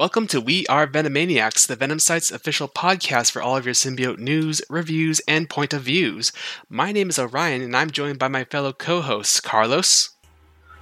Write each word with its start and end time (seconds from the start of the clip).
Welcome 0.00 0.28
to 0.28 0.40
We 0.40 0.66
Are 0.68 0.86
Venomaniacs, 0.86 1.66
the 1.66 1.76
Venom 1.76 1.98
Site's 1.98 2.30
official 2.30 2.68
podcast 2.68 3.32
for 3.32 3.42
all 3.42 3.58
of 3.58 3.66
your 3.66 3.74
symbiote 3.74 4.16
news, 4.16 4.62
reviews, 4.70 5.20
and 5.28 5.46
point 5.46 5.74
of 5.74 5.82
views. 5.82 6.32
My 6.70 6.90
name 6.90 7.10
is 7.10 7.18
Orion, 7.18 7.60
and 7.60 7.76
I'm 7.76 7.90
joined 7.90 8.18
by 8.18 8.28
my 8.28 8.44
fellow 8.44 8.72
co 8.72 9.02
hosts, 9.02 9.40
Carlos. 9.40 10.08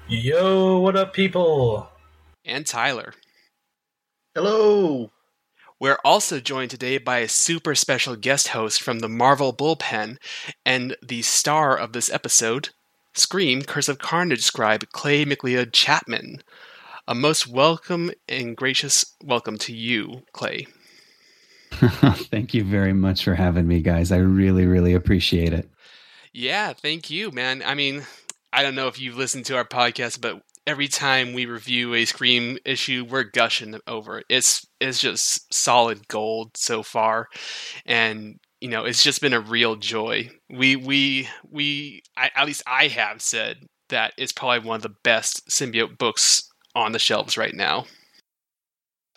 Yo, 0.07 0.79
what 0.79 0.95
up, 0.95 1.12
people? 1.12 1.91
And 2.45 2.65
Tyler. 2.65 3.12
Hello. 4.36 5.11
We're 5.80 5.98
also 6.05 6.39
joined 6.39 6.71
today 6.71 6.98
by 6.98 7.19
a 7.19 7.29
super 7.29 7.75
special 7.75 8.14
guest 8.14 8.46
host 8.46 8.80
from 8.80 9.00
the 9.00 9.09
Marvel 9.09 9.53
Bullpen 9.53 10.19
and 10.64 10.96
the 11.03 11.23
star 11.23 11.77
of 11.77 11.93
this 11.93 12.09
episode, 12.09 12.69
Scream 13.14 13.62
Curse 13.62 13.89
of 13.89 13.98
Carnage 13.98 14.43
scribe 14.43 14.89
Clay 14.93 15.25
McLeod 15.25 15.73
Chapman. 15.73 16.41
A 17.09 17.14
most 17.14 17.46
welcome 17.46 18.11
and 18.29 18.54
gracious 18.54 19.16
welcome 19.25 19.57
to 19.61 19.75
you, 19.75 20.25
Clay. 20.35 20.66
thank 21.72 22.53
you 22.53 22.62
very 22.62 22.93
much 22.93 23.25
for 23.25 23.35
having 23.35 23.66
me, 23.66 23.80
guys. 23.80 24.12
I 24.12 24.18
really, 24.18 24.66
really 24.66 24.93
appreciate 24.93 25.54
it. 25.54 25.71
Yeah, 26.35 26.75
thank 26.75 27.08
you, 27.08 27.30
man. 27.30 27.63
I 27.64 27.72
mean, 27.72 28.02
I 28.52 28.63
don't 28.63 28.75
know 28.75 28.89
if 28.89 29.00
you've 29.00 29.16
listened 29.16 29.46
to 29.46 29.57
our 29.57 29.64
podcast, 29.64 30.21
but 30.21 30.43
every 30.66 30.86
time 30.86 31.32
we 31.32 31.46
review 31.46 31.94
a 31.94 32.05
Scream 32.05 32.58
issue, 32.66 33.06
we're 33.08 33.22
gushing 33.22 33.80
over 33.86 34.19
it. 34.19 34.27
It's 34.28 34.66
it's 34.78 35.00
just 35.00 35.52
solid 35.52 36.08
gold 36.08 36.58
so 36.58 36.83
far, 36.83 37.28
and 37.86 38.38
you 38.61 38.69
know 38.69 38.84
it's 38.84 39.02
just 39.02 39.22
been 39.22 39.33
a 39.33 39.41
real 39.41 39.77
joy. 39.77 40.28
We 40.50 40.77
we 40.77 41.27
we 41.50 42.02
I, 42.19 42.30
at 42.36 42.47
least 42.47 42.64
I 42.66 42.88
have 42.88 43.22
said 43.22 43.66
that 43.88 44.12
it's 44.19 44.33
probably 44.33 44.69
one 44.69 44.77
of 44.77 44.83
the 44.83 44.94
best 45.02 45.48
symbiote 45.48 45.97
books 45.97 46.47
on 46.78 46.92
the 46.92 46.98
shelves 46.98 47.37
right 47.37 47.55
now. 47.55 47.87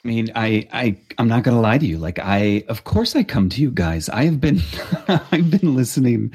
I 0.04 0.08
mean, 0.08 0.32
I, 0.36 0.68
I, 0.74 0.98
I'm 1.18 1.28
not 1.28 1.44
gonna 1.44 1.62
lie 1.62 1.77
to 1.77 1.85
you. 1.85 1.98
Like, 1.98 2.18
I, 2.20 2.63
of 2.68 2.84
course, 2.85 3.16
I 3.16 3.24
come 3.24 3.49
to 3.49 3.62
you 3.62 3.72
guys. 3.72 4.10
I 4.10 4.24
have 4.26 4.41
been, 4.41 4.60
I've 5.08 5.52
been 5.52 5.76
listening 5.76 6.34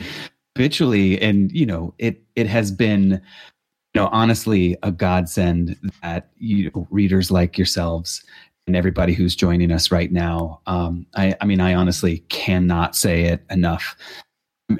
habitually, 0.54 1.20
and 1.20 1.50
you 1.50 1.66
know, 1.66 1.92
it, 1.98 2.22
it 2.36 2.46
has 2.46 2.70
been, 2.70 3.10
you 3.10 4.00
know, 4.00 4.08
honestly, 4.12 4.76
a 4.84 4.92
godsend 4.92 5.76
that 6.02 6.30
you 6.36 6.70
know, 6.74 6.86
readers 6.90 7.30
like 7.30 7.58
yourselves 7.58 8.22
and 8.66 8.76
everybody 8.76 9.14
who's 9.14 9.36
joining 9.36 9.72
us 9.72 9.90
right 9.90 10.12
now. 10.12 10.60
Um, 10.66 11.06
I, 11.14 11.34
I 11.40 11.44
mean, 11.44 11.60
I 11.60 11.74
honestly 11.74 12.18
cannot 12.28 12.96
say 12.96 13.24
it 13.24 13.44
enough. 13.50 13.96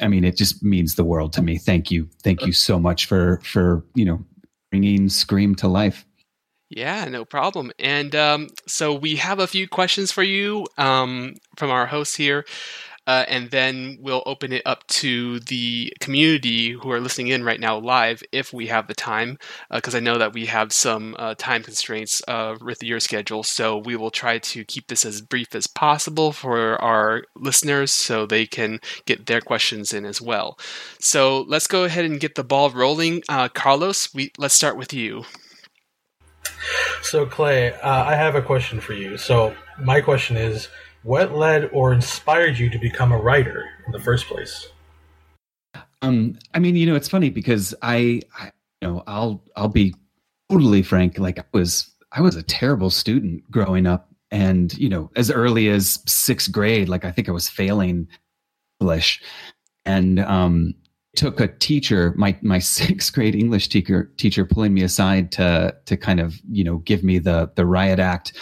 I 0.01 0.09
mean, 0.09 0.25
it 0.25 0.37
just 0.37 0.63
means 0.63 0.95
the 0.97 1.05
world 1.05 1.33
to 1.35 1.43
me. 1.43 1.59
Thank 1.59 1.91
you, 1.91 2.09
thank 2.23 2.45
you 2.45 2.53
so 2.53 2.79
much 2.79 3.07
for, 3.07 3.41
for 3.45 3.85
you 3.95 4.05
know, 4.05 4.25
bringing 4.71 5.09
Scream 5.09 5.55
to 5.57 5.69
life. 5.69 6.05
Yeah, 6.69 7.05
no 7.05 7.25
problem. 7.25 7.71
And 7.79 8.15
um, 8.17 8.49
so 8.67 8.93
we 8.95 9.17
have 9.17 9.39
a 9.39 9.47
few 9.47 9.69
questions 9.69 10.11
for 10.11 10.23
you 10.25 10.67
um, 10.79 11.35
from 11.57 11.71
our 11.71 11.87
hosts 11.87 12.17
here. 12.17 12.45
Uh, 13.07 13.25
and 13.29 13.51
then 13.53 13.99
we'll 14.01 14.23
open 14.27 14.53
it 14.53 14.63
up 14.67 14.87
to 14.89 15.41
the 15.41 15.93
community 16.01 16.73
who 16.73 16.91
are 16.91 17.01
listening 17.01 17.29
in 17.29 17.45
right 17.45 17.61
now 17.61 17.79
live 17.79 18.23
if 18.33 18.53
we 18.53 18.67
have 18.67 18.89
the 18.89 18.95
time, 18.95 19.39
because 19.71 19.95
uh, 19.95 19.99
I 19.99 20.01
know 20.01 20.19
that 20.19 20.33
we 20.35 20.47
have 20.47 20.73
some 20.73 21.17
uh, 21.19 21.35
time 21.39 21.63
constraints 21.63 22.23
uh, 22.29 22.57
with 22.61 22.83
your 22.83 23.01
schedule. 23.01 23.45
So 23.45 23.79
we 23.79 23.97
will 23.97 24.11
try 24.11 24.39
to 24.41 24.65
keep 24.65 24.89
this 24.89 25.05
as 25.05 25.21
brief 25.21 25.55
as 25.55 25.69
possible 25.69 26.33
for 26.33 26.83
our 26.83 27.25
listeners 27.37 27.93
so 27.93 28.27
they 28.27 28.47
can 28.47 28.81
get 29.05 29.27
their 29.27 29.41
questions 29.41 29.93
in 29.93 30.05
as 30.05 30.21
well. 30.21 30.59
So 30.99 31.43
let's 31.43 31.69
go 31.69 31.85
ahead 31.85 32.05
and 32.07 32.21
get 32.21 32.35
the 32.35 32.45
ball 32.45 32.71
rolling. 32.71 33.23
Uh, 33.29 33.49
Carlos, 33.49 34.13
we, 34.15 34.33
let's 34.39 34.55
start 34.55 34.77
with 34.77 34.93
you. 34.93 35.25
So, 37.03 37.27
Clay, 37.27 37.73
uh, 37.75 38.05
I 38.05 38.15
have 38.15 38.35
a 38.35 38.43
question 38.43 38.81
for 38.81 38.93
you. 38.93 39.17
So, 39.17 39.55
my 39.79 40.01
question 40.01 40.37
is 40.37 40.69
what 41.03 41.33
led 41.33 41.71
or 41.73 41.93
inspired 41.93 42.59
you 42.59 42.69
to 42.71 42.79
become 42.79 43.13
a 43.13 43.19
writer 43.19 43.65
in 43.87 43.93
the 43.93 44.01
first 44.01 44.27
place? 44.27 44.69
Um, 46.03 46.39
I 46.55 46.59
mean, 46.59 46.77
you 46.77 46.87
know, 46.87 46.97
it's 46.97 47.09
funny 47.09 47.31
because 47.31 47.75
I, 47.83 48.23
I 48.39 48.51
you 48.81 48.89
know, 48.89 49.03
I'll 49.07 49.43
I'll 49.57 49.69
be 49.69 49.95
totally 50.51 50.83
frank. 50.83 51.19
Like 51.19 51.39
I 51.39 51.45
was 51.53 51.91
I 52.13 52.21
was 52.21 52.37
a 52.37 52.43
terrible 52.43 52.91
student 52.91 53.49
growing 53.51 53.87
up, 53.87 54.09
and 54.31 54.77
you 54.79 54.89
know, 54.89 55.11
as 55.17 55.31
early 55.31 55.69
as 55.69 56.01
sixth 56.07 56.53
grade, 56.53 56.89
like 56.89 57.05
I 57.05 57.11
think 57.11 57.29
I 57.29 57.33
was 57.33 57.49
failing 57.49 58.09
English, 58.81 59.23
and 59.85 60.21
um, 60.21 60.75
took 61.17 61.41
a 61.41 61.49
teacher, 61.49 62.15
my 62.17 62.37
my 62.43 62.59
sixth 62.77 63.13
grade 63.13 63.35
English 63.35 63.69
teacher 63.69 64.11
teacher 64.17 64.45
pulling 64.45 64.75
me 64.75 64.83
aside 64.83 65.33
to 65.33 65.75
to 65.87 65.97
kind 65.97 66.21
of 66.21 66.41
you 66.51 66.65
know 66.65 66.79
give 66.79 67.03
me 67.03 67.19
the 67.19 67.51
the 67.57 67.67
riot 67.67 67.99
act, 67.99 68.33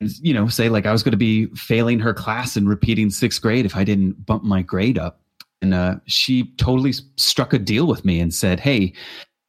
you 0.00 0.32
know 0.32 0.48
say 0.48 0.68
like 0.68 0.86
I 0.86 0.92
was 0.92 1.02
going 1.02 1.12
to 1.12 1.18
be 1.18 1.46
failing 1.54 1.98
her 2.00 2.14
class 2.14 2.56
and 2.56 2.68
repeating 2.68 3.10
sixth 3.10 3.42
grade 3.42 3.66
if 3.66 3.76
I 3.76 3.84
didn't 3.84 4.24
bump 4.24 4.44
my 4.44 4.62
grade 4.62 4.98
up, 4.98 5.20
and 5.60 5.74
uh, 5.74 5.96
she 6.06 6.52
totally 6.56 6.92
struck 7.16 7.52
a 7.52 7.58
deal 7.58 7.86
with 7.86 8.04
me 8.04 8.20
and 8.20 8.34
said, 8.34 8.60
hey. 8.60 8.92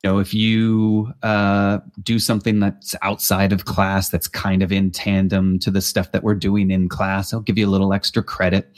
You 0.01 0.11
know, 0.11 0.19
if 0.19 0.33
you 0.33 1.11
uh, 1.23 1.79
do 2.01 2.19
something 2.19 2.61
that's 2.61 2.95
outside 3.01 3.51
of 3.51 3.65
class, 3.65 4.07
that's 4.07 4.29
kind 4.29 4.63
of 4.63 4.71
in 4.71 4.91
tandem 4.91 5.59
to 5.59 5.69
the 5.69 5.81
stuff 5.81 6.13
that 6.13 6.23
we're 6.23 6.35
doing 6.35 6.71
in 6.71 6.87
class, 6.87 7.33
I'll 7.33 7.41
give 7.41 7.57
you 7.57 7.67
a 7.67 7.69
little 7.69 7.91
extra 7.91 8.23
credit 8.23 8.73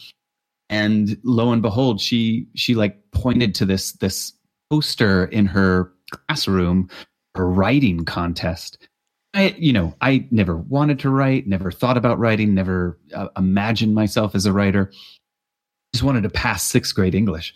and 0.72 1.18
lo 1.24 1.52
and 1.52 1.62
behold 1.62 2.02
she 2.02 2.48
she 2.56 2.74
like 2.74 2.98
pointed 3.12 3.54
to 3.54 3.66
this 3.66 3.92
this 3.94 4.34
poster 4.72 5.26
in 5.26 5.46
her 5.46 5.92
classroom 6.10 6.90
her 7.36 7.48
writing 7.48 8.04
contest. 8.06 8.88
I 9.34 9.56
you 9.58 9.72
know 9.72 9.94
i 10.02 10.28
never 10.32 10.58
wanted 10.58 10.98
to 11.00 11.10
write 11.10 11.48
never 11.48 11.72
thought 11.72 11.98
about 11.98 12.20
writing 12.20 12.56
never 12.56 12.98
uh, 13.14 13.28
imagined 13.38 13.94
myself 13.94 14.34
as 14.34 14.46
a 14.46 14.54
writer. 14.54 14.92
Just 15.94 16.04
wanted 16.04 16.24
to 16.24 16.30
pass 16.30 16.64
sixth 16.64 16.96
grade 16.96 17.16
english. 17.16 17.54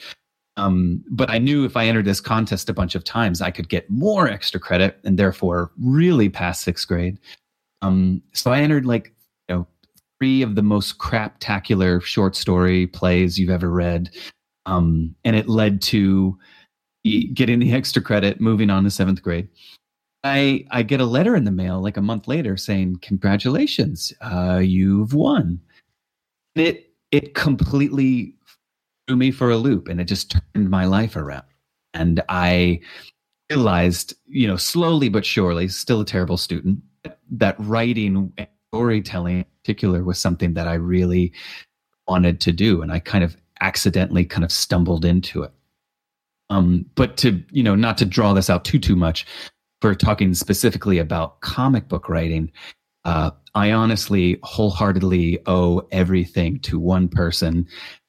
Um, 0.58 1.04
but 1.10 1.30
i 1.30 1.38
knew 1.38 1.66
if 1.66 1.76
i 1.76 1.86
entered 1.86 2.06
this 2.06 2.22
contest 2.22 2.70
a 2.70 2.74
bunch 2.74 2.96
of 2.96 3.04
times 3.04 3.42
i 3.42 3.52
could 3.52 3.68
get 3.68 3.90
more 3.90 4.28
extra 4.30 4.60
credit 4.60 5.00
and 5.04 5.18
therefore 5.20 5.72
really 5.78 6.30
pass 6.30 6.62
sixth 6.62 6.88
grade. 6.88 7.18
Um, 7.82 8.22
so 8.34 8.52
i 8.52 8.62
entered 8.62 8.86
like 8.86 9.15
three 10.20 10.42
of 10.42 10.56
the 10.56 10.62
most 10.62 10.98
craptacular 10.98 12.02
short 12.02 12.36
story 12.36 12.88
plays 12.88 13.38
you've 13.38 13.50
ever 13.50 13.70
read. 13.70 14.10
Um, 14.66 15.16
and 15.24 15.36
it 15.36 15.48
led 15.48 15.82
to 15.84 16.38
getting 17.34 17.60
the 17.60 17.74
extra 17.74 18.02
credit, 18.02 18.42
moving 18.42 18.70
on 18.70 18.84
to 18.84 18.92
seventh 18.92 19.22
grade. 19.22 19.48
I, 20.24 20.66
I 20.72 20.82
get 20.82 21.02
a 21.02 21.06
letter 21.06 21.36
in 21.36 21.44
the 21.44 21.52
mail 21.52 21.82
like 21.82 21.98
a 21.98 22.02
month 22.02 22.28
later 22.28 22.58
saying, 22.58 22.98
Congratulations, 23.02 24.12
uh, 24.22 24.60
you've 24.64 25.14
won. 25.14 25.60
It, 26.56 26.92
it 27.12 27.36
completely 27.36 28.34
threw 29.08 29.18
me 29.18 29.30
for 29.30 29.52
a 29.52 29.58
loop 29.58 29.88
and 29.88 30.02
it 30.02 30.06
just 30.06 30.32
turned 30.32 30.70
my 30.70 30.86
life 30.86 31.16
around. 31.16 31.44
And 31.94 32.24
I 32.28 32.80
realized, 33.52 34.16
you 34.26 34.48
know, 34.48 34.58
slowly 34.58 35.10
but 35.10 35.26
surely, 35.26 35.68
still 35.68 36.02
a 36.02 36.06
terrible 36.06 36.38
student, 36.38 36.80
that 37.30 37.56
writing 37.60 38.34
storytelling 38.76 39.38
in 39.38 39.46
particular 39.64 40.04
was 40.04 40.20
something 40.20 40.54
that 40.54 40.68
I 40.68 40.74
really 40.74 41.32
wanted 42.10 42.42
to 42.42 42.52
do. 42.52 42.82
And 42.82 42.92
I 42.92 43.00
kind 43.00 43.24
of 43.24 43.38
accidentally 43.62 44.26
kind 44.26 44.44
of 44.44 44.52
stumbled 44.52 45.06
into 45.06 45.44
it. 45.44 45.54
Um, 46.50 46.86
but 46.96 47.16
to, 47.18 47.42
you 47.52 47.64
know, 47.64 47.76
not 47.76 47.98
to 48.00 48.06
draw 48.06 48.34
this 48.34 48.50
out 48.50 48.66
too, 48.66 48.80
too 48.80 48.98
much, 48.98 49.26
for 49.82 49.96
talking 49.96 50.34
specifically 50.34 50.98
about 51.00 51.40
comic 51.40 51.88
book 51.88 52.10
writing, 52.10 52.52
uh, 53.06 53.32
I 53.54 53.72
honestly 53.72 54.40
wholeheartedly 54.44 55.40
owe 55.46 55.88
everything 55.92 56.60
to 56.62 56.78
one 56.78 57.08
person. 57.08 57.68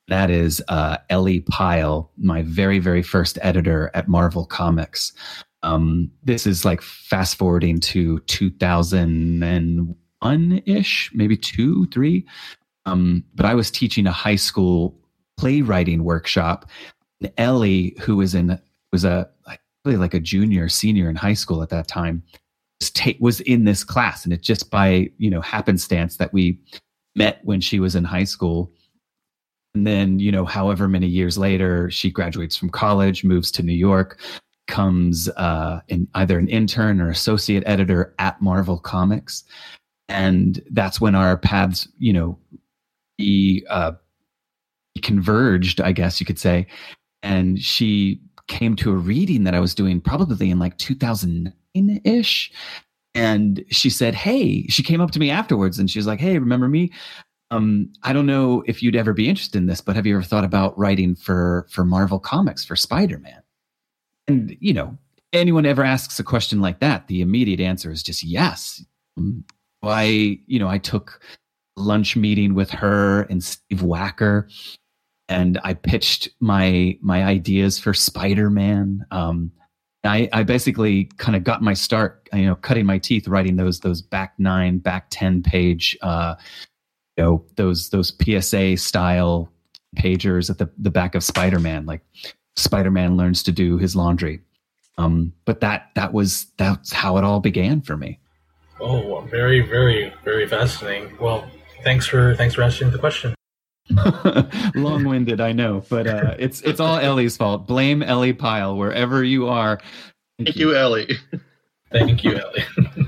That 0.09 0.31
is 0.31 0.60
uh, 0.66 0.97
Ellie 1.10 1.43
Pyle, 1.43 2.10
my 2.19 2.43
very, 2.43 2.81
very 2.81 3.03
first 3.03 3.38
editor 3.41 3.93
at 3.94 4.09
Marvel 4.09 4.44
Comics. 4.44 5.12
Um, 5.62 6.10
this 6.25 6.44
is 6.44 6.65
like 6.65 6.82
fast 6.82 7.37
forwarding 7.37 7.78
to 7.81 8.19
2001 8.21 9.96
one 10.20 10.62
ish, 10.66 11.10
maybe 11.14 11.36
two, 11.36 11.86
three. 11.86 12.26
Um, 12.84 13.24
but 13.34 13.46
I 13.46 13.54
was 13.54 13.70
teaching 13.70 14.06
a 14.06 14.12
high 14.12 14.36
school 14.36 14.98
playwriting 15.36 16.04
workshop. 16.04 16.70
And 17.20 17.32
Ellie, 17.36 17.96
who 18.00 18.16
was 18.16 18.34
in 18.34 18.58
was 18.92 19.04
a 19.04 19.28
really 19.84 19.98
like 19.98 20.14
a 20.14 20.20
junior, 20.20 20.68
senior 20.68 21.08
in 21.08 21.16
high 21.16 21.34
school 21.34 21.62
at 21.62 21.70
that 21.70 21.88
time, 21.88 22.22
was 23.20 23.40
in 23.40 23.64
this 23.64 23.84
class, 23.84 24.24
and 24.24 24.32
it 24.32 24.42
just 24.42 24.70
by 24.70 25.10
you 25.18 25.30
know 25.30 25.40
happenstance 25.40 26.16
that 26.16 26.32
we 26.32 26.58
met 27.14 27.40
when 27.44 27.60
she 27.60 27.80
was 27.80 27.96
in 27.96 28.04
high 28.04 28.24
school. 28.24 28.70
And 29.74 29.86
then, 29.86 30.18
you 30.18 30.32
know, 30.32 30.46
however 30.46 30.88
many 30.88 31.06
years 31.06 31.36
later, 31.36 31.90
she 31.90 32.10
graduates 32.10 32.56
from 32.56 32.70
college, 32.70 33.24
moves 33.24 33.50
to 33.52 33.62
New 33.62 33.74
York, 33.74 34.18
comes 34.68 35.28
uh, 35.36 35.80
in 35.88 36.08
either 36.14 36.38
an 36.38 36.48
intern 36.48 36.98
or 36.98 37.10
associate 37.10 37.62
editor 37.66 38.14
at 38.18 38.40
Marvel 38.40 38.78
Comics 38.78 39.44
and 40.08 40.62
that's 40.70 41.00
when 41.00 41.14
our 41.14 41.37
paths, 41.37 41.88
you 41.99 42.12
know, 42.12 42.38
he 43.19 43.64
uh, 43.69 43.93
converged, 45.03 45.81
I 45.81 45.93
guess 45.93 46.20
you 46.20 46.26
could 46.26 46.38
say. 46.38 46.67
And 47.23 47.61
she 47.61 48.20
came 48.47 48.76
to 48.76 48.93
a 48.93 48.97
reading 48.97 49.44
that 49.44 49.55
I 49.55 49.61
was 49.61 49.75
doing 49.75 50.00
probably 50.00 50.50
in 50.50 50.58
like 50.58 50.79
2009 50.79 52.00
ish. 52.05 52.53
and 53.14 53.64
she 53.70 53.91
said, 53.91 54.14
"Hey," 54.14 54.67
she 54.69 54.82
came 54.82 55.00
up 55.00 55.11
to 55.12 55.19
me 55.19 55.31
afterwards 55.31 55.79
and 55.79 55.91
she 55.91 55.99
was 55.99 56.06
like, 56.06 56.20
"Hey, 56.20 56.38
remember 56.38 56.69
me? 56.69 56.93
Um, 57.50 57.93
I 58.02 58.12
don't 58.12 58.26
know 58.26 58.62
if 58.67 58.82
you'd 58.82 58.97
ever 58.97 59.12
be 59.12 59.29
interested 59.29 59.59
in 59.59 59.67
this, 59.67 59.81
but 59.81 59.97
have 59.97 60.06
you 60.06 60.14
ever 60.14 60.23
thought 60.23 60.44
about 60.44 60.79
writing 60.79 61.14
for 61.14 61.67
for 61.70 61.85
Marvel 61.85 62.19
Comics 62.20 62.64
for 62.64 62.76
Spider 62.76 63.19
Man?" 63.19 63.43
And 64.29 64.56
you 64.61 64.75
know, 64.75 64.99
anyone 65.32 65.67
ever 65.67 65.82
asks 65.85 66.19
a 66.20 66.25
question 66.25 66.61
like 66.61 66.81
that, 66.81 67.09
the 67.09 67.23
immediate 67.23 67.61
answer 67.61 67.91
is 67.91 68.02
just 68.02 68.23
yes. 68.23 68.85
I, 69.82 70.38
you 70.46 70.58
know, 70.58 70.69
I 70.69 70.78
took 70.78 71.20
lunch 71.76 72.17
meeting 72.17 72.55
with 72.55 72.70
her 72.70 73.23
and 73.23 73.43
Steve 73.43 73.81
Wacker, 73.81 74.50
and 75.28 75.61
I 75.64 75.75
pitched 75.75 76.28
my 76.40 76.99
my 77.00 77.25
ideas 77.25 77.78
for 77.78 77.94
Spider 77.94 78.50
Man. 78.50 79.05
Um, 79.11 79.52
I, 80.05 80.28
I 80.32 80.43
basically 80.44 81.05
kind 81.17 81.37
of 81.37 81.44
got 81.44 81.62
my 81.62 81.75
start, 81.75 82.28
you 82.32 82.46
know, 82.46 82.55
cutting 82.55 82.87
my 82.87 82.99
teeth 82.99 83.28
writing 83.28 83.56
those 83.56 83.81
those 83.81 84.02
back 84.02 84.34
nine, 84.38 84.78
back 84.78 85.06
ten 85.11 85.43
page, 85.43 85.96
uh, 86.02 86.37
you 87.17 87.25
know, 87.25 87.44
those 87.56 87.90
those 87.90 88.12
PSA 88.23 88.76
style 88.76 89.50
pagers 89.96 90.50
at 90.50 90.58
the 90.58 90.70
the 90.78 90.90
back 90.90 91.14
of 91.14 91.25
Spider 91.25 91.58
Man, 91.58 91.87
like 91.87 92.02
Spider 92.56 92.90
Man 92.90 93.17
learns 93.17 93.43
to 93.44 93.52
do 93.52 93.78
his 93.78 93.96
laundry. 93.96 94.40
Um, 94.99 95.32
but 95.44 95.61
that 95.61 95.90
that 95.94 96.12
was 96.12 96.46
that's 96.56 96.93
how 96.93 97.17
it 97.17 97.25
all 97.25 97.40
began 97.40 97.81
for 97.81 97.96
me. 97.96 98.19
Oh, 98.81 99.20
very, 99.23 99.61
very, 99.61 100.12
very 100.25 100.46
fascinating. 100.46 101.17
Well, 101.19 101.49
thanks 101.82 102.06
for 102.06 102.34
thanks 102.37 102.55
for 102.55 102.62
answering 102.62 102.90
the 102.90 102.99
question. 102.99 103.34
Long-winded, 104.75 105.40
I 105.40 105.52
know, 105.52 105.82
but 105.88 106.06
uh, 106.06 106.34
it's 106.38 106.61
it's 106.62 106.81
all 106.81 106.99
Ellie's 106.99 107.37
fault. 107.37 107.67
Blame 107.67 108.02
Ellie 108.02 108.32
Pyle 108.32 108.76
wherever 108.76 109.23
you 109.23 109.49
are. 109.49 109.78
Thank, 110.38 110.49
Thank 110.49 110.56
you. 110.56 110.70
you, 110.70 110.76
Ellie. 110.76 111.08
Thank 111.93 112.25
you, 112.25 112.37
Ellie. 112.37 112.64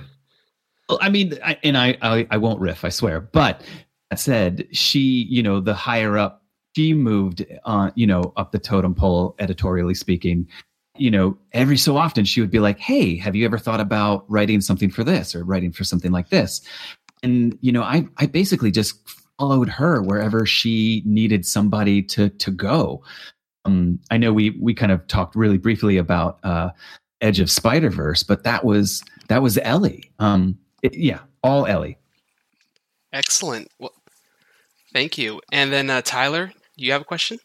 well, 0.88 0.99
I 1.03 1.09
mean, 1.11 1.38
I, 1.44 1.59
and 1.65 1.76
I, 1.76 1.99
I 2.00 2.26
I 2.31 2.37
won't 2.38 2.61
riff, 2.61 2.85
I 2.85 2.88
swear. 2.88 3.20
But 3.20 3.62
that 4.11 4.20
said, 4.20 4.69
she, 4.73 5.26
you 5.29 5.43
know, 5.43 5.61
the 5.61 5.75
higher 5.75 6.17
up, 6.17 6.44
she 6.76 6.94
moved 6.94 7.44
on, 7.65 7.93
you 7.97 8.06
know, 8.06 8.32
up 8.37 8.53
the 8.53 8.59
totem 8.59 8.94
pole, 8.94 9.35
editorially 9.41 9.94
speaking. 9.94 10.47
You 11.00 11.11
know, 11.11 11.39
every 11.53 11.77
so 11.77 11.97
often 11.97 12.25
she 12.25 12.41
would 12.41 12.50
be 12.50 12.61
like, 12.61 12.79
"Hey, 12.79 13.17
have 13.17 13.37
you 13.37 13.45
ever 13.45 13.59
thought 13.59 13.81
about 13.81 14.25
writing 14.29 14.61
something 14.61 14.91
for 14.91 15.05
this 15.05 15.35
or 15.35 15.45
writing 15.45 15.73
for 15.73 15.85
something 15.85 16.12
like 16.12 16.31
this?" 16.31 16.61
And 17.23 17.59
you 17.61 17.73
know, 17.73 17.83
I 17.83 18.06
I 18.19 18.27
basically 18.27 18.71
just 18.71 18.97
followed 19.39 19.69
her 19.69 20.03
wherever 20.03 20.45
she 20.45 21.03
needed 21.05 21.47
somebody 21.47 22.03
to 22.03 22.29
to 22.29 22.50
go. 22.50 23.03
Um, 23.65 24.00
I 24.11 24.17
know 24.17 24.33
we 24.33 24.50
we 24.50 24.75
kind 24.75 24.93
of 24.93 25.06
talked 25.06 25.37
really 25.37 25.59
briefly 25.59 25.97
about 25.97 26.39
uh, 26.43 26.71
Edge 27.21 27.41
of 27.41 27.51
Spider 27.51 27.91
Verse, 27.91 28.23
but 28.23 28.44
that 28.44 28.65
was 28.65 29.03
that 29.29 29.43
was 29.43 29.59
Ellie. 29.59 30.11
Um, 30.19 30.59
it, 30.83 30.94
yeah, 30.94 31.21
all 31.43 31.67
Ellie. 31.67 31.99
Excellent. 33.12 33.69
Well, 33.79 33.93
thank 34.93 35.19
you. 35.19 35.41
And 35.53 35.73
then 35.73 35.91
uh, 35.91 36.03
Tyler, 36.03 36.53
you 36.77 36.93
have 36.93 37.03
a 37.03 37.06
question? 37.06 37.39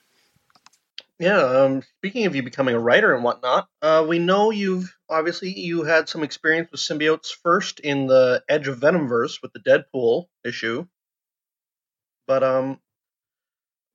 Yeah. 1.20 1.40
Um, 1.40 1.84
speaking 2.00 2.26
of 2.26 2.36
you 2.36 2.44
becoming 2.44 2.76
a 2.76 2.80
writer 2.80 3.14
and 3.14 3.24
whatnot, 3.24 3.68
uh, 3.82 4.06
we 4.08 4.20
know 4.20 4.52
you've 4.52 4.96
obviously 5.10 5.58
you 5.58 5.84
had 5.84 6.10
some 6.10 6.24
experience 6.24 6.70
with 6.72 6.82
symbiotes 6.82 7.32
first 7.44 7.80
in 7.80 8.08
the 8.08 8.44
Edge 8.50 8.68
of 8.68 8.80
Venomverse 8.80 9.42
with 9.42 9.54
the 9.54 9.60
Deadpool 9.60 10.26
issue, 10.44 10.86
but 12.28 12.44
um, 12.44 12.80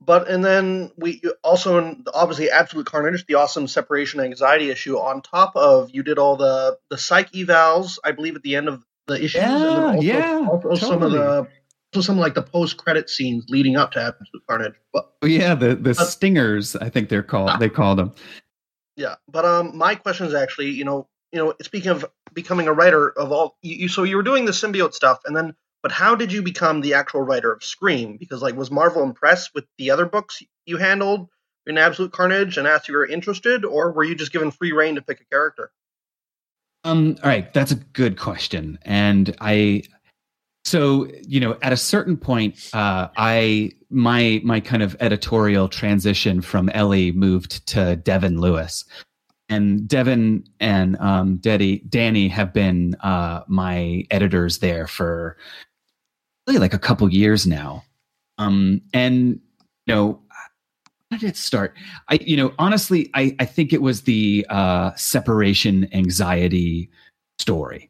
but 0.00 0.28
and 0.28 0.44
then 0.44 0.92
we 0.96 1.22
also 1.42 1.78
in 1.78 2.04
obviously 2.14 2.50
absolute 2.50 2.86
carnage, 2.86 3.26
the 3.26 3.34
awesome 3.34 3.66
separation 3.66 4.20
anxiety 4.20 4.70
issue. 4.70 4.96
On 4.96 5.20
top 5.20 5.56
of 5.56 5.90
you 5.92 6.02
did 6.02 6.18
all 6.18 6.36
the 6.36 6.78
the 6.88 6.98
psych 6.98 7.32
evals, 7.32 7.98
I 8.04 8.12
believe, 8.12 8.36
at 8.36 8.42
the 8.42 8.56
end 8.56 8.68
of 8.68 8.84
the 9.08 9.16
issues. 9.16 9.42
Yeah, 9.42 9.86
also, 9.86 10.00
yeah, 10.00 10.46
also 10.48 10.58
totally. 10.60 10.78
some 10.78 11.02
of 11.02 11.12
the 11.12 11.48
also 11.94 12.06
some 12.06 12.18
like 12.18 12.34
the 12.34 12.42
post 12.42 12.76
credit 12.76 13.08
scenes 13.08 13.44
leading 13.48 13.76
up 13.76 13.92
to 13.92 14.00
absolute 14.00 14.46
carnage. 14.48 14.74
But 14.92 15.12
oh, 15.22 15.26
yeah, 15.26 15.54
the 15.54 15.74
the 15.74 15.94
but, 15.94 16.06
stingers, 16.06 16.76
I 16.76 16.88
think 16.88 17.08
they're 17.08 17.22
called. 17.22 17.50
Ah. 17.50 17.56
They 17.56 17.68
call 17.68 17.96
them. 17.96 18.12
Yeah, 18.96 19.14
but 19.28 19.44
um, 19.44 19.76
my 19.76 19.94
question 19.94 20.26
is 20.26 20.34
actually, 20.34 20.70
you 20.70 20.84
know, 20.84 21.08
you 21.32 21.38
know, 21.38 21.54
speaking 21.62 21.90
of 21.90 22.04
becoming 22.34 22.66
a 22.66 22.72
writer 22.72 23.10
of 23.10 23.30
all, 23.30 23.56
you, 23.62 23.76
you 23.76 23.88
so 23.88 24.02
you 24.02 24.16
were 24.16 24.22
doing 24.22 24.44
the 24.44 24.52
symbiote 24.52 24.92
stuff, 24.92 25.20
and 25.24 25.36
then 25.36 25.54
but 25.82 25.92
how 25.92 26.14
did 26.14 26.32
you 26.32 26.42
become 26.42 26.80
the 26.80 26.94
actual 26.94 27.22
writer 27.22 27.52
of 27.52 27.62
Scream? 27.62 28.16
Because 28.16 28.42
like, 28.42 28.56
was 28.56 28.70
Marvel 28.70 29.02
impressed 29.02 29.54
with 29.54 29.64
the 29.78 29.90
other 29.90 30.06
books 30.06 30.42
you 30.66 30.76
handled 30.76 31.28
in 31.66 31.78
Absolute 31.78 32.12
Carnage 32.12 32.56
and 32.56 32.66
asked 32.66 32.88
you 32.88 32.94
were 32.94 33.06
interested, 33.06 33.64
or 33.64 33.92
were 33.92 34.04
you 34.04 34.14
just 34.14 34.32
given 34.32 34.50
free 34.50 34.72
reign 34.72 34.96
to 34.96 35.02
pick 35.02 35.20
a 35.20 35.24
character? 35.26 35.70
Um, 36.84 37.16
all 37.22 37.28
right, 37.28 37.52
that's 37.52 37.72
a 37.72 37.76
good 37.76 38.18
question, 38.18 38.78
and 38.82 39.36
I. 39.40 39.82
So 40.68 41.08
you 41.26 41.40
know, 41.40 41.56
at 41.62 41.72
a 41.72 41.78
certain 41.78 42.18
point, 42.18 42.68
uh, 42.74 43.08
I 43.16 43.72
my 43.88 44.42
my 44.44 44.60
kind 44.60 44.82
of 44.82 44.94
editorial 45.00 45.66
transition 45.66 46.42
from 46.42 46.68
Ellie 46.68 47.10
moved 47.10 47.66
to 47.68 47.96
Devin 47.96 48.38
Lewis, 48.38 48.84
and 49.48 49.88
Devin 49.88 50.44
and 50.60 50.98
um, 50.98 51.38
Daddy, 51.38 51.78
Danny 51.88 52.28
have 52.28 52.52
been 52.52 52.96
uh, 52.96 53.44
my 53.48 54.06
editors 54.10 54.58
there 54.58 54.86
for 54.86 55.38
really 56.46 56.58
like 56.58 56.74
a 56.74 56.78
couple 56.78 57.10
years 57.10 57.46
now. 57.46 57.82
Um, 58.36 58.82
and 58.92 59.40
you 59.86 59.94
know, 59.94 60.20
how 61.10 61.16
did 61.16 61.30
it 61.30 61.38
start? 61.38 61.74
I, 62.10 62.18
you 62.20 62.36
know, 62.36 62.52
honestly, 62.58 63.10
I, 63.14 63.34
I 63.40 63.46
think 63.46 63.72
it 63.72 63.80
was 63.80 64.02
the 64.02 64.44
uh, 64.50 64.94
separation 64.96 65.88
anxiety 65.94 66.90
story. 67.38 67.88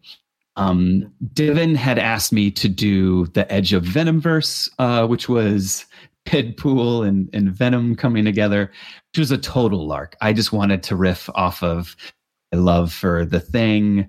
Um, 0.59 1.13
Devin 1.35 1.77
had 1.77 1.99
asked 1.99 2.33
me 2.33 2.51
to 2.51 2.69
do 2.69 3.27
the 3.29 3.51
Edge 3.51 3.73
of 3.73 3.85
Venomverse, 3.85 4.69
uh, 4.81 5.07
which 5.07 5.29
was 5.29 5.87
Deadpool 6.27 7.07
and, 7.07 7.31
and 7.33 7.51
Venom 7.51 7.95
coming 7.95 8.25
together, 8.25 8.73
which 9.13 9.19
was 9.19 9.31
a 9.31 9.39
total 9.39 9.87
lark. 9.87 10.17
I 10.21 10.33
just 10.33 10.53
wanted 10.53 10.83
to 10.85 10.97
riff 10.97 11.31
off 11.35 11.63
of 11.63 11.97
my 12.53 12.59
love 12.59 12.93
for 12.93 13.25
the 13.25 13.39
thing, 13.39 14.09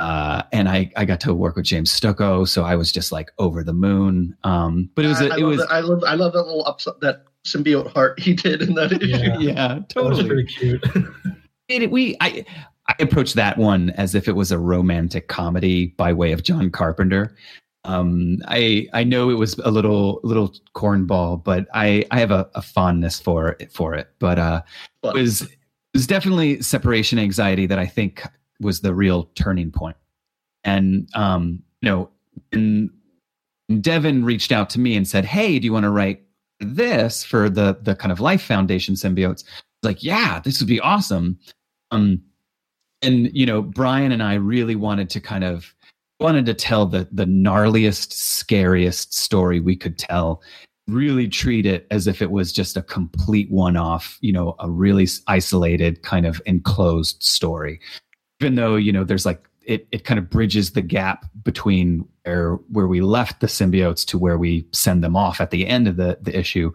uh, 0.00 0.42
and 0.52 0.68
I, 0.68 0.90
I 0.96 1.04
got 1.04 1.20
to 1.20 1.32
work 1.32 1.54
with 1.54 1.64
James 1.64 1.90
Stokoe, 1.90 2.48
so 2.48 2.64
I 2.64 2.74
was 2.74 2.90
just 2.90 3.12
like 3.12 3.30
over 3.38 3.62
the 3.62 3.72
moon. 3.72 4.36
Um, 4.42 4.90
but 4.96 5.04
it 5.04 5.08
was 5.08 5.20
a, 5.20 5.32
I 5.32 5.38
it 5.38 5.42
was 5.44 5.58
that, 5.58 5.70
I 5.70 5.80
love 5.80 6.02
I 6.04 6.14
love 6.14 6.32
that 6.32 6.42
little 6.42 6.66
upset 6.66 7.00
that 7.00 7.24
symbiote 7.46 7.92
heart 7.92 8.18
he 8.18 8.34
did 8.34 8.60
in 8.60 8.74
that 8.74 8.92
issue. 8.92 9.06
Yeah, 9.06 9.38
yeah 9.38 9.78
totally 9.88 10.26
pretty 10.26 10.44
cute. 10.44 10.84
it, 11.68 11.90
we 11.90 12.16
I 12.20 12.44
I 12.88 12.94
approached 13.00 13.34
that 13.34 13.58
one 13.58 13.90
as 13.90 14.14
if 14.14 14.28
it 14.28 14.32
was 14.32 14.52
a 14.52 14.58
romantic 14.58 15.28
comedy 15.28 15.88
by 15.96 16.12
way 16.12 16.32
of 16.32 16.42
John 16.42 16.70
Carpenter. 16.70 17.34
Um, 17.84 18.38
I 18.48 18.88
I 18.92 19.04
know 19.04 19.30
it 19.30 19.34
was 19.34 19.58
a 19.58 19.70
little 19.70 20.20
little 20.24 20.52
cornball, 20.74 21.42
but 21.42 21.68
I 21.72 22.04
I 22.10 22.18
have 22.18 22.30
a, 22.30 22.48
a 22.54 22.62
fondness 22.62 23.20
for 23.20 23.56
it 23.60 23.72
for 23.72 23.94
it. 23.94 24.10
But 24.18 24.38
uh, 24.38 24.62
it 25.04 25.14
was 25.14 25.42
it 25.42 25.58
was 25.94 26.06
definitely 26.06 26.60
separation 26.62 27.18
anxiety 27.18 27.66
that 27.66 27.78
I 27.78 27.86
think 27.86 28.22
was 28.60 28.80
the 28.80 28.94
real 28.94 29.24
turning 29.34 29.70
point. 29.70 29.96
And 30.64 31.08
um, 31.14 31.62
you 31.80 31.88
know, 31.88 32.10
and 32.52 32.90
Devin 33.80 34.24
reached 34.24 34.52
out 34.52 34.68
to 34.70 34.80
me 34.80 34.96
and 34.96 35.06
said, 35.06 35.24
"Hey, 35.24 35.58
do 35.58 35.64
you 35.64 35.72
want 35.72 35.84
to 35.84 35.90
write 35.90 36.22
this 36.60 37.24
for 37.24 37.48
the 37.48 37.78
the 37.82 37.94
kind 37.94 38.10
of 38.10 38.20
Life 38.20 38.42
Foundation 38.42 38.94
symbiotes?" 38.94 39.44
Like, 39.82 40.02
yeah, 40.02 40.40
this 40.40 40.60
would 40.60 40.68
be 40.68 40.80
awesome. 40.80 41.38
Um, 41.92 42.20
and 43.02 43.30
you 43.36 43.46
know, 43.46 43.62
Brian 43.62 44.12
and 44.12 44.22
I 44.22 44.34
really 44.34 44.76
wanted 44.76 45.10
to 45.10 45.20
kind 45.20 45.44
of 45.44 45.74
wanted 46.20 46.46
to 46.46 46.54
tell 46.54 46.86
the 46.86 47.08
the 47.12 47.24
gnarliest, 47.26 48.12
scariest 48.12 49.14
story 49.14 49.60
we 49.60 49.76
could 49.76 49.98
tell. 49.98 50.42
Really 50.88 51.26
treat 51.26 51.66
it 51.66 51.86
as 51.90 52.06
if 52.06 52.22
it 52.22 52.30
was 52.30 52.52
just 52.52 52.76
a 52.76 52.82
complete 52.82 53.50
one 53.50 53.76
off, 53.76 54.18
you 54.20 54.32
know, 54.32 54.54
a 54.60 54.70
really 54.70 55.08
isolated 55.26 56.02
kind 56.02 56.24
of 56.26 56.40
enclosed 56.46 57.22
story 57.22 57.80
even 58.40 58.54
though 58.54 58.76
you 58.76 58.92
know 58.92 59.04
there's 59.04 59.26
like 59.26 59.48
it, 59.62 59.88
it 59.90 60.04
kind 60.04 60.18
of 60.18 60.30
bridges 60.30 60.72
the 60.72 60.82
gap 60.82 61.26
between 61.42 62.06
where 62.24 62.54
where 62.70 62.86
we 62.86 63.00
left 63.00 63.40
the 63.40 63.46
symbiotes 63.46 64.06
to 64.06 64.18
where 64.18 64.38
we 64.38 64.66
send 64.72 65.02
them 65.02 65.16
off 65.16 65.40
at 65.40 65.50
the 65.50 65.66
end 65.66 65.88
of 65.88 65.96
the 65.96 66.18
the 66.20 66.36
issue 66.36 66.72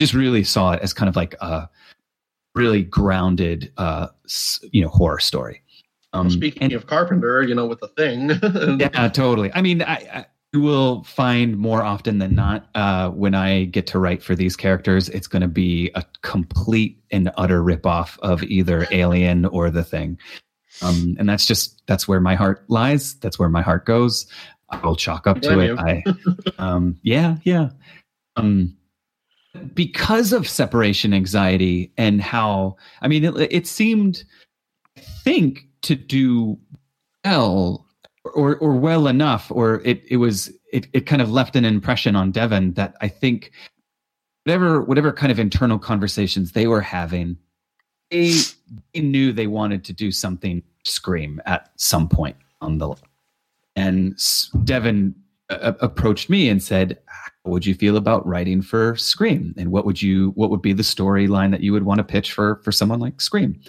just 0.00 0.14
really 0.14 0.42
saw 0.42 0.72
it 0.72 0.80
as 0.82 0.92
kind 0.92 1.08
of 1.08 1.16
like 1.16 1.34
a 1.40 1.68
really 2.54 2.82
grounded 2.82 3.72
uh 3.76 4.08
you 4.70 4.82
know 4.82 4.88
horror 4.88 5.20
story 5.20 5.62
um, 6.14 6.28
speaking 6.28 6.64
and, 6.64 6.72
of 6.72 6.86
carpenter 6.86 7.42
you 7.42 7.54
know 7.54 7.66
with 7.66 7.80
the 7.80 7.88
thing 7.88 8.30
yeah 8.80 9.08
totally 9.08 9.50
i 9.54 9.62
mean 9.62 9.82
I, 9.82 9.94
I 9.94 10.26
you 10.52 10.60
will 10.60 11.02
find 11.04 11.56
more 11.56 11.82
often 11.82 12.18
than 12.18 12.34
not 12.34 12.68
uh, 12.74 13.08
when 13.10 13.34
I 13.34 13.64
get 13.64 13.86
to 13.88 13.98
write 13.98 14.22
for 14.22 14.34
these 14.34 14.54
characters, 14.54 15.08
it's 15.08 15.26
going 15.26 15.40
to 15.40 15.48
be 15.48 15.90
a 15.94 16.04
complete 16.20 17.02
and 17.10 17.30
utter 17.38 17.62
ripoff 17.62 18.18
of 18.18 18.42
either 18.42 18.86
Alien 18.90 19.46
or 19.46 19.70
The 19.70 19.82
Thing. 19.82 20.18
Um, 20.82 21.16
and 21.18 21.28
that's 21.28 21.46
just 21.46 21.86
that's 21.86 22.06
where 22.06 22.20
my 22.20 22.34
heart 22.34 22.64
lies. 22.68 23.14
That's 23.14 23.38
where 23.38 23.48
my 23.48 23.62
heart 23.62 23.86
goes. 23.86 24.26
I'll 24.68 24.96
chalk 24.96 25.26
up 25.26 25.40
to 25.42 25.60
it. 25.60 25.78
I, 25.78 26.02
um, 26.58 26.98
yeah, 27.02 27.36
yeah. 27.44 27.70
Um, 28.36 28.76
because 29.74 30.32
of 30.32 30.48
separation 30.48 31.14
anxiety 31.14 31.92
and 31.96 32.20
how 32.20 32.76
I 33.00 33.08
mean, 33.08 33.24
it, 33.24 33.36
it 33.50 33.66
seemed, 33.66 34.24
I 34.96 35.00
think, 35.00 35.66
to 35.82 35.94
do 35.94 36.58
well 37.24 37.86
or 38.24 38.56
or 38.56 38.74
well 38.74 39.06
enough, 39.06 39.50
or 39.50 39.80
it 39.84 40.02
it 40.08 40.16
was 40.16 40.50
it 40.72 40.86
it 40.92 41.06
kind 41.06 41.22
of 41.22 41.30
left 41.30 41.56
an 41.56 41.64
impression 41.64 42.16
on 42.16 42.30
Devin 42.30 42.72
that 42.74 42.94
I 43.00 43.08
think 43.08 43.52
whatever 44.44 44.82
whatever 44.82 45.12
kind 45.12 45.32
of 45.32 45.38
internal 45.38 45.78
conversations 45.78 46.52
they 46.52 46.66
were 46.66 46.80
having, 46.80 47.36
they, 48.10 48.34
they 48.94 49.00
knew 49.00 49.32
they 49.32 49.46
wanted 49.46 49.84
to 49.84 49.92
do 49.92 50.10
something 50.10 50.62
scream 50.84 51.40
at 51.46 51.70
some 51.76 52.08
point 52.08 52.36
on 52.60 52.78
the 52.78 52.94
and 53.76 54.18
Devin 54.64 55.14
uh, 55.50 55.72
approached 55.80 56.30
me 56.30 56.48
and 56.48 56.62
said, 56.62 56.98
"What 57.06 57.31
would 57.44 57.66
you 57.66 57.74
feel 57.74 57.96
about 57.96 58.26
writing 58.26 58.62
for 58.62 58.96
Scream? 58.96 59.54
And 59.56 59.70
what 59.72 59.84
would 59.84 60.00
you 60.00 60.30
what 60.30 60.50
would 60.50 60.62
be 60.62 60.72
the 60.72 60.82
storyline 60.82 61.50
that 61.50 61.62
you 61.62 61.72
would 61.72 61.84
want 61.84 61.98
to 61.98 62.04
pitch 62.04 62.32
for 62.32 62.60
for 62.64 62.72
someone 62.72 63.00
like 63.00 63.20
Scream?" 63.20 63.60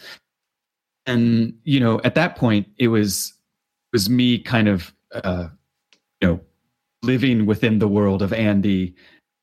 And 1.06 1.54
you 1.64 1.80
know, 1.80 2.00
at 2.04 2.16
that 2.16 2.36
point, 2.36 2.68
it 2.78 2.90
was 2.90 3.34
it 3.92 3.96
was 3.96 4.10
me 4.10 4.40
kind 4.40 4.68
of 4.68 4.94
uh, 5.14 5.48
you 6.22 6.28
know 6.28 6.40
living 7.02 7.46
within 7.46 7.80
the 7.80 7.88
world 7.88 8.22
of 8.22 8.32
Andy 8.32 8.96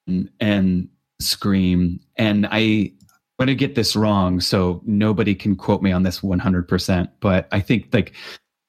and, 0.07 0.31
and 0.41 0.89
Scream, 1.21 2.01
and 2.17 2.47
I 2.51 2.93
going 3.41 3.47
to 3.47 3.55
get 3.55 3.75
this 3.75 3.97
wrong, 3.97 4.39
so 4.39 4.83
nobody 4.85 5.35
can 5.35 5.57
quote 5.57 5.81
me 5.81 5.93
on 5.93 6.03
this 6.03 6.21
100%. 6.21 7.09
But 7.21 7.49
I 7.53 7.61
think 7.61 7.89
like, 7.91 8.13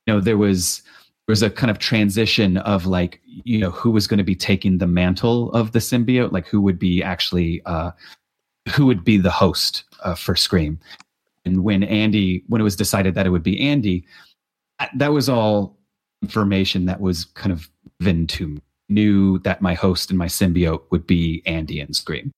you 0.07 0.13
know, 0.13 0.21
there 0.21 0.37
was 0.37 0.81
was 1.31 1.41
a 1.41 1.49
kind 1.49 1.71
of 1.71 1.79
transition 1.79 2.57
of 2.57 2.85
like, 2.85 3.21
you 3.25 3.57
know, 3.57 3.71
who 3.71 3.89
was 3.89 4.05
going 4.05 4.17
to 4.17 4.23
be 4.23 4.35
taking 4.35 4.77
the 4.77 4.85
mantle 4.85 5.51
of 5.53 5.71
the 5.71 5.79
symbiote, 5.79 6.31
like 6.31 6.47
who 6.47 6.61
would 6.61 6.77
be 6.77 7.01
actually, 7.01 7.61
uh, 7.65 7.91
who 8.75 8.85
would 8.85 9.03
be 9.03 9.17
the 9.17 9.31
host 9.31 9.85
uh, 10.03 10.13
for 10.13 10.35
Scream. 10.35 10.77
And 11.45 11.63
when 11.63 11.83
Andy, 11.83 12.43
when 12.47 12.61
it 12.61 12.63
was 12.65 12.75
decided 12.75 13.15
that 13.15 13.25
it 13.25 13.29
would 13.29 13.43
be 13.43 13.59
Andy, 13.59 14.05
that 14.95 15.13
was 15.13 15.29
all 15.29 15.77
information 16.21 16.85
that 16.85 16.99
was 16.99 17.25
kind 17.25 17.51
of 17.51 17.69
given 17.99 18.27
to 18.27 18.47
me. 18.47 18.61
Knew 18.89 19.39
that 19.39 19.61
my 19.61 19.73
host 19.73 20.09
and 20.09 20.19
my 20.19 20.25
symbiote 20.25 20.83
would 20.91 21.07
be 21.07 21.41
Andy 21.45 21.79
and 21.79 21.95
Scream. 21.95 22.29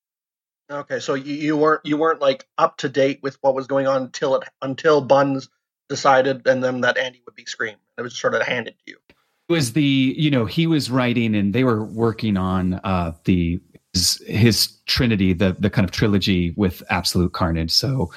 Okay, 0.72 1.00
so 1.00 1.16
you, 1.16 1.34
you 1.34 1.58
weren't 1.58 1.82
you 1.84 1.98
weren't 1.98 2.22
like 2.22 2.48
up 2.60 2.78
to 2.78 2.90
date 2.90 3.20
with 3.24 3.40
what 3.42 3.56
was 3.56 3.66
going 3.66 3.88
on 3.88 4.04
until 4.04 4.36
it 4.36 4.48
until 4.62 5.02
Buns 5.02 5.50
decided 5.90 6.46
and 6.48 6.64
then 6.64 6.82
that 6.82 6.98
Andy 6.98 7.22
would 7.26 7.36
be 7.36 7.46
Scream. 7.46 7.76
It 7.98 8.02
was 8.02 8.18
sort 8.18 8.36
of 8.36 8.42
handed 8.42 8.76
to 8.80 8.92
you. 8.92 8.98
It 9.10 9.52
was 9.52 9.74
the 9.74 10.16
you 10.18 10.32
know 10.32 10.46
he 10.46 10.68
was 10.68 10.90
writing 10.90 11.36
and 11.36 11.54
they 11.54 11.64
were 11.64 11.84
working 11.84 12.38
on 12.38 12.76
uh, 12.84 13.14
the 13.26 13.60
his, 13.94 14.24
his 14.28 14.68
Trinity 14.86 15.34
the 15.34 15.56
the 15.60 15.70
kind 15.70 15.86
of 15.86 15.92
trilogy 15.92 16.52
with 16.52 16.84
Absolute 16.90 17.34
Carnage. 17.34 17.72
So 17.72 18.12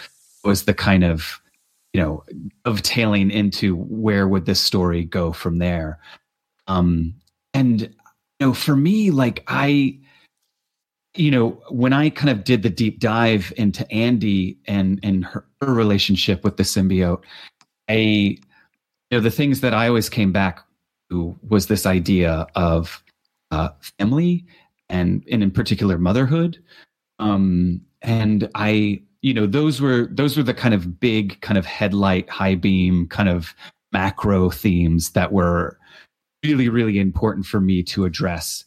it 0.45 0.49
was 0.49 0.65
the 0.65 0.75
kind 0.75 1.05
of 1.05 1.41
you 1.93 2.01
know 2.01 2.25
of 2.65 2.83
tailing 2.83 3.31
into 3.31 3.77
where 3.77 4.29
would 4.29 4.47
this 4.47 4.61
story 4.61 5.05
go 5.05 5.33
from 5.33 5.59
there. 5.59 5.99
Um, 6.69 7.15
and 7.55 7.83
you 7.83 7.91
know 8.41 8.55
for 8.55 8.77
me 8.77 9.11
like 9.11 9.43
I 9.49 9.99
you 11.17 11.31
know, 11.31 11.51
when 11.71 11.93
I 11.93 12.11
kind 12.11 12.31
of 12.31 12.45
did 12.45 12.63
the 12.63 12.71
deep 12.71 13.01
dive 13.01 13.53
into 13.57 13.91
Andy 13.91 14.59
and 14.67 15.01
and 15.03 15.25
her, 15.25 15.47
her 15.61 15.73
relationship 15.73 16.45
with 16.45 16.57
the 16.57 16.63
symbiote, 16.63 17.23
I 17.89 17.95
you 17.95 18.39
know 19.13 19.21
the 19.21 19.31
things 19.31 19.61
that 19.61 19.75
I 19.75 19.89
always 19.89 20.09
came 20.09 20.33
back 20.33 20.61
to 21.11 21.39
was 21.49 21.67
this 21.67 21.87
idea 21.87 22.47
of 22.55 23.03
uh, 23.51 23.71
family 23.99 24.45
and 24.89 25.25
and 25.31 25.43
in 25.43 25.51
particular 25.51 25.99
motherhood. 25.99 26.63
Um, 27.19 27.81
and 28.03 28.49
I, 28.55 29.03
you 29.23 29.35
know, 29.35 29.47
those 29.47 29.81
were 29.81 30.09
those 30.13 30.37
were 30.37 30.43
the 30.43 30.55
kind 30.55 30.75
of 30.75 31.01
big 31.01 31.41
kind 31.41 31.59
of 31.59 31.67
headlight, 31.67 32.29
high 32.29 32.55
beam, 32.55 33.07
kind 33.09 33.29
of 33.29 33.55
macro 33.93 34.51
themes 34.51 35.11
that 35.13 35.33
were 35.33 35.79
really 36.45 36.69
really 36.69 36.99
important 36.99 37.47
for 37.47 37.61
me 37.61 37.83
to 37.83 38.05
address 38.05 38.65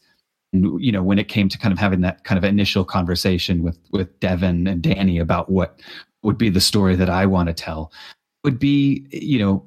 you 0.52 0.92
know 0.92 1.04
when 1.04 1.20
it 1.20 1.28
came 1.28 1.48
to 1.48 1.58
kind 1.58 1.72
of 1.72 1.78
having 1.78 2.02
that 2.02 2.24
kind 2.24 2.38
of 2.38 2.44
initial 2.44 2.84
conversation 2.84 3.62
with 3.62 3.78
with 3.92 4.20
Devin 4.20 4.66
and 4.66 4.82
Danny 4.82 5.20
about 5.20 5.52
what 5.52 5.80
would 6.24 6.38
be 6.38 6.50
the 6.50 6.60
story 6.60 6.96
that 6.96 7.10
I 7.10 7.26
want 7.26 7.48
to 7.48 7.54
tell 7.54 7.92
would 8.44 8.60
be 8.60 9.08
you 9.12 9.40
know 9.40 9.66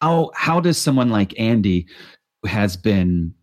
how 0.00 0.30
how 0.34 0.60
does 0.60 0.78
someone 0.78 1.10
like 1.10 1.38
Andy 1.38 1.86
who 2.42 2.48
has 2.48 2.76
been 2.76 3.34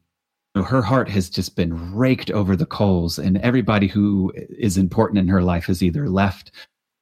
you 0.56 0.62
know, 0.62 0.68
her 0.68 0.82
heart 0.82 1.10
has 1.10 1.30
just 1.30 1.56
been 1.56 1.96
raked 1.96 2.32
over 2.32 2.56
the 2.56 2.66
coals 2.66 3.20
and 3.20 3.38
everybody 3.38 3.88
who 3.88 4.34
is 4.58 4.78
important 4.78 5.20
in 5.20 5.28
her 5.28 5.44
life 5.44 5.66
has 5.66 5.84
either 5.84 6.10
left 6.10 6.52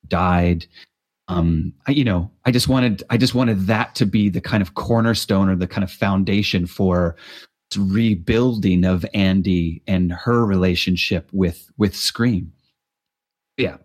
died 0.07 0.65
um 1.27 1.73
I, 1.87 1.91
you 1.91 2.03
know 2.03 2.31
i 2.45 2.51
just 2.51 2.67
wanted 2.67 3.03
i 3.09 3.17
just 3.17 3.35
wanted 3.35 3.67
that 3.67 3.95
to 3.95 4.05
be 4.05 4.29
the 4.29 4.41
kind 4.41 4.61
of 4.61 4.75
cornerstone 4.75 5.49
or 5.49 5.55
the 5.55 5.67
kind 5.67 5.83
of 5.83 5.91
foundation 5.91 6.67
for 6.67 7.15
rebuilding 7.75 8.85
of 8.85 9.05
Andy 9.13 9.81
and 9.87 10.11
her 10.11 10.45
relationship 10.45 11.29
with 11.33 11.69
with 11.77 11.95
Scream. 11.95 12.53
Yeah. 13.57 13.77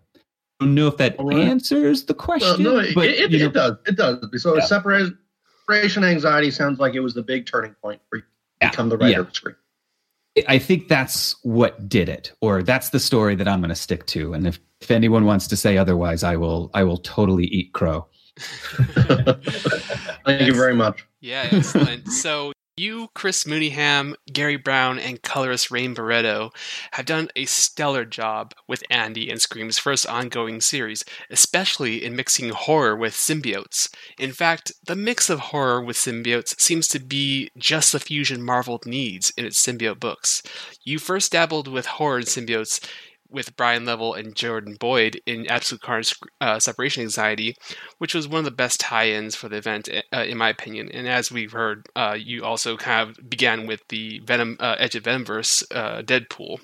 I 0.63 0.65
don't 0.65 0.75
know 0.75 0.87
if 0.87 0.97
that 0.97 1.15
right. 1.19 1.39
answers 1.39 2.05
the 2.05 2.13
question. 2.13 2.63
Well, 2.63 2.83
no, 2.83 2.87
but, 2.95 3.05
it, 3.05 3.33
it, 3.33 3.41
it 3.41 3.53
does. 3.53 3.77
It 3.85 3.95
does. 3.95 4.17
So 4.41 4.55
yeah. 4.55 4.63
separation 4.63 6.03
anxiety 6.03 6.51
sounds 6.51 6.79
like 6.79 6.93
it 6.93 7.01
was 7.01 7.13
the 7.13 7.23
big 7.23 7.45
turning 7.45 7.75
point 7.81 8.01
for 8.09 8.17
you 8.17 8.21
to 8.21 8.27
yeah. 8.61 8.69
become 8.69 8.89
the 8.89 8.97
writer 8.97 9.11
yeah. 9.11 9.19
of 9.19 9.35
Scream. 9.35 9.55
I 10.47 10.57
think 10.57 10.87
that's 10.87 11.35
what 11.43 11.87
did 11.87 12.09
it, 12.09 12.31
or 12.41 12.63
that's 12.63 12.89
the 12.89 12.99
story 12.99 13.35
that 13.35 13.47
I'm 13.47 13.59
going 13.59 13.69
to 13.69 13.75
stick 13.75 14.05
to. 14.07 14.33
And 14.33 14.47
if, 14.47 14.59
if 14.81 14.89
anyone 14.89 15.25
wants 15.25 15.45
to 15.47 15.55
say 15.55 15.77
otherwise, 15.77 16.23
I 16.23 16.37
will 16.37 16.71
I 16.73 16.83
will 16.83 16.97
totally 16.97 17.45
eat 17.45 17.73
crow. 17.73 18.07
Thank 20.25 20.41
you 20.41 20.53
very 20.55 20.73
much. 20.73 21.05
Yeah, 21.19 21.49
excellent. 21.51 22.07
so 22.07 22.52
you, 22.77 23.09
Chris 23.13 23.43
Mooneyham, 23.43 24.15
Gary 24.31 24.55
Brown, 24.55 24.97
and 24.97 25.21
colorist 25.21 25.69
Rain 25.69 25.93
Beredo 25.93 26.51
have 26.91 27.05
done 27.05 27.29
a 27.35 27.45
stellar 27.45 28.05
job 28.05 28.53
with 28.67 28.83
Andy 28.89 29.29
and 29.29 29.41
Scream's 29.41 29.77
first 29.77 30.07
ongoing 30.07 30.59
series, 30.61 31.03
especially 31.29 32.03
in 32.03 32.15
mixing 32.15 32.49
horror 32.49 32.95
with 32.95 33.13
symbiotes. 33.13 33.93
In 34.17 34.31
fact, 34.31 34.71
the 34.85 34.95
mix 34.95 35.29
of 35.29 35.39
horror 35.39 35.81
with 35.81 35.97
symbiotes 35.97 36.59
seems 36.59 36.87
to 36.89 36.99
be 36.99 37.51
just 37.57 37.91
the 37.91 37.99
fusion 37.99 38.41
Marvel 38.41 38.81
needs 38.85 39.31
in 39.37 39.45
its 39.45 39.63
symbiote 39.63 39.99
books. 39.99 40.41
You 40.83 40.99
first 40.99 41.31
dabbled 41.31 41.67
with 41.67 41.85
horror 41.85 42.17
and 42.17 42.25
symbiotes 42.25 42.79
with 43.33 43.55
Brian 43.57 43.83
Level 43.83 44.13
and 44.13 44.35
Jordan 44.35 44.77
Boyd 44.79 45.19
in 45.25 45.47
Absolute 45.47 45.81
Carnage 45.81 46.15
uh, 46.39 46.59
Separation 46.59 47.01
Anxiety, 47.01 47.55
which 47.97 48.13
was 48.13 48.27
one 48.27 48.39
of 48.39 48.45
the 48.45 48.51
best 48.51 48.79
tie-ins 48.79 49.35
for 49.35 49.49
the 49.49 49.57
event, 49.57 49.89
uh, 50.13 50.23
in 50.23 50.37
my 50.37 50.49
opinion. 50.49 50.89
And 50.93 51.07
as 51.07 51.31
we've 51.31 51.51
heard, 51.51 51.87
uh, 51.95 52.15
you 52.17 52.45
also 52.45 52.77
kind 52.77 53.09
of 53.09 53.29
began 53.29 53.65
with 53.65 53.81
the 53.89 54.19
Venom 54.19 54.57
uh, 54.59 54.75
Edge 54.77 54.95
of 54.95 55.03
Venomverse 55.03 55.63
uh, 55.75 56.03
Deadpool. 56.03 56.59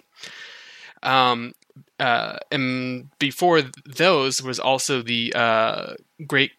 Um, 1.01 1.53
uh, 1.99 2.37
and 2.51 3.09
before 3.19 3.63
those 3.85 4.43
was 4.43 4.59
also 4.59 5.01
the 5.01 5.33
great 6.27 6.51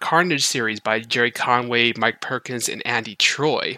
Carnage 0.00 0.46
series 0.46 0.80
by 0.80 1.00
Gerry 1.00 1.30
Conway, 1.30 1.92
Mike 1.96 2.20
Perkins, 2.20 2.68
and 2.68 2.84
Andy 2.86 3.14
Troy. 3.16 3.76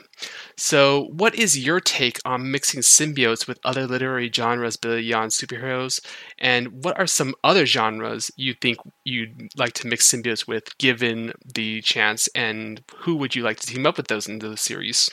So, 0.62 1.08
what 1.12 1.34
is 1.34 1.58
your 1.58 1.80
take 1.80 2.20
on 2.26 2.50
mixing 2.50 2.82
symbiotes 2.82 3.48
with 3.48 3.58
other 3.64 3.86
literary 3.86 4.30
genres 4.30 4.76
beyond 4.76 5.30
superheroes? 5.30 6.04
And 6.38 6.84
what 6.84 7.00
are 7.00 7.06
some 7.06 7.34
other 7.42 7.64
genres 7.64 8.30
you 8.36 8.52
think 8.52 8.76
you'd 9.06 9.52
like 9.56 9.72
to 9.74 9.86
mix 9.86 10.06
symbiotes 10.12 10.46
with 10.46 10.76
given 10.76 11.32
the 11.54 11.80
chance? 11.80 12.28
And 12.34 12.82
who 12.94 13.16
would 13.16 13.34
you 13.34 13.42
like 13.42 13.58
to 13.60 13.66
team 13.68 13.86
up 13.86 13.96
with 13.96 14.08
those 14.08 14.28
in 14.28 14.40
the 14.40 14.54
series? 14.58 15.08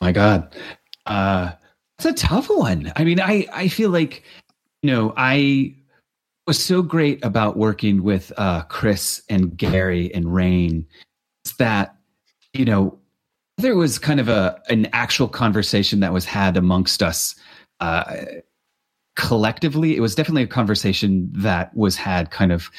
My 0.00 0.12
God. 0.12 0.54
Uh, 1.06 1.50
it's 1.98 2.06
a 2.06 2.12
tough 2.12 2.48
one. 2.48 2.92
I 2.94 3.02
mean, 3.02 3.18
I, 3.18 3.48
I 3.52 3.66
feel 3.66 3.90
like, 3.90 4.22
you 4.82 4.92
know, 4.92 5.12
I 5.16 5.74
was 6.46 6.64
so 6.64 6.82
great 6.82 7.24
about 7.24 7.56
working 7.56 8.04
with 8.04 8.30
uh, 8.36 8.62
Chris 8.62 9.22
and 9.28 9.56
Gary 9.56 10.14
and 10.14 10.32
Rain 10.32 10.86
that, 11.58 11.96
you 12.52 12.64
know, 12.64 13.00
there 13.58 13.76
was 13.76 13.98
kind 13.98 14.20
of 14.20 14.28
a 14.28 14.60
an 14.68 14.88
actual 14.92 15.28
conversation 15.28 16.00
that 16.00 16.12
was 16.12 16.24
had 16.24 16.56
amongst 16.56 17.02
us 17.02 17.34
uh, 17.80 18.24
collectively. 19.16 19.96
It 19.96 20.00
was 20.00 20.14
definitely 20.14 20.44
a 20.44 20.48
conversation 20.48 21.30
that 21.32 21.74
was 21.76 21.96
had 21.96 22.30
kind 22.30 22.52
of 22.52 22.70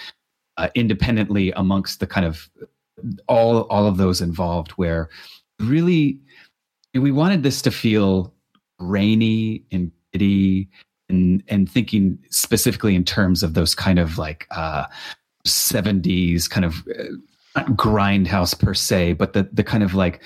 uh, 0.58 0.70
independently 0.76 1.52
amongst 1.52 2.00
the 2.00 2.08
kind 2.08 2.26
of 2.26 2.50
all 3.28 3.62
all 3.62 3.86
of 3.86 3.98
those 3.98 4.22
involved. 4.22 4.72
Where 4.72 5.10
really 5.60 6.20
we 6.94 7.12
wanted 7.12 7.44
this 7.44 7.62
to 7.64 7.72
feel 7.72 8.34
rainy 8.80 9.64
and 9.72 9.92
gritty, 10.12 10.70
and 11.08 11.44
and 11.48 11.70
thinking 11.70 12.18
specifically 12.30 12.96
in 12.96 13.04
terms 13.04 13.44
of 13.44 13.54
those 13.54 13.76
kind 13.76 14.00
of 14.00 14.18
like 14.18 14.48
uh, 14.52 14.86
70s 15.46 16.50
kind 16.50 16.66
of. 16.66 16.88
Uh, 16.88 17.14
grindhouse 17.56 18.58
per 18.58 18.74
se, 18.74 19.14
but 19.14 19.34
the 19.34 19.48
the 19.54 19.64
kind 19.64 19.84
of 19.84 19.94
like 19.94 20.24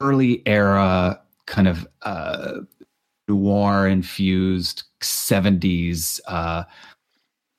early 0.00 0.42
era 0.46 1.20
kind 1.46 1.68
of 1.68 1.86
uh, 2.02 2.60
noir 3.28 3.86
infused 3.86 4.84
70s 5.02 6.20
uh, 6.26 6.64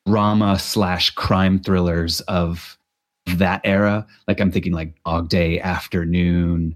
drama 0.06 0.60
slash 0.60 1.12
crime 1.12 1.60
thrillers 1.60 2.22
of 2.22 2.78
that 3.26 3.62
era. 3.64 4.06
Like 4.28 4.40
I'm 4.40 4.52
thinking 4.52 4.74
like 4.74 4.96
Dog 5.06 5.30
Day 5.30 5.60
Afternoon, 5.60 6.76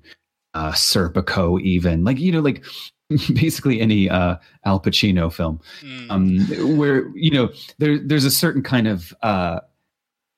uh, 0.53 0.71
Serpico, 0.71 1.59
even 1.61 2.03
like 2.03 2.19
you 2.19 2.31
know 2.31 2.41
like 2.41 2.63
basically 3.33 3.81
any 3.81 4.09
uh, 4.09 4.37
Al 4.65 4.79
Pacino 4.79 5.31
film, 5.31 5.59
mm. 5.81 6.09
um, 6.09 6.77
where 6.77 7.09
you 7.15 7.31
know 7.31 7.49
there 7.77 7.99
there's 7.99 8.25
a 8.25 8.31
certain 8.31 8.63
kind 8.63 8.87
of 8.87 9.13
uh, 9.21 9.59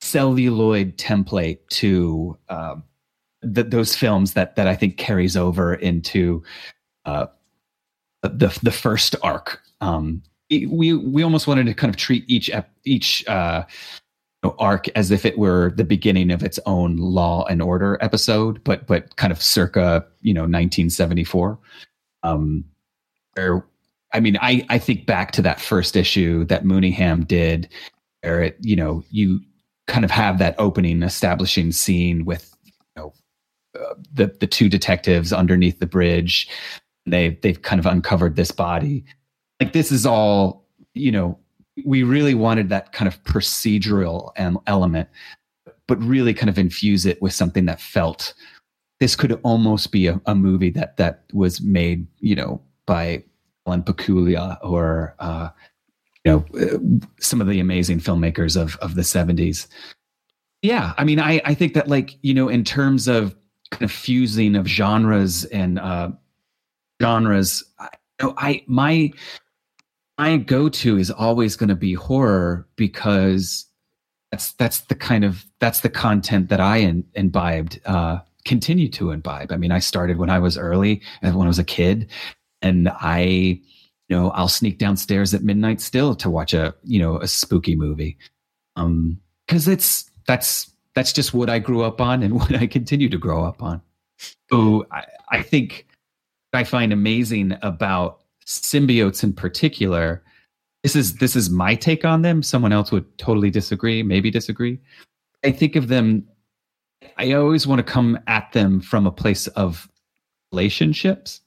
celluloid 0.02 0.98
template 0.98 1.60
to 1.70 2.38
uh, 3.44 3.64
those 3.68 3.96
films 3.96 4.34
that 4.34 4.56
that 4.56 4.68
I 4.68 4.76
think 4.76 4.98
carries 4.98 5.38
over 5.38 5.74
into 5.76 6.44
uh, 7.06 7.28
the 8.24 8.58
the 8.64 8.72
first 8.72 9.16
arc. 9.24 9.62
Um, 9.82 10.24
we 10.50 10.94
we 10.94 11.24
almost 11.24 11.48
wanted 11.48 11.66
to 11.66 11.74
kind 11.74 11.90
of 11.90 11.98
treat 11.98 12.24
each 12.28 12.50
each 12.86 13.28
uh, 13.28 13.64
arc 14.60 14.88
as 14.90 15.12
if 15.12 15.26
it 15.26 15.38
were 15.38 15.72
the 15.76 15.84
beginning 15.84 16.32
of 16.32 16.44
its 16.44 16.60
own 16.66 16.98
Law 16.98 17.46
and 17.46 17.62
Order 17.62 17.98
episode, 18.02 18.64
but 18.64 18.88
but 18.88 19.16
kind 19.18 19.32
of 19.32 19.42
circa 19.42 20.06
you 20.22 20.34
know 20.34 20.42
1974. 20.42 21.60
Um, 22.24 22.66
where 23.34 23.66
I 24.14 24.20
mean, 24.20 24.38
I 24.42 24.66
I 24.70 24.80
think 24.80 25.06
back 25.06 25.32
to 25.34 25.42
that 25.44 25.60
first 25.62 25.96
issue 25.96 26.46
that 26.46 26.64
Mooneyham 26.64 27.28
did, 27.28 27.70
where 28.22 28.42
it 28.44 28.58
you 28.62 28.76
know 28.76 29.04
you 29.12 29.42
kind 29.88 30.06
of 30.06 30.12
have 30.12 30.40
that 30.40 30.56
opening 30.58 31.04
establishing 31.04 31.72
scene 31.72 32.26
with 32.26 32.56
you 32.64 32.72
know 32.96 33.14
the 34.14 34.36
the 34.40 34.48
two 34.48 34.70
detectives 34.70 35.34
underneath 35.34 35.80
the 35.80 35.86
bridge. 35.86 36.50
They 37.06 37.40
they've 37.42 37.62
kind 37.62 37.80
of 37.80 37.86
uncovered 37.86 38.36
this 38.36 38.52
body. 38.52 39.06
Like 39.60 39.74
this 39.74 39.92
is 39.92 40.06
all 40.06 40.66
you 40.94 41.12
know 41.12 41.40
we 41.86 42.04
really 42.04 42.34
wanted 42.34 42.70
that 42.70 42.92
kind 42.92 43.08
of 43.08 43.22
procedural 43.24 44.32
element, 44.66 45.10
but 45.88 46.02
really 46.02 46.34
kind 46.34 46.50
of 46.50 46.58
infuse 46.58 47.06
it 47.06 47.22
with 47.22 47.34
something 47.34 47.66
that 47.66 47.80
felt 47.80 48.34
this 49.00 49.16
could 49.16 49.40
almost 49.44 49.92
be 49.92 50.08
a, 50.08 50.20
a 50.26 50.36
movie 50.36 50.72
that 50.72 50.98
that 50.98 51.24
was 51.34 51.62
made, 51.62 52.08
you 52.20 52.36
know, 52.36 52.62
by 52.86 53.24
Alan 53.68 53.84
Pakula 53.84 54.58
or 54.64 55.16
uh, 55.20 55.50
you 56.24 56.32
know 56.32 57.00
some 57.20 57.42
of 57.42 57.48
the 57.48 57.60
amazing 57.60 58.00
filmmakers 58.00 58.60
of 58.60 58.76
of 58.78 58.96
the 58.96 59.04
seventies. 59.04 59.68
Yeah, 60.62 60.94
I 60.98 61.04
mean, 61.04 61.20
I 61.20 61.42
I 61.46 61.54
think 61.54 61.74
that 61.74 61.88
like 61.88 62.18
you 62.22 62.34
know 62.34 62.50
in 62.50 62.64
terms 62.64 63.08
of 63.08 63.36
kind 63.72 63.84
of 63.84 63.92
fusing 63.92 64.56
of 64.56 64.68
genres 64.68 65.46
and 65.46 65.80
uh, 65.80 66.10
genres, 67.02 67.64
I, 67.80 67.90
I 68.22 68.64
my 68.68 69.12
my 70.18 70.38
go-to 70.38 70.98
is 70.98 71.12
always 71.12 71.56
going 71.56 71.70
to 71.70 71.76
be 71.76 71.94
horror 71.94 72.68
because 72.76 73.66
that's 74.32 74.54
that's 74.54 74.82
the 74.82 74.96
kind 74.96 75.24
of 75.24 75.46
that's 75.60 75.82
the 75.82 75.90
content 75.90 76.50
that 76.50 76.60
I 76.60 76.78
in, 76.78 77.06
imbibed 77.14 77.80
uh, 77.86 78.20
continue 78.46 78.90
to 78.90 79.12
imbibe. 79.12 79.52
I 79.52 79.58
mean, 79.58 79.72
I 79.72 79.80
started 79.80 80.18
when 80.18 80.30
I 80.30 80.40
was 80.40 80.58
early 80.58 81.02
and 81.22 81.36
when 81.36 81.48
I 81.48 81.50
was 81.50 81.60
a 81.60 81.64
kid, 81.64 82.10
and 82.62 82.90
I, 82.90 83.22
you 83.22 84.16
know, 84.16 84.32
I'll 84.32 84.48
sneak 84.48 84.80
downstairs 84.80 85.34
at 85.34 85.44
midnight 85.44 85.82
still 85.82 86.16
to 86.16 86.30
watch 86.30 86.54
a 86.54 86.74
you 86.84 87.00
know 87.00 87.20
a 87.20 87.28
spooky 87.28 87.76
movie, 87.76 88.18
um, 88.76 89.20
because 89.46 89.68
it's 89.68 90.10
that's 90.26 90.72
that's 90.98 91.14
just 91.14 91.32
what 91.32 91.48
I 91.48 91.60
grew 91.60 91.84
up 91.84 92.02
on 92.02 92.24
and 92.24 92.34
what 92.40 92.56
I 92.56 92.66
continue 92.66 93.08
to 93.10 93.18
grow 93.20 93.46
up 93.46 93.62
on. 93.62 93.82
So 94.50 94.88
I, 94.92 95.04
I 95.30 95.44
think 95.44 95.86
I 96.54 96.64
find 96.64 96.92
amazing 96.92 97.56
about 97.62 98.22
symbiotes 98.46 99.24
in 99.24 99.34
particular 99.34 100.24
this 100.84 100.96
is 100.96 101.16
this 101.16 101.36
is 101.36 101.50
my 101.50 101.76
take 101.76 102.06
on 102.06 102.22
them. 102.22 102.42
Someone 102.42 102.72
else 102.72 102.92
would 102.92 103.06
totally 103.18 103.50
disagree 103.50 104.02
maybe 104.02 104.32
disagree. 104.32 104.80
I 105.44 105.52
think 105.52 105.76
of 105.76 105.88
them 105.88 106.28
i 107.18 107.32
always 107.34 107.68
want 107.68 107.78
to 107.78 107.84
come 107.84 108.18
at 108.26 108.52
them 108.54 108.82
from 108.82 109.06
a 109.06 109.12
place 109.12 109.48
of 109.48 109.88
relationships. 110.52 111.42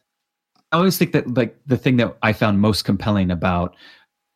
I 0.71 0.77
always 0.77 0.97
think 0.97 1.13
that 1.13 1.35
like 1.35 1.59
the 1.67 1.77
thing 1.77 1.97
that 1.97 2.17
i 2.23 2.33
found 2.33 2.61
most 2.61 2.85
compelling 2.85 3.31
about 3.31 3.75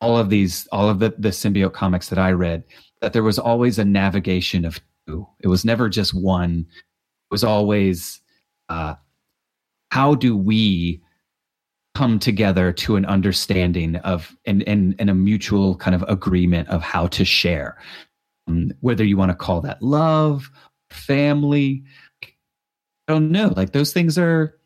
all 0.01 0.19
of 0.19 0.29
these 0.29 0.67
all 0.73 0.89
of 0.89 0.99
the 0.99 1.15
the 1.19 1.29
symbiote 1.29 1.73
comics 1.73 2.09
that 2.09 2.19
i 2.19 2.33
read 2.33 2.65
that 3.01 3.13
there 3.13 3.23
was 3.23 3.39
always 3.39 3.79
a 3.79 3.85
navigation 3.85 4.65
of 4.65 4.81
it 5.07 5.49
was 5.49 5.65
never 5.65 5.89
just 5.89 6.15
one. 6.15 6.67
It 6.71 7.31
was 7.31 7.45
always 7.45 8.21
uh 8.69 8.95
how 9.91 10.15
do 10.15 10.37
we 10.37 11.03
come 11.95 12.19
together 12.19 12.73
to 12.73 12.97
an 12.97 13.05
understanding 13.07 13.97
of 13.97 14.37
and 14.47 14.63
and, 14.69 14.95
and 14.99 15.11
a 15.11 15.15
mutual 15.15 15.77
kind 15.77 15.95
of 15.95 16.05
agreement 16.09 16.69
of 16.69 16.83
how 16.83 17.07
to 17.09 17.25
share? 17.25 17.79
Um, 18.47 18.73
whether 18.81 19.05
you 19.05 19.17
want 19.17 19.31
to 19.31 19.37
call 19.37 19.63
that 19.63 19.83
love 19.83 20.51
family 20.91 21.83
i 22.23 22.29
don't 23.13 23.33
know 23.33 23.53
like 23.57 23.73
those 23.73 23.93
things 23.93 24.19
are 24.19 24.59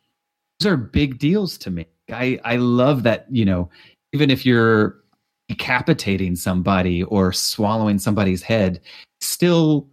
those 0.58 0.72
are 0.72 0.76
big 0.76 1.18
deals 1.18 1.56
to 1.58 1.70
me. 1.70 1.86
I 2.12 2.40
i 2.44 2.56
love 2.56 3.04
that 3.04 3.26
you 3.30 3.44
know 3.44 3.70
even 4.12 4.30
if 4.30 4.44
you're 4.44 4.96
decapitating 5.48 6.36
somebody 6.36 7.02
or 7.04 7.32
swallowing 7.32 7.98
somebody's 7.98 8.42
head 8.42 8.80
still 9.20 9.88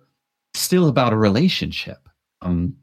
still 0.57 0.87
about 0.87 1.13
a 1.13 1.17
relationship 1.17 2.09
um 2.41 2.75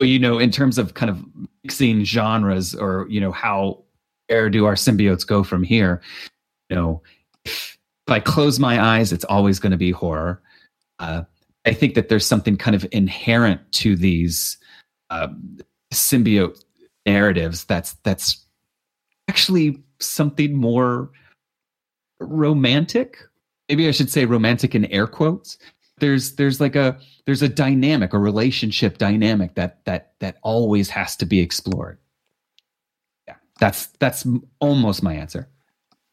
you 0.00 0.18
know, 0.18 0.38
in 0.38 0.50
terms 0.50 0.78
of 0.78 0.94
kind 0.94 1.10
of 1.10 1.24
mixing 1.64 2.04
genres 2.04 2.74
or, 2.74 3.06
you 3.08 3.20
know, 3.20 3.32
how 3.32 3.82
where 4.28 4.50
do 4.50 4.66
our 4.66 4.74
symbiotes 4.74 5.26
go 5.26 5.42
from 5.42 5.62
here? 5.62 6.02
You 6.68 6.76
know, 6.76 7.02
if, 7.44 7.78
if 8.06 8.12
I 8.12 8.20
close 8.20 8.60
my 8.60 8.80
eyes, 8.80 9.12
it's 9.12 9.24
always 9.24 9.58
going 9.58 9.72
to 9.72 9.78
be 9.78 9.90
horror. 9.90 10.42
Uh, 10.98 11.22
I 11.64 11.72
think 11.72 11.94
that 11.94 12.08
there's 12.08 12.26
something 12.26 12.56
kind 12.56 12.76
of 12.76 12.86
inherent 12.92 13.60
to 13.72 13.96
these 13.96 14.56
uh, 15.10 15.28
symbiote 15.92 16.62
narratives 17.06 17.64
that's 17.64 17.94
that's 18.04 18.44
actually 19.28 19.82
something 19.98 20.54
more 20.54 21.10
romantic. 22.20 23.18
Maybe 23.68 23.88
I 23.88 23.92
should 23.92 24.10
say 24.10 24.24
romantic 24.26 24.74
in 24.74 24.84
air 24.86 25.06
quotes 25.06 25.58
there's 26.00 26.34
there's 26.36 26.60
like 26.60 26.76
a 26.76 26.98
there's 27.26 27.42
a 27.42 27.48
dynamic 27.48 28.12
a 28.12 28.18
relationship 28.18 28.98
dynamic 28.98 29.54
that 29.54 29.84
that 29.84 30.12
that 30.20 30.36
always 30.42 30.90
has 30.90 31.16
to 31.16 31.26
be 31.26 31.40
explored. 31.40 31.98
Yeah 33.26 33.36
that's 33.60 33.86
that's 33.98 34.26
almost 34.60 35.02
my 35.02 35.14
answer. 35.14 35.48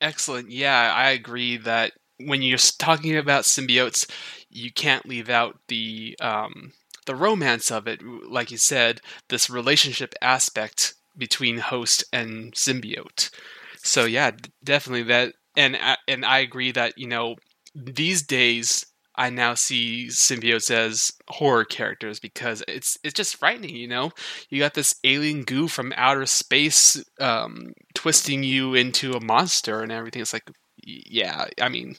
Excellent. 0.02 0.52
Yeah 0.52 0.94
i 0.94 1.10
agree 1.10 1.58
that 1.58 1.94
when 2.18 2.42
you're 2.42 2.58
talking 2.58 3.18
about 3.18 3.44
symbiotes 3.44 4.10
you 4.50 4.72
can't 4.72 5.06
leave 5.06 5.30
out 5.30 5.60
the 5.68 6.16
um 6.22 6.72
the 7.06 7.16
romance 7.16 7.70
of 7.72 7.88
it. 7.88 8.02
Like 8.04 8.50
you 8.50 8.58
said 8.58 9.00
this 9.30 9.50
relationship 9.50 10.16
aspect 10.22 10.96
between 11.16 11.58
host 11.60 12.04
and 12.12 12.54
symbiote. 12.54 13.30
So 13.78 14.06
yeah 14.06 14.32
definitely 14.64 15.04
that 15.04 15.34
and 15.56 15.78
and 16.08 16.26
i 16.26 16.40
agree 16.40 16.72
that 16.72 16.98
you 16.98 17.08
know 17.08 17.36
these 17.76 18.22
days 18.22 18.86
I 19.18 19.30
now 19.30 19.54
see 19.54 20.08
symbiotes 20.08 20.70
as 20.72 21.12
horror 21.30 21.66
characters 21.66 22.20
because 22.20 22.64
it's 22.68 22.98
it's 23.04 23.14
just 23.14 23.38
frightening. 23.38 23.76
You 23.76 23.88
know, 23.88 24.12
you 24.50 24.60
got 24.60 24.74
this 24.74 24.96
alien 25.04 25.44
goo 25.44 25.68
from 25.68 25.94
outer 25.96 26.26
space 26.26 27.04
um, 27.20 27.74
twisting 27.94 28.44
you 28.44 28.74
into 28.74 29.14
a 29.14 29.24
monster 29.24 29.82
and 29.82 29.92
everything. 29.92 30.22
It's 30.22 30.34
like, 30.34 30.50
yeah, 30.78 31.46
I 31.62 31.70
mean, 31.70 31.96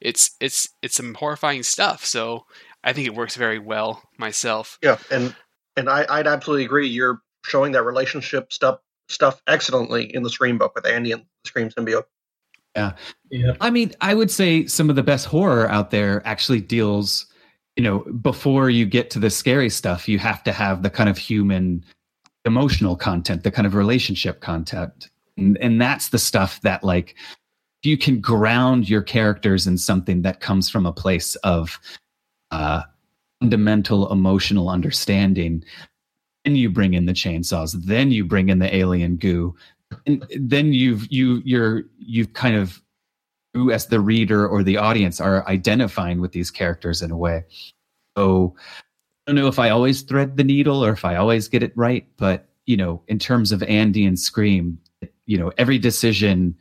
it's 0.00 0.36
it's 0.40 0.68
it's 0.82 0.96
some 0.96 1.14
horrifying 1.14 1.62
stuff. 1.62 2.04
So 2.04 2.46
I 2.82 2.92
think 2.92 3.06
it 3.06 3.14
works 3.14 3.36
very 3.36 3.58
well 3.58 4.02
myself. 4.18 4.78
Yeah, 4.82 4.98
and 5.10 5.34
and 5.76 5.88
I, 5.88 6.06
I'd 6.08 6.26
absolutely 6.26 6.64
agree. 6.66 6.88
You're 6.88 7.20
showing 7.44 7.72
that 7.72 7.82
relationship 7.82 8.52
stuff 8.52 8.78
stuff 9.08 9.42
excellently 9.46 10.14
in 10.14 10.22
the 10.22 10.30
Scream 10.30 10.58
book 10.58 10.74
with 10.74 10.86
Andy 10.86 11.12
and 11.12 11.22
the 11.22 11.48
Scream 11.48 11.68
symbiote. 11.70 12.04
Yeah. 12.76 12.92
yeah. 13.30 13.52
I 13.60 13.70
mean, 13.70 13.92
I 14.00 14.14
would 14.14 14.30
say 14.30 14.66
some 14.66 14.90
of 14.90 14.96
the 14.96 15.02
best 15.02 15.26
horror 15.26 15.68
out 15.68 15.90
there 15.90 16.22
actually 16.26 16.60
deals, 16.60 17.26
you 17.76 17.84
know, 17.84 18.00
before 18.00 18.70
you 18.70 18.84
get 18.86 19.10
to 19.10 19.18
the 19.18 19.30
scary 19.30 19.70
stuff, 19.70 20.08
you 20.08 20.18
have 20.18 20.42
to 20.44 20.52
have 20.52 20.82
the 20.82 20.90
kind 20.90 21.08
of 21.08 21.16
human 21.16 21.84
emotional 22.44 22.96
content, 22.96 23.42
the 23.42 23.50
kind 23.50 23.66
of 23.66 23.74
relationship 23.74 24.40
content. 24.40 25.08
And, 25.36 25.56
and 25.58 25.80
that's 25.80 26.08
the 26.08 26.18
stuff 26.18 26.60
that 26.62 26.84
like 26.84 27.14
you 27.84 27.98
can 27.98 28.20
ground 28.20 28.88
your 28.88 29.02
characters 29.02 29.66
in 29.66 29.78
something 29.78 30.22
that 30.22 30.40
comes 30.40 30.70
from 30.70 30.86
a 30.86 30.92
place 30.92 31.36
of 31.36 31.78
uh 32.50 32.82
fundamental 33.40 34.10
emotional 34.10 34.68
understanding 34.68 35.62
then 36.44 36.56
you 36.56 36.70
bring 36.70 36.94
in 36.94 37.06
the 37.06 37.12
chainsaws 37.12 37.72
then 37.84 38.10
you 38.10 38.24
bring 38.24 38.48
in 38.48 38.58
the 38.58 38.74
alien 38.74 39.16
goo 39.16 39.54
and 40.06 40.26
then 40.38 40.72
you've 40.72 41.10
you 41.10 41.42
you're 41.44 41.84
you've 41.98 42.32
kind 42.32 42.56
of 42.56 42.82
you 43.54 43.70
as 43.70 43.86
the 43.86 44.00
reader 44.00 44.46
or 44.46 44.62
the 44.62 44.76
audience 44.76 45.20
are 45.20 45.46
identifying 45.48 46.20
with 46.20 46.32
these 46.32 46.50
characters 46.50 47.02
in 47.02 47.10
a 47.10 47.16
way. 47.16 47.44
So 48.16 48.54
i 49.26 49.30
don't 49.30 49.36
know 49.36 49.48
if 49.48 49.58
i 49.58 49.70
always 49.70 50.02
thread 50.02 50.36
the 50.36 50.44
needle 50.44 50.84
or 50.84 50.92
if 50.92 51.04
i 51.04 51.16
always 51.16 51.48
get 51.48 51.62
it 51.62 51.72
right 51.76 52.06
but 52.18 52.46
you 52.66 52.76
know 52.76 53.02
in 53.08 53.18
terms 53.18 53.52
of 53.52 53.62
andy 53.62 54.04
and 54.04 54.20
scream 54.20 54.78
you 55.24 55.38
know 55.38 55.50
every 55.56 55.78
decision 55.78 56.54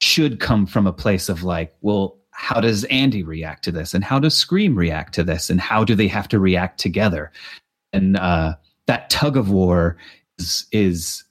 should 0.00 0.40
come 0.40 0.66
from 0.66 0.88
a 0.88 0.92
place 0.92 1.28
of 1.28 1.44
like 1.44 1.72
well 1.82 2.20
how 2.40 2.58
does 2.58 2.84
Andy 2.84 3.22
react 3.22 3.62
to 3.64 3.70
this, 3.70 3.92
and 3.92 4.02
how 4.02 4.18
does 4.18 4.34
Scream 4.34 4.74
react 4.74 5.14
to 5.14 5.22
this, 5.22 5.50
and 5.50 5.60
how 5.60 5.84
do 5.84 5.94
they 5.94 6.08
have 6.08 6.26
to 6.28 6.38
react 6.38 6.80
together? 6.80 7.30
And 7.92 8.16
uh, 8.16 8.54
that 8.86 9.10
tug 9.10 9.36
of 9.36 9.50
war 9.50 9.98
is 10.38 10.66
is 10.72 11.22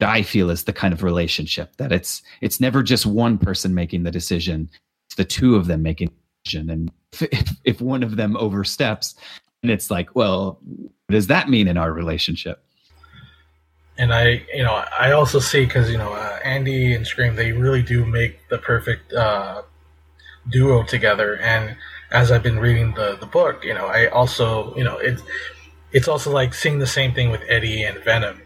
I 0.00 0.22
feel 0.22 0.50
is 0.50 0.64
the 0.64 0.72
kind 0.72 0.92
of 0.92 1.02
relationship 1.02 1.76
that 1.76 1.92
it's 1.92 2.22
it's 2.40 2.60
never 2.60 2.82
just 2.82 3.06
one 3.06 3.38
person 3.38 3.74
making 3.74 4.02
the 4.02 4.10
decision; 4.10 4.68
it's 5.06 5.14
the 5.14 5.24
two 5.24 5.56
of 5.56 5.66
them 5.66 5.82
making 5.82 6.08
the 6.08 6.14
decision. 6.44 6.70
And 6.70 6.92
if, 7.20 7.56
if 7.64 7.80
one 7.80 8.02
of 8.02 8.16
them 8.16 8.36
oversteps, 8.36 9.14
and 9.62 9.70
it's 9.70 9.90
like, 9.90 10.14
well, 10.14 10.58
what 10.64 11.12
does 11.12 11.28
that 11.28 11.48
mean 11.48 11.66
in 11.66 11.78
our 11.78 11.92
relationship? 11.92 12.62
And 13.98 14.12
I, 14.12 14.44
you 14.52 14.62
know, 14.62 14.84
I 14.98 15.12
also 15.12 15.38
see 15.38 15.64
because 15.64 15.90
you 15.90 15.96
know 15.96 16.12
uh, 16.12 16.38
Andy 16.44 16.92
and 16.92 17.06
Scream, 17.06 17.34
they 17.34 17.52
really 17.52 17.82
do 17.82 18.04
make 18.04 18.46
the 18.48 18.58
perfect 18.58 19.14
uh, 19.14 19.62
duo 20.50 20.82
together. 20.82 21.38
And 21.38 21.74
as 22.10 22.30
I've 22.30 22.42
been 22.42 22.58
reading 22.58 22.92
the 22.92 23.16
the 23.18 23.26
book, 23.26 23.64
you 23.64 23.72
know, 23.72 23.86
I 23.86 24.08
also, 24.08 24.76
you 24.76 24.84
know, 24.84 24.98
it's 24.98 25.22
it's 25.92 26.08
also 26.08 26.30
like 26.30 26.52
seeing 26.52 26.80
the 26.80 26.86
same 26.86 27.14
thing 27.14 27.30
with 27.30 27.40
Eddie 27.48 27.82
and 27.82 27.96
Venom 28.04 28.42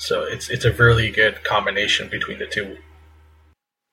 so 0.00 0.22
it's 0.24 0.48
it's 0.48 0.64
a 0.64 0.72
really 0.72 1.10
good 1.10 1.44
combination 1.44 2.08
between 2.08 2.38
the 2.38 2.46
two. 2.46 2.78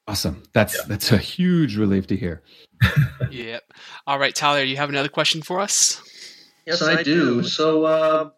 Awesome. 0.08 0.44
That's 0.54 0.76
yeah. 0.76 0.84
that's 0.88 1.12
a 1.12 1.18
huge 1.18 1.76
relief 1.76 2.08
to 2.08 2.16
hear. 2.16 2.42
yep. 3.30 3.64
All 4.08 4.18
right, 4.18 4.34
Tyler, 4.34 4.64
you 4.64 4.78
have 4.78 4.90
another 4.90 5.10
question 5.10 5.42
for 5.42 5.60
us? 5.60 6.02
Yes, 6.66 6.82
I 6.82 7.04
do. 7.04 7.44
So 7.44 7.84
uh, 7.84 8.30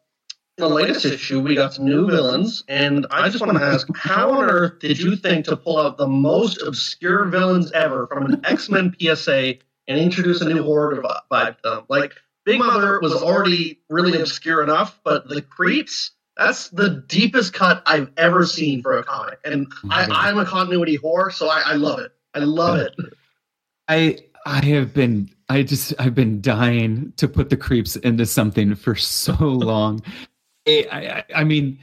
in 0.58 0.64
the 0.64 0.70
latest 0.70 1.06
issue, 1.06 1.40
we 1.40 1.56
got 1.56 1.74
some 1.74 1.86
new 1.86 2.08
villains, 2.08 2.64
and 2.68 3.06
I 3.12 3.30
just 3.30 3.46
want 3.46 3.58
to 3.58 3.64
ask, 3.64 3.88
how 3.96 4.32
on 4.32 4.50
earth 4.50 4.80
did 4.80 5.00
you 5.00 5.16
think 5.16 5.46
to 5.46 5.56
pull 5.56 5.78
out 5.78 5.98
the 5.98 6.08
most 6.08 6.62
obscure 6.62 7.26
villains 7.26 7.72
ever 7.72 8.08
from 8.08 8.26
an 8.26 8.42
X 8.46 8.70
Men 8.70 8.96
PSA 9.00 9.56
and 9.88 10.00
introduce 10.00 10.42
a 10.42 10.50
new 10.50 10.64
horde 10.64 11.04
vibe 11.32 11.62
to 11.62 11.70
them? 11.70 11.86
Like 11.88 12.14
Big 12.46 12.60
Mother 12.60 13.00
was 13.00 13.14
already 13.14 13.80
really 13.90 14.20
obscure 14.20 14.64
enough, 14.64 15.00
but 15.04 15.30
the 15.30 15.42
creeps 15.42 16.12
that's 16.40 16.70
the 16.70 17.04
deepest 17.08 17.54
cut 17.54 17.84
I've 17.86 18.10
ever 18.16 18.46
seen 18.46 18.82
for 18.82 18.98
a 18.98 19.04
comic, 19.04 19.40
and 19.44 19.68
I, 19.92 20.04
mm-hmm. 20.04 20.12
am 20.14 20.38
a 20.40 20.46
continuity 20.46 20.98
whore, 20.98 21.32
so 21.34 21.50
I, 21.50 21.62
I 21.66 21.74
love 21.74 22.00
it. 22.00 22.14
I 22.34 22.40
love 22.40 22.78
it. 22.78 22.96
I 23.90 24.20
I 24.46 24.64
have 24.66 24.94
been 24.94 25.30
I 25.50 25.64
just 25.64 25.94
I've 26.00 26.16
been 26.16 26.40
dying 26.40 27.12
to 27.18 27.28
put 27.28 27.50
the 27.50 27.58
creeps 27.58 27.98
into 27.98 28.26
something 28.26 28.74
for 28.76 28.96
so 28.96 29.34
long. 29.34 30.02
I, 30.68 30.86
I, 30.92 31.24
I 31.42 31.44
mean, 31.44 31.80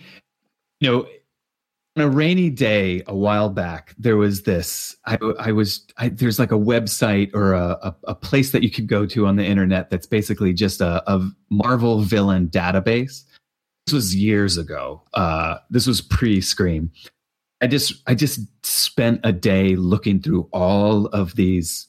you 0.80 0.90
know, 0.90 1.06
on 1.96 2.04
a 2.04 2.08
rainy 2.08 2.48
day 2.48 3.02
a 3.08 3.14
while 3.14 3.50
back, 3.50 3.94
there 3.98 4.16
was 4.16 4.42
this. 4.42 4.96
I, 5.04 5.18
I 5.38 5.52
was 5.52 5.84
I, 5.98 6.08
there's 6.08 6.38
like 6.38 6.52
a 6.52 6.58
website 6.58 7.34
or 7.34 7.52
a, 7.52 7.78
a, 7.82 7.96
a 8.04 8.14
place 8.14 8.52
that 8.52 8.62
you 8.62 8.70
could 8.70 8.86
go 8.86 9.04
to 9.06 9.26
on 9.26 9.36
the 9.36 9.44
internet 9.44 9.90
that's 9.90 10.06
basically 10.06 10.54
just 10.54 10.80
a, 10.80 11.02
a 11.12 11.28
Marvel 11.50 12.00
villain 12.00 12.48
database 12.48 13.24
this 13.86 13.94
was 13.94 14.16
years 14.16 14.58
ago. 14.58 15.02
Uh, 15.14 15.58
this 15.70 15.86
was 15.86 16.00
pre 16.00 16.40
Scream. 16.40 16.90
I 17.60 17.68
just 17.68 18.02
I 18.06 18.14
just 18.14 18.40
spent 18.66 19.20
a 19.24 19.32
day 19.32 19.76
looking 19.76 20.20
through 20.20 20.48
all 20.52 21.06
of 21.06 21.36
these. 21.36 21.86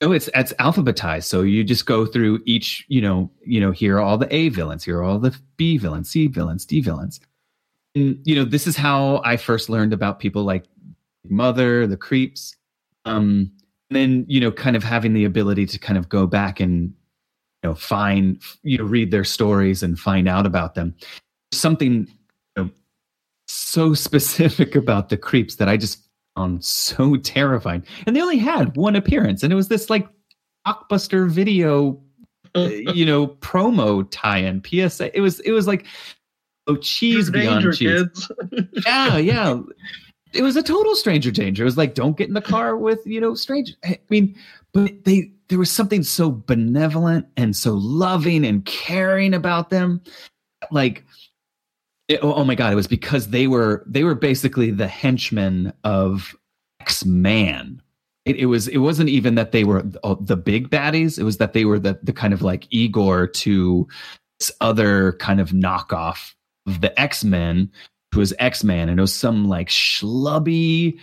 Oh, 0.00 0.12
it's 0.12 0.30
it's 0.34 0.52
alphabetized, 0.54 1.24
so 1.24 1.42
you 1.42 1.64
just 1.64 1.86
go 1.86 2.06
through 2.06 2.40
each. 2.46 2.84
You 2.88 3.00
know, 3.00 3.30
you 3.44 3.60
know, 3.60 3.72
here 3.72 3.96
are 3.96 4.00
all 4.00 4.16
the 4.16 4.32
A 4.34 4.48
villains, 4.48 4.84
here 4.84 4.98
are 4.98 5.02
all 5.02 5.18
the 5.18 5.36
B 5.56 5.76
villains, 5.76 6.08
C 6.08 6.28
villains, 6.28 6.64
D 6.64 6.80
villains. 6.80 7.20
And, 7.96 8.20
you 8.24 8.36
know, 8.36 8.44
this 8.44 8.68
is 8.68 8.76
how 8.76 9.20
I 9.24 9.36
first 9.36 9.68
learned 9.68 9.92
about 9.92 10.20
people 10.20 10.44
like 10.44 10.64
Mother, 11.28 11.88
the 11.88 11.96
Creeps. 11.96 12.56
Um, 13.04 13.50
and 13.90 13.96
then 13.96 14.24
you 14.28 14.40
know, 14.40 14.52
kind 14.52 14.76
of 14.76 14.84
having 14.84 15.14
the 15.14 15.24
ability 15.24 15.66
to 15.66 15.78
kind 15.80 15.98
of 15.98 16.08
go 16.08 16.28
back 16.28 16.60
and 16.60 16.94
you 17.62 17.70
know 17.70 17.74
find 17.74 18.40
you 18.62 18.78
know 18.78 18.84
read 18.84 19.10
their 19.10 19.24
stories 19.24 19.82
and 19.82 19.98
find 19.98 20.28
out 20.28 20.46
about 20.46 20.76
them 20.76 20.94
something 21.52 22.08
you 22.56 22.64
know, 22.64 22.70
so 23.48 23.94
specific 23.94 24.74
about 24.74 25.08
the 25.08 25.16
creeps 25.16 25.56
that 25.56 25.68
I 25.68 25.76
just 25.76 26.06
found 26.36 26.64
so 26.64 27.16
terrifying. 27.16 27.84
And 28.06 28.14
they 28.14 28.22
only 28.22 28.38
had 28.38 28.76
one 28.76 28.96
appearance, 28.96 29.42
and 29.42 29.52
it 29.52 29.56
was 29.56 29.68
this 29.68 29.90
like 29.90 30.08
blockbuster 30.66 31.28
video, 31.28 32.00
uh, 32.56 32.60
you 32.62 33.04
know, 33.04 33.28
promo 33.28 34.06
tie-in 34.10 34.62
PSA. 34.64 35.16
It 35.16 35.20
was 35.20 35.40
it 35.40 35.52
was 35.52 35.66
like 35.66 35.86
oh 36.66 36.76
cheese 36.76 37.30
beyond 37.30 37.64
danger, 37.64 37.72
cheese. 37.72 38.30
yeah, 38.86 39.16
yeah. 39.16 39.60
It 40.32 40.42
was 40.42 40.56
a 40.56 40.62
total 40.62 40.94
stranger 40.94 41.32
danger. 41.32 41.64
It 41.64 41.66
was 41.66 41.76
like 41.76 41.94
don't 41.94 42.16
get 42.16 42.28
in 42.28 42.34
the 42.34 42.40
car 42.40 42.76
with 42.76 43.00
you 43.04 43.20
know 43.20 43.34
strange. 43.34 43.76
I 43.84 43.98
mean, 44.10 44.36
but 44.72 45.04
they 45.04 45.32
there 45.48 45.58
was 45.58 45.70
something 45.70 46.04
so 46.04 46.30
benevolent 46.30 47.26
and 47.36 47.56
so 47.56 47.74
loving 47.74 48.46
and 48.46 48.64
caring 48.64 49.34
about 49.34 49.70
them. 49.70 50.00
Like 50.70 51.04
it, 52.10 52.18
oh, 52.24 52.34
oh 52.34 52.44
my 52.44 52.56
god! 52.56 52.72
It 52.72 52.76
was 52.76 52.88
because 52.88 53.28
they 53.28 53.46
were 53.46 53.84
they 53.86 54.02
were 54.02 54.16
basically 54.16 54.72
the 54.72 54.88
henchmen 54.88 55.72
of 55.84 56.34
X 56.80 57.04
Man. 57.04 57.80
It, 58.24 58.36
it, 58.36 58.46
was 58.46 58.66
it 58.66 58.78
wasn't 58.78 59.10
even 59.10 59.36
that 59.36 59.52
they 59.52 59.62
were 59.62 59.82
the 59.82 60.36
big 60.36 60.70
baddies. 60.70 61.18
It 61.18 61.22
was 61.22 61.38
that 61.38 61.52
they 61.52 61.64
were 61.64 61.78
the 61.78 62.00
the 62.02 62.12
kind 62.12 62.34
of 62.34 62.42
like 62.42 62.66
Igor 62.70 63.28
to 63.28 63.86
this 64.40 64.50
other 64.60 65.12
kind 65.14 65.40
of 65.40 65.50
knockoff 65.50 66.34
of 66.66 66.80
the 66.80 66.98
X 67.00 67.22
Men, 67.22 67.70
who 68.12 68.18
was 68.18 68.34
X 68.40 68.64
Man, 68.64 68.88
and 68.88 68.98
it 68.98 69.02
was 69.02 69.14
some 69.14 69.46
like 69.46 69.68
schlubby, 69.68 70.98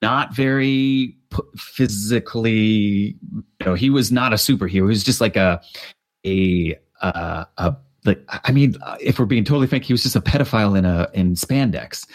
not 0.00 0.32
very 0.32 1.16
physically. 1.56 3.16
You 3.32 3.66
know, 3.66 3.74
he 3.74 3.90
was 3.90 4.12
not 4.12 4.32
a 4.32 4.36
superhero. 4.36 4.70
He 4.70 4.80
was 4.82 5.02
just 5.02 5.20
like 5.20 5.34
a 5.34 5.60
a 6.24 6.76
uh, 7.02 7.44
a 7.58 7.76
like 8.06 8.22
I 8.28 8.52
mean, 8.52 8.76
if 9.00 9.18
we're 9.18 9.26
being 9.26 9.44
totally 9.44 9.66
frank, 9.66 9.84
he 9.84 9.92
was 9.92 10.02
just 10.02 10.16
a 10.16 10.20
pedophile 10.20 10.76
in 10.76 10.84
a 10.84 11.08
in 11.14 11.34
spandex, 11.34 12.06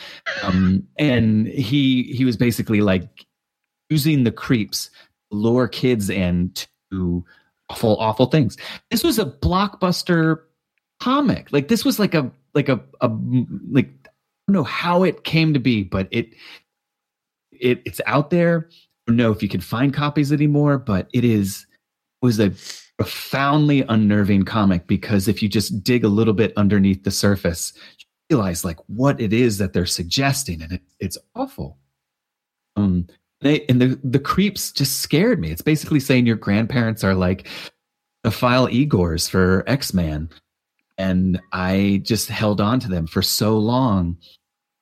um, 0.43 0.88
and 0.97 1.47
he 1.47 2.04
he 2.04 2.25
was 2.25 2.38
basically 2.38 2.82
like 2.82 3.25
using 3.89 4.23
the 4.23 4.32
creeps 4.32 4.89
lure 5.32 5.67
kids 5.67 6.10
in 6.10 6.54
to 6.91 7.25
awful 7.69 7.97
awful 7.97 8.25
things. 8.27 8.58
This 8.89 9.04
was 9.04 9.19
a 9.19 9.25
blockbuster 9.25 10.41
comic. 10.99 11.51
Like 11.51 11.67
this 11.67 11.84
was 11.84 11.99
like 11.99 12.13
a 12.13 12.32
like 12.54 12.69
a, 12.69 12.80
a 13.01 13.10
like 13.69 13.89
I 14.06 14.10
don't 14.47 14.54
know 14.56 14.63
how 14.63 15.04
it 15.04 15.23
came 15.23 15.54
to 15.54 15.60
be, 15.60 15.84
but 15.84 16.08
it 16.12 16.30
it 17.51 17.82
it's 17.86 18.01
out 18.06 18.30
there. 18.30 18.69
I 18.71 19.12
don't 19.12 19.17
know 19.17 19.32
if 19.32 19.41
you 19.41 19.49
can 19.49 19.62
find 19.62 19.93
copies 19.93 20.32
anymore, 20.32 20.77
but 20.77 21.08
it 21.13 21.25
is 21.25 21.65
was 22.21 22.39
a 22.39 22.54
profoundly 23.02 23.84
unnerving 23.90 24.44
comic 24.44 24.86
because 24.86 25.28
if 25.28 25.42
you 25.42 25.50
just 25.50 25.84
dig 25.84 26.04
a 26.04 26.08
little 26.08 26.36
bit 26.36 26.54
underneath 26.56 27.04
the 27.04 27.10
surface, 27.10 27.74
you 27.98 28.38
realize 28.38 28.64
like 28.64 28.78
what 28.86 29.20
it 29.20 29.34
is 29.34 29.58
that 29.58 29.74
they're 29.74 29.88
suggesting, 29.88 30.62
and 30.62 30.74
it, 30.74 30.82
it's 31.00 31.18
awful. 31.34 31.80
Um, 32.76 33.08
they 33.40 33.66
and 33.70 33.82
the 33.82 34.00
the 34.04 34.20
creeps 34.20 34.72
just 34.72 35.00
scared 35.00 35.40
me. 35.40 35.50
It's 35.50 35.64
basically 35.64 36.00
saying 36.00 36.28
your 36.28 36.36
grandparents 36.36 37.04
are 37.04 37.16
like 37.16 37.48
the 38.22 38.30
file 38.30 38.68
Igors 38.68 39.28
for 39.28 39.64
X 39.66 39.96
Man, 39.96 40.30
and 41.00 41.42
I 41.52 42.04
just 42.06 42.30
held 42.30 42.62
on 42.62 42.80
to 42.82 42.88
them 42.88 43.08
for 43.08 43.24
so 43.24 43.58
long, 43.58 44.16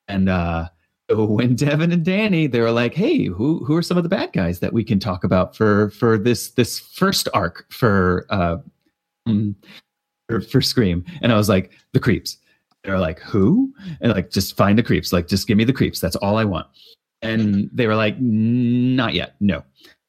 and 0.08 0.28
uh, 0.28 0.68
when 1.28 1.56
Devin 1.56 1.92
and 1.92 2.04
Danny, 2.04 2.46
they 2.46 2.60
were 2.60 2.70
like, 2.70 2.94
"Hey, 2.94 3.26
who 3.26 3.64
who 3.64 3.76
are 3.76 3.82
some 3.82 3.96
of 3.96 4.02
the 4.02 4.08
bad 4.08 4.32
guys 4.32 4.60
that 4.60 4.72
we 4.72 4.84
can 4.84 4.98
talk 4.98 5.24
about 5.24 5.56
for 5.56 5.90
for 5.90 6.18
this 6.18 6.50
this 6.52 6.78
first 6.78 7.28
arc 7.34 7.66
for 7.72 8.26
uh 8.30 8.58
um, 9.26 9.56
for, 10.28 10.40
for 10.40 10.60
Scream?" 10.60 11.04
And 11.22 11.32
I 11.32 11.36
was 11.36 11.48
like, 11.48 11.72
"The 11.92 12.00
creeps." 12.00 12.38
They're 12.84 12.98
like, 12.98 13.20
"Who?" 13.20 13.72
And 14.00 14.12
like, 14.12 14.30
just 14.30 14.56
find 14.56 14.78
the 14.78 14.82
creeps. 14.82 15.12
Like, 15.12 15.26
just 15.26 15.46
give 15.46 15.56
me 15.56 15.64
the 15.64 15.72
creeps. 15.72 16.00
That's 16.00 16.16
all 16.16 16.36
I 16.36 16.44
want. 16.44 16.66
And 17.22 17.68
they 17.72 17.86
were 17.86 17.96
like, 17.96 18.18
"Not 18.20 19.14
yet, 19.14 19.34
no." 19.40 19.64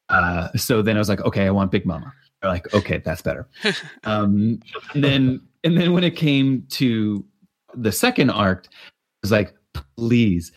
Uh, 0.10 0.50
so 0.56 0.82
then 0.82 0.98
I 0.98 1.00
was 1.00 1.10
like, 1.10 1.22
"Okay, 1.22 1.46
I 1.46 1.52
want 1.52 1.72
Big 1.72 1.86
Mama." 1.86 2.14
They're 2.42 2.52
like, 2.52 2.74
"Okay, 2.74 3.00
that's 3.00 3.22
better." 3.22 3.48
um, 4.04 4.60
and 4.94 5.04
then 5.04 5.42
and 5.64 5.78
then 5.78 5.94
when 5.94 6.04
it 6.04 6.16
came 6.16 6.66
to 6.70 7.26
the 7.74 7.92
second 7.92 8.30
arc, 8.30 8.68
I 8.68 8.78
was 9.24 9.32
like, 9.32 9.54
"Please, 9.98 10.52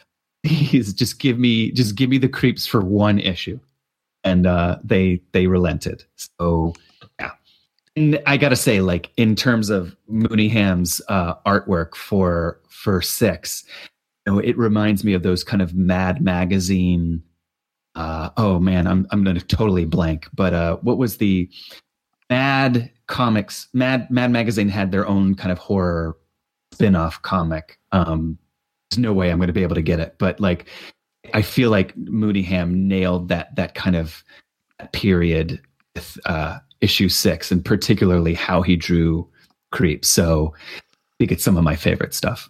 please 0.44 0.92
just 0.92 1.18
give 1.18 1.38
me 1.38 1.70
just 1.72 1.96
give 1.96 2.10
me 2.10 2.18
the 2.18 2.28
creeps 2.28 2.66
for 2.66 2.80
one 2.80 3.18
issue. 3.18 3.58
And 4.22 4.46
uh 4.46 4.78
they 4.82 5.20
they 5.32 5.46
relented. 5.46 6.04
So 6.16 6.74
yeah. 7.18 7.32
And 7.96 8.20
i 8.26 8.36
gotta 8.36 8.56
say 8.56 8.80
like 8.80 9.10
in 9.16 9.36
terms 9.36 9.70
of 9.70 9.96
mooneyham's 10.08 11.00
uh 11.08 11.34
artwork 11.46 11.94
for 11.94 12.60
for 12.68 13.00
six 13.00 13.64
you 14.26 14.32
know 14.32 14.38
it 14.38 14.56
reminds 14.58 15.04
me 15.04 15.14
of 15.14 15.22
those 15.22 15.44
kind 15.44 15.62
of 15.62 15.74
mad 15.74 16.20
magazine 16.22 17.22
uh 17.94 18.30
oh 18.36 18.58
man 18.58 18.86
i'm 18.86 19.06
i'm 19.10 19.22
gonna 19.24 19.40
totally 19.40 19.84
blank. 19.84 20.28
But 20.34 20.54
uh 20.54 20.76
what 20.78 20.98
was 20.98 21.18
the 21.18 21.48
mad 22.30 22.90
comics 23.06 23.68
mad 23.72 24.10
mad 24.10 24.30
magazine 24.30 24.68
had 24.68 24.90
their 24.90 25.06
own 25.06 25.34
kind 25.34 25.52
of 25.52 25.58
horror 25.58 26.16
spin-off 26.72 27.22
comic 27.22 27.78
um 27.92 28.38
there's 28.94 29.02
no 29.02 29.12
way 29.12 29.30
I'm 29.30 29.38
going 29.38 29.48
to 29.48 29.52
be 29.52 29.64
able 29.64 29.74
to 29.74 29.82
get 29.82 29.98
it. 29.98 30.14
But 30.18 30.38
like, 30.38 30.66
I 31.32 31.42
feel 31.42 31.70
like 31.70 31.96
Mooneyham 31.96 32.72
nailed 32.74 33.28
that 33.28 33.54
that 33.56 33.74
kind 33.74 33.96
of 33.96 34.22
period 34.92 35.60
with 35.96 36.18
uh, 36.26 36.58
issue 36.80 37.08
six, 37.08 37.50
and 37.50 37.64
particularly 37.64 38.34
how 38.34 38.62
he 38.62 38.76
drew 38.76 39.28
creep. 39.72 40.04
So 40.04 40.54
I 40.76 40.80
think 41.18 41.32
it's 41.32 41.42
some 41.42 41.56
of 41.56 41.64
my 41.64 41.74
favorite 41.74 42.14
stuff. 42.14 42.48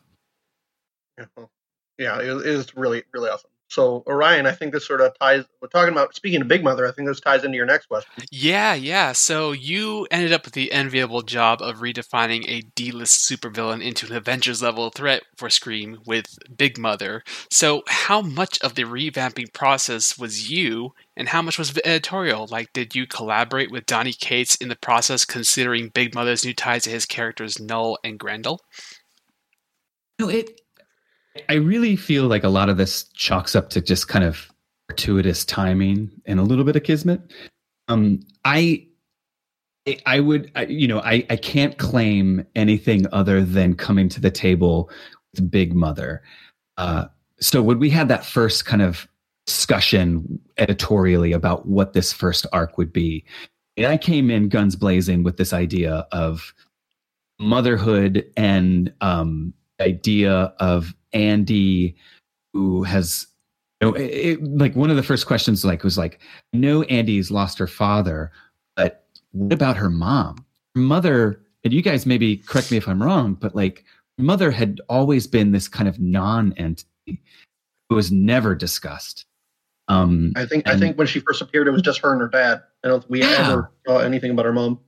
Yeah, 1.99 2.21
it 2.21 2.47
is 2.47 2.77
really 2.77 3.05
really 3.15 3.31
awesome. 3.31 3.51
So 3.69 4.05
Orion, 4.07 4.47
I 4.47 4.53
think 4.53 4.73
this 4.73 4.87
sort 4.87 5.01
of 5.01 5.19
ties. 5.19 5.45
We're 5.61 5.69
talking 5.69 5.93
about 5.93 6.15
speaking 6.15 6.41
of 6.43 6.49
Big 6.49 6.63
Mother. 6.63 6.87
I 6.87 6.93
think 6.93 7.09
this 7.09 7.19
ties 7.19 7.45
into 7.45 7.57
your 7.57 7.67
next 7.67 7.87
question. 7.87 8.25
Yeah, 8.31 8.75
yeah. 8.75 9.13
So 9.13 9.53
you 9.53 10.07
ended 10.11 10.33
up 10.33 10.45
with 10.45 10.55
the 10.55 10.71
enviable 10.71 11.23
job 11.23 11.61
of 11.61 11.79
redefining 11.79 12.45
a 12.47 12.61
D-list 12.77 13.29
supervillain 13.29 13.83
into 13.83 14.07
an 14.07 14.15
Avengers 14.15 14.63
level 14.63 14.91
threat 14.91 15.23
for 15.37 15.51
Scream 15.51 15.99
with 16.07 16.27
Big 16.57 16.79
Mother. 16.79 17.25
So 17.51 17.83
how 17.89 18.21
much 18.21 18.61
of 18.61 18.75
the 18.75 18.85
revamping 18.85 19.53
process 19.53 20.19
was 20.19 20.51
you, 20.51 20.93
and 21.17 21.29
how 21.29 21.43
much 21.43 21.59
was 21.59 21.77
editorial? 21.85 22.47
Like, 22.49 22.73
did 22.73 22.95
you 22.95 23.07
collaborate 23.07 23.73
with 23.73 23.87
Donny 23.87 24.13
Cates 24.13 24.55
in 24.57 24.69
the 24.69 24.77
process, 24.77 25.25
considering 25.25 25.89
Big 25.89 26.15
Mother's 26.15 26.45
new 26.45 26.55
ties 26.55 26.85
to 26.85 26.91
his 26.91 27.07
characters 27.07 27.59
Knull 27.59 27.99
and 28.05 28.19
Grendel? 28.19 28.61
No, 30.21 30.29
it 30.29 30.61
I 31.49 31.55
really 31.55 31.97
feel 31.97 32.27
like 32.27 32.45
a 32.45 32.49
lot 32.49 32.69
of 32.69 32.77
this 32.77 33.05
chalks 33.15 33.57
up 33.57 33.71
to 33.71 33.81
just 33.81 34.09
kind 34.09 34.25
of 34.25 34.53
gratuitous 34.89 35.45
timing 35.45 36.11
and 36.27 36.39
a 36.39 36.43
little 36.43 36.65
bit 36.65 36.77
of 36.77 36.83
kismet. 36.85 37.21
Um, 37.89 38.21
I, 38.45 38.87
I 40.07 40.21
would, 40.21 40.51
I, 40.55 40.67
you 40.67 40.87
know, 40.87 41.01
I, 41.01 41.27
I 41.31 41.37
can't 41.37 41.77
claim 41.79 42.47
anything 42.55 43.07
other 43.13 43.45
than 43.45 43.75
coming 43.75 44.09
to 44.11 44.21
the 44.21 44.31
table 44.31 44.91
with 45.33 45.51
Big 45.51 45.75
Mother. 45.75 46.23
Uh, 46.77 47.07
so 47.41 47.63
when 47.63 47.79
we 47.79 47.91
had 47.91 48.09
that 48.09 48.25
first 48.25 48.65
kind 48.65 48.83
of 48.83 49.09
discussion 49.47 50.41
editorially 50.57 51.33
about 51.33 51.67
what 51.67 51.93
this 51.93 52.13
first 52.13 52.47
arc 52.53 52.79
would 52.79 52.93
be, 52.93 53.25
and 53.77 53.87
I 53.87 53.97
came 53.97 54.31
in 54.31 54.49
guns 54.49 54.77
blazing 54.77 55.25
with 55.25 55.37
this 55.37 55.53
idea 55.53 56.07
of 56.13 56.55
motherhood 57.41 58.25
and 58.37 58.93
um, 59.01 59.53
idea 59.81 60.53
of 60.59 60.95
Andy, 61.13 61.97
who 62.53 62.83
has 62.85 63.27
you 63.81 63.89
know, 63.89 63.95
it, 63.95 64.03
it, 64.03 64.45
like 64.59 64.77
one 64.77 64.91
of 64.91 64.97
the 64.97 65.03
first 65.03 65.27
questions 65.27 65.65
like 65.65 65.85
was 65.85 65.99
like, 65.99 66.21
no, 66.53 66.83
Andy's 66.85 67.31
lost 67.31 67.59
her 67.59 67.67
father, 67.67 68.31
but 68.77 69.07
what 69.33 69.53
about 69.53 69.77
her 69.77 69.91
mom? 69.91 70.45
Her 70.75 70.81
mother, 70.81 71.41
and 71.65 71.73
you 71.73 71.83
guys 71.83 72.07
maybe 72.07 72.37
correct 72.37 72.71
me 72.71 72.77
if 72.77 72.89
I'm 72.89 73.03
wrong, 73.03 73.35
but 73.35 73.55
like 73.55 73.85
mother 74.19 74.51
had 74.51 74.81
always 74.89 75.27
been 75.27 75.53
this 75.53 75.69
kind 75.69 75.89
of 75.89 76.01
non-entity 76.01 76.87
who 77.89 77.97
was 77.97 78.13
never 78.13 78.55
discussed. 78.55 79.27
Um, 79.89 80.33
I 80.37 80.47
think 80.47 80.67
and, 80.67 80.77
I 80.77 80.79
think 80.79 80.97
when 80.97 81.07
she 81.07 81.21
first 81.21 81.43
appeared, 81.43 81.69
it 81.69 81.73
was 81.73 81.83
just 81.83 82.01
her 82.01 82.13
and 82.13 82.21
her 82.21 82.29
dad. 82.29 82.63
I 82.85 82.89
don't 82.89 83.01
think 83.01 83.11
we 83.11 83.21
yeah. 83.21 83.51
ever 83.51 83.73
saw 83.87 83.99
anything 83.99 84.31
about 84.31 84.47
her 84.47 84.53
mom. 84.53 84.81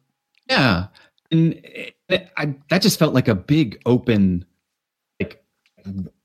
Yeah, 0.48 0.86
and 1.30 1.60
I, 2.08 2.54
that 2.70 2.82
just 2.82 2.98
felt 2.98 3.12
like 3.12 3.28
a 3.28 3.34
big 3.34 3.80
open 3.84 4.44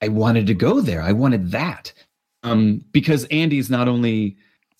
I 0.02 0.08
wanted 0.08 0.48
to 0.48 0.54
go 0.54 0.82
there. 0.82 1.02
I 1.02 1.12
wanted 1.12 1.52
that. 1.52 1.94
Um, 2.44 2.84
because 2.92 3.26
Andy's 3.26 3.70
not 3.70 3.88
only, 3.88 4.36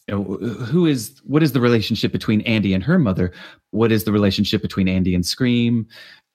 you 0.08 0.16
know, 0.16 0.24
who 0.24 0.88
is, 0.88 1.22
what 1.24 1.44
is 1.44 1.52
the 1.52 1.62
relationship 1.62 2.12
between 2.12 2.42
Andy 2.42 2.74
and 2.74 2.84
her 2.84 2.98
mother? 2.98 3.32
What 3.70 3.92
is 3.92 4.04
the 4.04 4.12
relationship 4.12 4.62
between 4.62 4.88
Andy 4.88 5.14
and 5.14 5.26
Scream? 5.26 5.88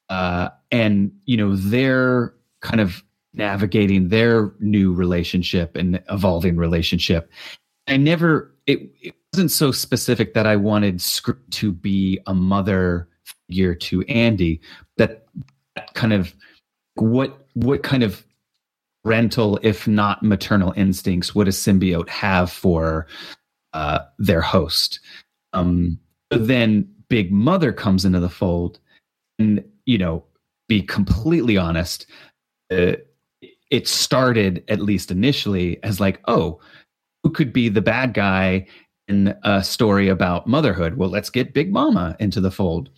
Uh, 0.09 0.51
and, 0.71 1.11
you 1.25 1.37
know, 1.37 1.57
they're 1.57 2.33
kind 2.61 2.81
of 2.81 3.03
navigating 3.35 4.09
their 4.09 4.53
new 4.61 4.93
relationship 4.95 5.77
and 5.77 6.01
evolving 6.11 6.57
relationship. 6.57 7.31
I 7.89 7.97
never, 7.97 8.55
it, 8.67 8.89
it 9.03 9.15
wasn't 9.33 9.51
so 9.51 9.73
specific 9.73 10.33
that 10.35 10.47
I 10.47 10.57
wanted 10.57 11.01
Scream 11.01 11.39
to 11.51 11.73
be 11.73 12.21
a 12.27 12.35
mother 12.35 13.09
figure 13.49 13.75
to 13.75 14.03
Andy, 14.03 14.61
that, 14.97 15.27
that 15.75 15.93
kind 15.95 16.13
of, 16.13 16.35
what, 16.95 17.47
what 17.55 17.83
kind 17.83 18.03
of 18.03 18.25
parental, 19.07 19.57
if 19.63 19.87
not 19.87 20.25
maternal 20.25 20.73
instincts, 20.77 21.33
would 21.33 21.47
a 21.47 21.53
symbiote 21.53 22.09
have 22.09 22.51
for 22.51 23.07
uh, 23.73 24.01
their 24.19 24.41
host? 24.41 24.99
Um, 25.53 26.01
then 26.33 26.93
Big 27.09 27.31
Mother 27.31 27.73
comes 27.73 28.05
into 28.05 28.19
the 28.19 28.29
fold, 28.29 28.81
and 29.39 29.63
you 29.85 29.97
know, 29.97 30.25
be 30.69 30.83
completely 30.83 31.57
honest, 31.57 32.07
uh, 32.73 32.95
it 33.71 33.87
started 33.87 34.65
at 34.67 34.81
least 34.81 35.13
initially 35.13 35.81
as 35.85 36.01
like, 36.01 36.21
oh, 36.27 36.59
who 37.23 37.31
could 37.31 37.53
be 37.53 37.69
the 37.69 37.81
bad 37.81 38.13
guy 38.13 38.67
in 39.07 39.37
a 39.45 39.63
story 39.63 40.09
about 40.09 40.49
motherhood? 40.49 40.97
Well, 40.97 41.11
let's 41.11 41.31
get 41.31 41.55
Big 41.55 41.73
Mama 41.73 42.17
into 42.19 42.41
the 42.41 42.51
fold. 42.51 42.91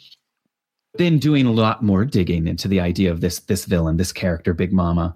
Then 0.94 1.18
doing 1.18 1.44
a 1.44 1.52
lot 1.52 1.84
more 1.84 2.06
digging 2.06 2.48
into 2.48 2.66
the 2.66 2.80
idea 2.80 3.10
of 3.10 3.20
this 3.20 3.40
this 3.40 3.66
villain, 3.66 3.98
this 3.98 4.10
character, 4.10 4.54
Big 4.54 4.72
Mama, 4.72 5.14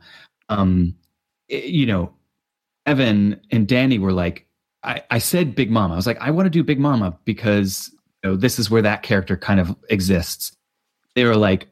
um, 0.48 0.94
eh, 1.50 1.62
you 1.64 1.86
know, 1.86 2.12
Evan 2.86 3.40
and 3.50 3.66
Danny 3.68 3.98
were 3.98 4.12
like, 4.12 4.46
I, 4.82 5.02
I 5.10 5.18
said 5.18 5.54
Big 5.54 5.70
Mama. 5.70 5.94
I 5.94 5.96
was 5.96 6.06
like, 6.06 6.20
I 6.20 6.30
want 6.30 6.46
to 6.46 6.50
do 6.50 6.64
Big 6.64 6.80
Mama 6.80 7.16
because 7.24 7.90
you 8.22 8.30
know, 8.30 8.36
this 8.36 8.58
is 8.58 8.70
where 8.70 8.82
that 8.82 9.02
character 9.02 9.36
kind 9.36 9.60
of 9.60 9.74
exists. 9.90 10.56
They 11.14 11.24
were 11.24 11.36
like, 11.36 11.68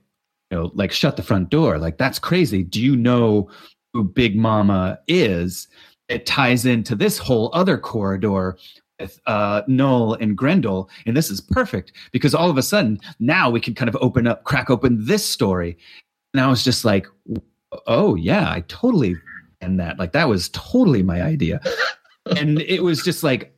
you 0.50 0.58
know, 0.58 0.70
like 0.74 0.92
shut 0.92 1.16
the 1.16 1.22
front 1.22 1.50
door. 1.50 1.78
Like 1.78 1.98
that's 1.98 2.18
crazy. 2.18 2.62
Do 2.62 2.80
you 2.80 2.96
know 2.96 3.50
who 3.92 4.04
Big 4.04 4.36
Mama 4.36 4.98
is? 5.08 5.68
It 6.08 6.26
ties 6.26 6.66
into 6.66 6.94
this 6.94 7.18
whole 7.18 7.50
other 7.52 7.78
corridor 7.78 8.58
with 8.98 9.18
uh, 9.26 9.62
Knull 9.66 10.14
and 10.14 10.36
Grendel, 10.36 10.90
and 11.06 11.16
this 11.16 11.30
is 11.30 11.40
perfect 11.40 11.92
because 12.12 12.34
all 12.34 12.50
of 12.50 12.58
a 12.58 12.62
sudden 12.62 12.98
now 13.18 13.48
we 13.48 13.60
can 13.60 13.74
kind 13.74 13.88
of 13.88 13.96
open 14.00 14.26
up, 14.26 14.44
crack 14.44 14.70
open 14.70 15.04
this 15.04 15.24
story. 15.24 15.78
And 16.34 16.40
I 16.40 16.48
was 16.48 16.62
just 16.62 16.84
like, 16.84 17.06
oh 17.86 18.14
yeah, 18.14 18.50
I 18.50 18.62
totally 18.68 19.16
and 19.60 19.78
that. 19.80 19.98
Like 19.98 20.12
that 20.12 20.28
was 20.28 20.48
totally 20.50 21.02
my 21.02 21.22
idea, 21.22 21.60
and 22.36 22.60
it 22.60 22.82
was 22.82 23.02
just 23.02 23.22
like 23.22 23.54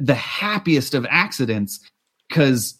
the 0.00 0.14
happiest 0.14 0.94
of 0.94 1.06
accidents 1.08 1.80
because 2.28 2.78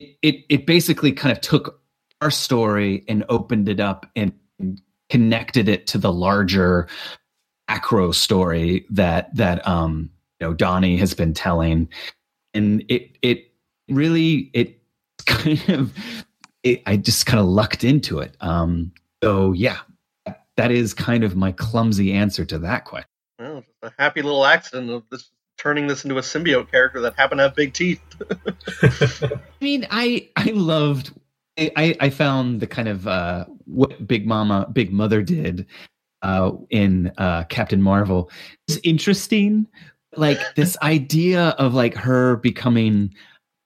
it 0.00 0.44
it 0.48 0.66
basically 0.66 1.12
kind 1.12 1.32
of 1.32 1.40
took 1.40 1.80
our 2.20 2.30
story 2.30 3.04
and 3.08 3.24
opened 3.28 3.68
it 3.68 3.80
up 3.80 4.06
and 4.16 4.32
connected 5.10 5.68
it 5.68 5.86
to 5.86 5.98
the 5.98 6.12
larger 6.12 6.88
acro 7.68 8.12
story 8.12 8.86
that 8.90 9.34
that 9.34 9.66
um 9.66 10.10
you 10.40 10.46
know 10.46 10.54
Donny 10.54 10.96
has 10.96 11.14
been 11.14 11.34
telling. 11.34 11.88
And 12.52 12.84
it 12.88 13.16
it 13.22 13.52
really 13.88 14.50
it 14.54 14.80
kind 15.26 15.68
of 15.68 15.92
it, 16.62 16.82
I 16.86 16.96
just 16.96 17.26
kind 17.26 17.40
of 17.40 17.46
lucked 17.46 17.84
into 17.84 18.18
it. 18.20 18.36
Um 18.40 18.92
so 19.24 19.52
yeah, 19.52 19.78
that 20.56 20.70
is 20.70 20.94
kind 20.94 21.24
of 21.24 21.36
my 21.36 21.52
clumsy 21.52 22.12
answer 22.12 22.44
to 22.44 22.58
that 22.60 22.84
question. 22.84 23.08
Well, 23.38 23.60
just 23.60 23.94
a 23.94 24.02
happy 24.02 24.22
little 24.22 24.46
accident 24.46 24.90
of 24.90 25.02
this 25.10 25.30
turning 25.56 25.86
this 25.86 26.04
into 26.04 26.18
a 26.18 26.20
symbiote 26.20 26.70
character 26.70 27.00
that 27.00 27.14
happened 27.14 27.38
to 27.38 27.44
have 27.44 27.54
big 27.54 27.72
teeth. 27.72 28.00
I 28.82 29.40
mean, 29.60 29.86
I 29.90 30.28
I 30.36 30.50
loved. 30.50 31.12
I 31.58 31.96
I 32.00 32.10
found 32.10 32.60
the 32.60 32.66
kind 32.66 32.88
of 32.88 33.06
uh, 33.06 33.46
what 33.64 34.06
Big 34.06 34.26
Mama, 34.26 34.68
Big 34.72 34.92
Mother 34.92 35.22
did 35.22 35.66
uh, 36.22 36.52
in 36.70 37.12
uh, 37.18 37.44
Captain 37.44 37.80
Marvel 37.80 38.30
is 38.68 38.80
interesting. 38.82 39.66
Like 40.16 40.38
this 40.54 40.76
idea 40.82 41.48
of 41.58 41.74
like 41.74 41.94
her 41.94 42.36
becoming 42.36 43.14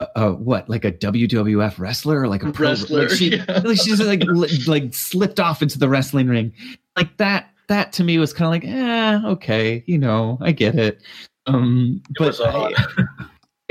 uh, 0.00 0.30
what 0.32 0.68
like 0.68 0.84
a 0.84 0.92
WWF 0.92 1.78
wrestler 1.78 2.20
or 2.20 2.28
like 2.28 2.42
a 2.42 2.52
pro 2.52 2.68
wrestler? 2.68 3.08
Like 3.08 3.10
she, 3.10 3.36
yeah. 3.36 3.62
like 3.64 3.78
she's 3.78 4.00
like 4.00 4.22
like 4.66 4.94
slipped 4.94 5.40
off 5.40 5.62
into 5.62 5.78
the 5.78 5.88
wrestling 5.88 6.28
ring, 6.28 6.52
like 6.96 7.16
that. 7.18 7.50
That 7.68 7.92
to 7.94 8.04
me 8.04 8.16
was 8.18 8.32
kind 8.32 8.46
of 8.46 8.50
like, 8.50 8.64
eh, 8.64 9.20
okay, 9.28 9.84
you 9.86 9.98
know, 9.98 10.38
I 10.40 10.52
get 10.52 10.74
it. 10.74 11.02
Um, 11.46 12.00
it 12.08 12.16
but 12.18 12.40
I, 12.40 12.72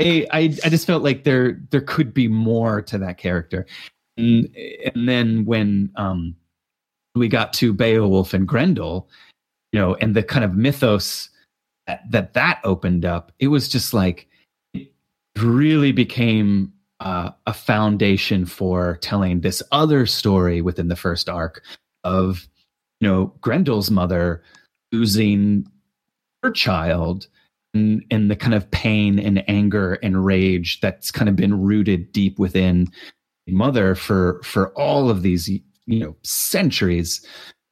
I, 0.00 0.26
I, 0.30 0.40
I 0.64 0.68
just 0.68 0.86
felt 0.86 1.02
like 1.02 1.24
there 1.24 1.60
there 1.70 1.80
could 1.80 2.14
be 2.14 2.28
more 2.28 2.80
to 2.82 2.98
that 2.98 3.18
character, 3.18 3.66
and 4.16 4.54
and 4.94 5.08
then 5.08 5.44
when 5.46 5.90
um 5.96 6.36
we 7.16 7.26
got 7.26 7.52
to 7.54 7.72
Beowulf 7.72 8.34
and 8.34 8.46
Grendel, 8.46 9.08
you 9.72 9.80
know, 9.80 9.96
and 9.96 10.14
the 10.14 10.22
kind 10.22 10.44
of 10.44 10.54
mythos 10.54 11.30
that 11.88 12.08
that, 12.10 12.34
that 12.34 12.60
opened 12.62 13.04
up, 13.04 13.32
it 13.40 13.48
was 13.48 13.68
just 13.68 13.92
like 13.92 14.27
really 15.42 15.92
became 15.92 16.72
uh, 17.00 17.30
a 17.46 17.54
foundation 17.54 18.44
for 18.44 18.96
telling 19.02 19.40
this 19.40 19.62
other 19.72 20.06
story 20.06 20.60
within 20.60 20.88
the 20.88 20.96
first 20.96 21.28
arc 21.28 21.62
of 22.04 22.48
you 23.00 23.08
know 23.08 23.32
Grendel's 23.40 23.90
mother 23.90 24.42
losing 24.92 25.66
her 26.42 26.50
child 26.50 27.28
and, 27.74 28.04
and 28.10 28.30
the 28.30 28.36
kind 28.36 28.54
of 28.54 28.70
pain 28.70 29.18
and 29.18 29.48
anger 29.48 29.94
and 30.02 30.24
rage 30.24 30.80
that's 30.80 31.10
kind 31.10 31.28
of 31.28 31.36
been 31.36 31.60
rooted 31.60 32.12
deep 32.12 32.38
within 32.38 32.88
the 33.46 33.52
mother 33.52 33.94
for 33.94 34.40
for 34.42 34.70
all 34.70 35.10
of 35.10 35.22
these 35.22 35.48
you 35.48 35.60
know 35.86 36.16
centuries. 36.22 37.24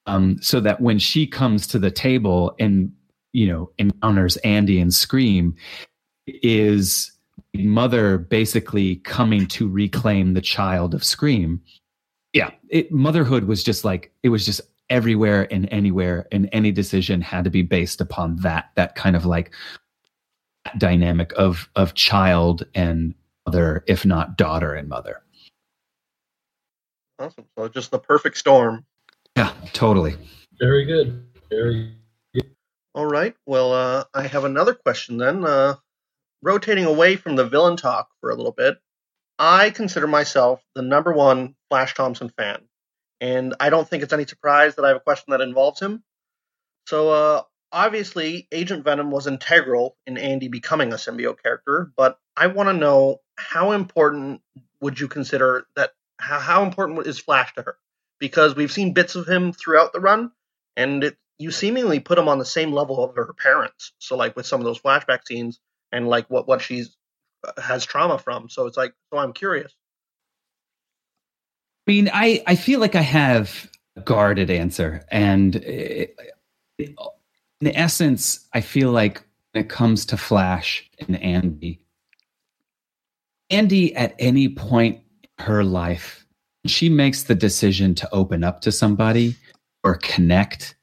Um 0.07 0.39
so 0.41 0.61
that 0.61 0.81
when 0.81 0.99
she 0.99 1.27
comes 1.27 1.67
to 1.69 1.79
the 1.79 1.91
table 1.91 2.55
and 2.61 2.93
you 3.33 3.49
know 3.49 3.71
encounters 3.79 4.37
Andy 4.39 4.81
and 4.81 4.95
Scream 4.95 5.55
is 6.27 7.11
mother 7.64 8.19
basically 8.19 8.97
coming 8.97 9.47
to 9.49 9.69
reclaim 9.69 10.35
the 10.35 10.40
child 10.40 10.95
of 10.95 11.05
Scream. 11.05 11.61
Yeah, 12.33 12.51
it, 12.69 12.92
motherhood 12.92 13.45
was 13.45 13.64
just 13.64 13.85
like 13.85 14.12
it 14.23 14.29
was 14.29 14.45
just 14.45 14.61
everywhere 14.90 15.47
and 15.53 15.69
anywhere, 15.73 16.27
and 16.33 16.49
any 16.53 16.73
decision 16.73 17.21
had 17.21 17.45
to 17.45 17.51
be 17.51 17.62
based 17.62 18.01
upon 18.01 18.37
that 18.37 18.71
that 18.75 18.95
kind 18.95 19.16
of 19.16 19.25
like 19.25 19.53
dynamic 20.79 21.33
of 21.37 21.69
of 21.77 21.95
child 21.95 22.66
and 22.75 23.14
mother, 23.47 23.85
if 23.87 24.05
not 24.05 24.37
daughter 24.37 24.75
and 24.75 24.88
mother. 24.88 25.23
Awesome. 27.19 27.47
So 27.57 27.69
just 27.69 27.90
the 27.90 27.99
perfect 27.99 28.37
storm. 28.37 28.85
Yeah, 29.37 29.53
totally. 29.73 30.16
Very 30.59 30.85
good. 30.85 31.27
Very 31.51 31.95
good. 32.35 32.51
All 32.95 33.07
right. 33.07 33.35
Well, 33.47 33.73
uh, 33.73 34.05
I 34.14 34.27
have 34.27 34.45
another 34.45 34.75
question 34.75 35.16
then. 35.16 35.45
Uh, 35.45 35.77
rotating 36.42 36.85
away 36.85 37.16
from 37.16 37.37
the 37.37 37.49
villain 37.49 37.77
talk 37.77 38.09
for 38.20 38.31
a 38.31 38.35
little 38.37 38.53
bit, 38.53 38.79
I 39.38 39.70
consider 39.70 40.07
myself 40.07 40.62
the 40.75 40.83
number 40.83 41.12
one 41.12 41.55
Flash 41.68 41.94
Thompson 41.94 42.31
fan. 42.31 42.62
And 43.20 43.55
I 43.61 43.70
don't 43.70 43.88
think 43.88 44.03
it's 44.03 44.12
any 44.12 44.27
surprise 44.27 44.75
that 44.75 44.85
I 44.85 44.88
have 44.88 44.99
a 44.99 45.01
question 45.01 45.33
that 45.33 45.40
involves 45.40 45.81
him. 45.81 46.03
So, 46.87 47.11
uh, 47.11 47.42
obviously, 47.72 48.46
Agent 48.53 48.85
Venom 48.85 49.11
was 49.11 49.27
integral 49.27 49.96
in 50.07 50.18
Andy 50.18 50.49
becoming 50.49 50.92
a 50.92 50.96
symbiote 50.96 51.42
character, 51.42 51.92
but 51.96 52.18
I 52.37 52.49
want 52.49 52.68
to 52.68 52.75
know 52.75 53.20
how 53.37 53.72
important 53.72 54.40
would 54.81 55.01
you 55.01 55.09
consider 55.09 55.66
that? 55.77 55.92
How, 56.18 56.38
how 56.38 56.62
important 56.62 57.07
is 57.07 57.18
Flash 57.18 57.55
to 57.55 57.62
her? 57.62 57.77
Because 58.18 58.55
we've 58.55 58.72
seen 58.72 58.94
bits 58.94 59.14
of 59.14 59.29
him 59.29 59.53
throughout 59.53 59.92
the 59.92 60.01
run, 60.01 60.31
and 60.77 61.05
it, 61.05 61.16
you 61.38 61.51
seemingly 61.51 62.01
put 62.01 62.18
him 62.18 62.29
on 62.29 62.38
the 62.38 62.44
same 62.44 62.72
level 62.72 63.03
of 63.03 63.16
her 63.16 63.35
parents. 63.35 63.92
So, 63.99 64.16
like 64.16 64.37
with 64.37 64.46
some 64.46 64.61
of 64.61 64.64
those 64.64 64.81
flashback 64.81 65.27
scenes, 65.27 65.61
and 65.92 66.09
like 66.09 66.27
what 66.29 66.49
what 66.49 66.61
she's 66.61 66.96
uh, 67.46 67.61
has 67.61 67.85
trauma 67.85 68.18
from. 68.18 68.49
So 68.49 68.66
it's 68.66 68.77
like, 68.77 68.94
so 69.12 69.18
I'm 69.18 69.33
curious. 69.33 69.72
I 71.87 71.90
mean, 71.90 72.11
I 72.12 72.42
I 72.46 72.57
feel 72.57 72.81
like 72.81 72.94
I 72.94 73.03
have 73.03 73.70
a 73.96 74.01
guarded 74.01 74.51
answer, 74.51 75.05
and 75.11 75.57
it, 75.57 76.16
it, 76.79 76.94
in 77.61 77.68
essence, 77.68 78.46
I 78.53 78.61
feel 78.61 78.90
like 78.90 79.22
when 79.53 79.64
it 79.64 79.70
comes 79.70 80.05
to 80.07 80.16
Flash 80.16 80.88
and 80.99 81.20
Andy, 81.22 81.81
Andy 83.51 83.94
at 83.94 84.14
any 84.18 84.49
point 84.49 85.01
in 85.38 85.44
her 85.44 85.64
life, 85.64 86.27
she 86.66 86.88
makes 86.88 87.22
the 87.25 87.35
decision 87.35 87.94
to 87.94 88.12
open 88.12 88.42
up 88.44 88.61
to 88.62 88.72
somebody 88.72 89.37
or 89.85 89.94
connect. 89.94 90.75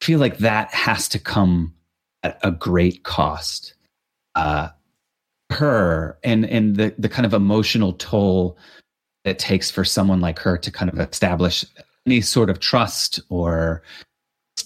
I 0.00 0.04
feel 0.04 0.18
like 0.18 0.38
that 0.38 0.72
has 0.72 1.08
to 1.10 1.18
come 1.18 1.74
at 2.22 2.38
a 2.42 2.50
great 2.50 3.04
cost. 3.04 3.74
Uh, 4.38 4.68
her 5.50 6.18
and 6.22 6.44
and 6.44 6.76
the 6.76 6.94
the 6.98 7.08
kind 7.08 7.24
of 7.24 7.32
emotional 7.32 7.94
toll 7.94 8.58
it 9.24 9.38
takes 9.38 9.70
for 9.70 9.84
someone 9.84 10.20
like 10.20 10.38
her 10.38 10.58
to 10.58 10.70
kind 10.70 10.90
of 10.92 10.98
establish 11.00 11.64
any 12.06 12.20
sort 12.20 12.50
of 12.50 12.60
trust 12.60 13.18
or 13.30 13.82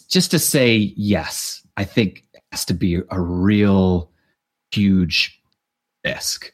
just 0.09 0.31
to 0.33 0.39
say 0.39 0.93
yes 0.97 1.65
i 1.77 1.85
think 1.85 2.25
has 2.51 2.65
to 2.65 2.75
be 2.75 3.01
a 3.11 3.21
real 3.21 4.11
huge 4.73 5.41
risk. 6.05 6.53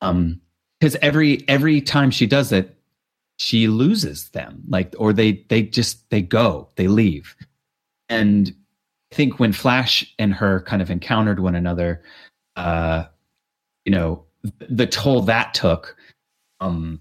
Um 0.00 0.40
because 0.80 0.96
every 1.02 1.44
every 1.48 1.80
time 1.80 2.10
she 2.10 2.26
does 2.26 2.52
it 2.52 2.76
she 3.38 3.68
loses 3.68 4.30
them 4.30 4.62
like 4.68 4.94
or 4.98 5.12
they 5.12 5.44
they 5.48 5.62
just 5.62 6.08
they 6.10 6.22
go 6.22 6.68
they 6.76 6.88
leave. 6.88 7.36
And 8.08 8.54
i 9.12 9.14
think 9.14 9.38
when 9.38 9.52
flash 9.52 10.14
and 10.18 10.32
her 10.34 10.60
kind 10.62 10.82
of 10.82 10.90
encountered 10.90 11.40
one 11.40 11.54
another 11.54 12.02
uh 12.58 13.04
you 13.84 13.92
know 13.92 14.24
the 14.68 14.86
toll 14.86 15.22
that 15.22 15.54
took 15.54 15.96
um 16.60 17.00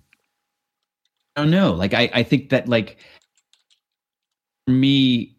i 1.36 1.42
don't 1.42 1.52
know 1.52 1.74
like 1.74 1.94
i 1.94 2.10
i 2.14 2.24
think 2.24 2.50
that 2.50 2.70
like 2.70 2.98
for 4.66 4.72
me 4.72 5.36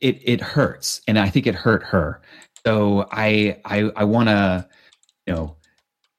it 0.00 0.20
it 0.22 0.40
hurts 0.40 1.02
and 1.08 1.18
i 1.18 1.28
think 1.28 1.46
it 1.46 1.54
hurt 1.54 1.82
her. 1.82 2.22
So 2.64 3.06
i 3.10 3.60
i 3.64 3.90
i 3.96 4.04
want 4.04 4.28
to 4.28 4.66
you 5.26 5.34
know 5.34 5.56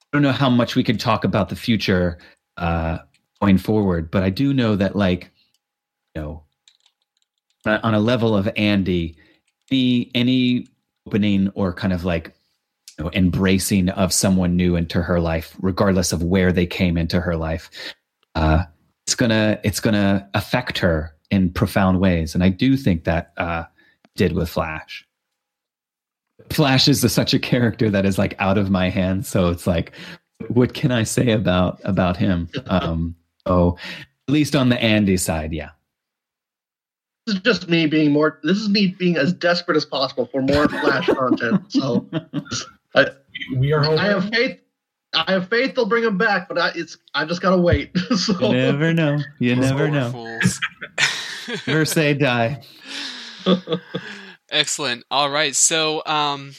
i 0.01 0.05
don't 0.13 0.21
know 0.21 0.31
how 0.31 0.49
much 0.49 0.75
we 0.75 0.83
could 0.83 0.99
talk 0.99 1.23
about 1.23 1.49
the 1.49 1.55
future 1.55 2.19
uh 2.57 2.99
going 3.41 3.57
forward 3.57 4.11
but 4.11 4.21
i 4.21 4.29
do 4.29 4.53
know 4.53 4.75
that 4.75 4.95
like 4.95 5.31
you 6.13 6.21
know 6.21 6.43
on 7.65 7.93
a 7.95 7.99
level 7.99 8.35
of 8.35 8.47
andy 8.55 9.17
any 9.71 10.11
any 10.13 10.67
opening 11.07 11.49
or 11.55 11.73
kind 11.73 11.93
of 11.93 12.05
like 12.05 12.34
you 12.97 13.03
know, 13.03 13.11
embracing 13.13 13.89
of 13.89 14.13
someone 14.13 14.55
new 14.55 14.75
into 14.75 15.01
her 15.01 15.19
life, 15.19 15.55
regardless 15.59 16.13
of 16.13 16.23
where 16.23 16.51
they 16.51 16.65
came 16.65 16.97
into 16.97 17.19
her 17.19 17.35
life. 17.35 17.69
Uh, 18.35 18.63
it's 19.05 19.15
gonna 19.15 19.59
it's 19.63 19.79
gonna 19.79 20.27
affect 20.33 20.77
her 20.79 21.15
in 21.29 21.51
profound 21.51 21.99
ways, 21.99 22.35
and 22.35 22.43
I 22.43 22.49
do 22.49 22.77
think 22.77 23.03
that 23.03 23.33
uh, 23.37 23.65
did 24.15 24.33
with 24.33 24.49
Flash. 24.49 25.05
Flash 26.49 26.87
is 26.87 27.03
a, 27.03 27.09
such 27.09 27.33
a 27.33 27.39
character 27.39 27.89
that 27.89 28.05
is 28.05 28.17
like 28.17 28.35
out 28.39 28.57
of 28.57 28.69
my 28.69 28.89
hands, 28.89 29.27
so 29.27 29.49
it's 29.49 29.67
like, 29.67 29.91
what 30.47 30.73
can 30.73 30.91
I 30.91 31.03
say 31.03 31.31
about 31.31 31.79
about 31.83 32.17
him? 32.17 32.49
Um, 32.67 33.15
oh, 33.45 33.77
at 34.27 34.33
least 34.33 34.55
on 34.55 34.69
the 34.69 34.81
Andy 34.81 35.17
side, 35.17 35.53
yeah. 35.53 35.71
This 37.25 37.35
is 37.35 37.41
just 37.41 37.69
me 37.69 37.87
being 37.87 38.11
more. 38.11 38.39
This 38.43 38.57
is 38.57 38.69
me 38.69 38.95
being 38.99 39.17
as 39.17 39.33
desperate 39.33 39.77
as 39.77 39.85
possible 39.85 40.27
for 40.27 40.41
more 40.41 40.67
Flash 40.67 41.07
content. 41.07 41.61
So 41.69 42.07
I, 42.95 43.07
we 43.57 43.73
are. 43.73 43.83
I 43.83 44.05
have 44.05 44.29
faith. 44.29 44.59
I 45.13 45.31
have 45.31 45.49
faith 45.49 45.75
they'll 45.75 45.85
bring 45.85 46.03
him 46.03 46.17
back, 46.17 46.47
but 46.47 46.57
I, 46.57 46.71
it's 46.75 46.97
I 47.13 47.25
just 47.25 47.41
gotta 47.41 47.57
wait. 47.57 47.97
so. 48.15 48.39
You 48.39 48.53
never 48.53 48.93
know. 48.93 49.19
You 49.39 49.55
never 49.55 49.89
know. 49.89 50.11
Fools. 50.11 50.59
Never 51.67 51.85
say 51.85 52.15
die. 52.15 52.63
Excellent. 54.49 55.05
All 55.11 55.29
right. 55.29 55.55
So, 55.55 56.01
um, 56.07 56.53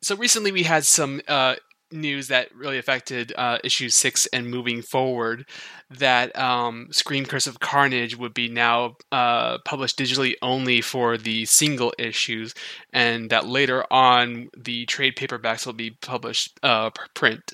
so 0.00 0.14
recently 0.14 0.52
we 0.52 0.62
had 0.62 0.84
some 0.84 1.20
uh, 1.26 1.56
news 1.92 2.28
that 2.28 2.54
really 2.54 2.78
affected 2.78 3.32
uh, 3.36 3.58
issue 3.64 3.88
six 3.88 4.26
and 4.26 4.50
moving 4.50 4.82
forward. 4.82 5.46
That 5.90 6.36
um, 6.38 6.88
Scream 6.90 7.24
Curse 7.24 7.46
of 7.46 7.60
Carnage 7.60 8.16
would 8.16 8.34
be 8.34 8.48
now 8.48 8.96
uh, 9.12 9.58
published 9.64 9.98
digitally 9.98 10.34
only 10.42 10.80
for 10.80 11.16
the 11.16 11.44
single 11.44 11.92
issues, 11.98 12.54
and 12.92 13.30
that 13.30 13.46
later 13.46 13.84
on 13.92 14.48
the 14.56 14.86
trade 14.86 15.16
paperbacks 15.16 15.66
will 15.66 15.72
be 15.72 15.90
published 15.90 16.58
uh, 16.62 16.90
print. 17.14 17.52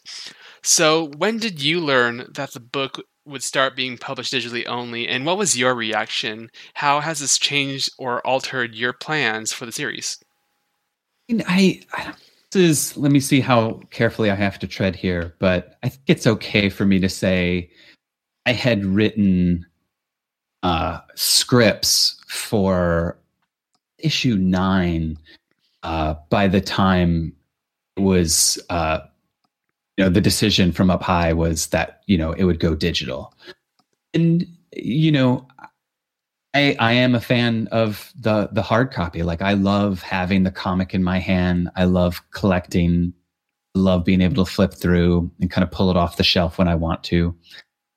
So, 0.62 1.10
when 1.16 1.38
did 1.38 1.62
you 1.62 1.80
learn 1.80 2.26
that 2.34 2.52
the 2.52 2.60
book 2.60 3.02
would 3.26 3.42
start 3.42 3.76
being 3.76 3.98
published 3.98 4.32
digitally 4.32 4.66
only, 4.66 5.06
and 5.06 5.26
what 5.26 5.38
was 5.38 5.58
your 5.58 5.74
reaction? 5.74 6.50
How 6.74 7.00
has 7.00 7.20
this 7.20 7.38
changed 7.38 7.90
or 7.98 8.26
altered 8.26 8.74
your 8.74 8.92
plans 8.92 9.52
for 9.52 9.66
the 9.66 9.72
series? 9.72 10.18
I, 11.46 11.80
I 11.92 12.12
is 12.56 12.96
let 12.96 13.12
me 13.12 13.20
see 13.20 13.40
how 13.40 13.80
carefully 13.90 14.30
I 14.30 14.34
have 14.34 14.58
to 14.60 14.66
tread 14.66 14.96
here, 14.96 15.34
but 15.38 15.78
I 15.82 15.88
think 15.88 16.02
it's 16.06 16.26
okay 16.26 16.68
for 16.68 16.84
me 16.84 16.98
to 17.00 17.08
say 17.08 17.70
I 18.46 18.52
had 18.52 18.84
written 18.84 19.66
uh, 20.62 21.00
scripts 21.14 22.20
for 22.28 23.18
issue 23.98 24.36
nine 24.36 25.18
uh, 25.82 26.14
by 26.28 26.48
the 26.48 26.60
time 26.60 27.34
it 27.96 28.00
was 28.00 28.58
uh, 28.70 29.00
you 29.96 30.04
know 30.04 30.10
the 30.10 30.20
decision 30.20 30.72
from 30.72 30.90
up 30.90 31.02
high 31.02 31.32
was 31.32 31.68
that 31.68 32.02
you 32.06 32.18
know 32.18 32.32
it 32.32 32.44
would 32.44 32.60
go 32.60 32.74
digital. 32.74 33.34
And 34.14 34.46
you 34.72 35.12
know 35.12 35.46
I, 36.54 36.76
I 36.80 36.92
am 36.92 37.14
a 37.14 37.20
fan 37.20 37.68
of 37.70 38.12
the 38.18 38.48
the 38.52 38.62
hard 38.62 38.90
copy. 38.92 39.22
Like 39.22 39.42
I 39.42 39.52
love 39.52 40.02
having 40.02 40.42
the 40.42 40.50
comic 40.50 40.94
in 40.94 41.04
my 41.04 41.18
hand. 41.18 41.70
I 41.76 41.84
love 41.84 42.22
collecting. 42.32 43.14
love 43.76 44.04
being 44.04 44.20
able 44.20 44.44
to 44.44 44.50
flip 44.50 44.74
through 44.74 45.30
and 45.40 45.50
kind 45.50 45.62
of 45.62 45.70
pull 45.70 45.90
it 45.90 45.96
off 45.96 46.16
the 46.16 46.24
shelf 46.24 46.58
when 46.58 46.66
I 46.68 46.74
want 46.74 47.04
to. 47.04 47.34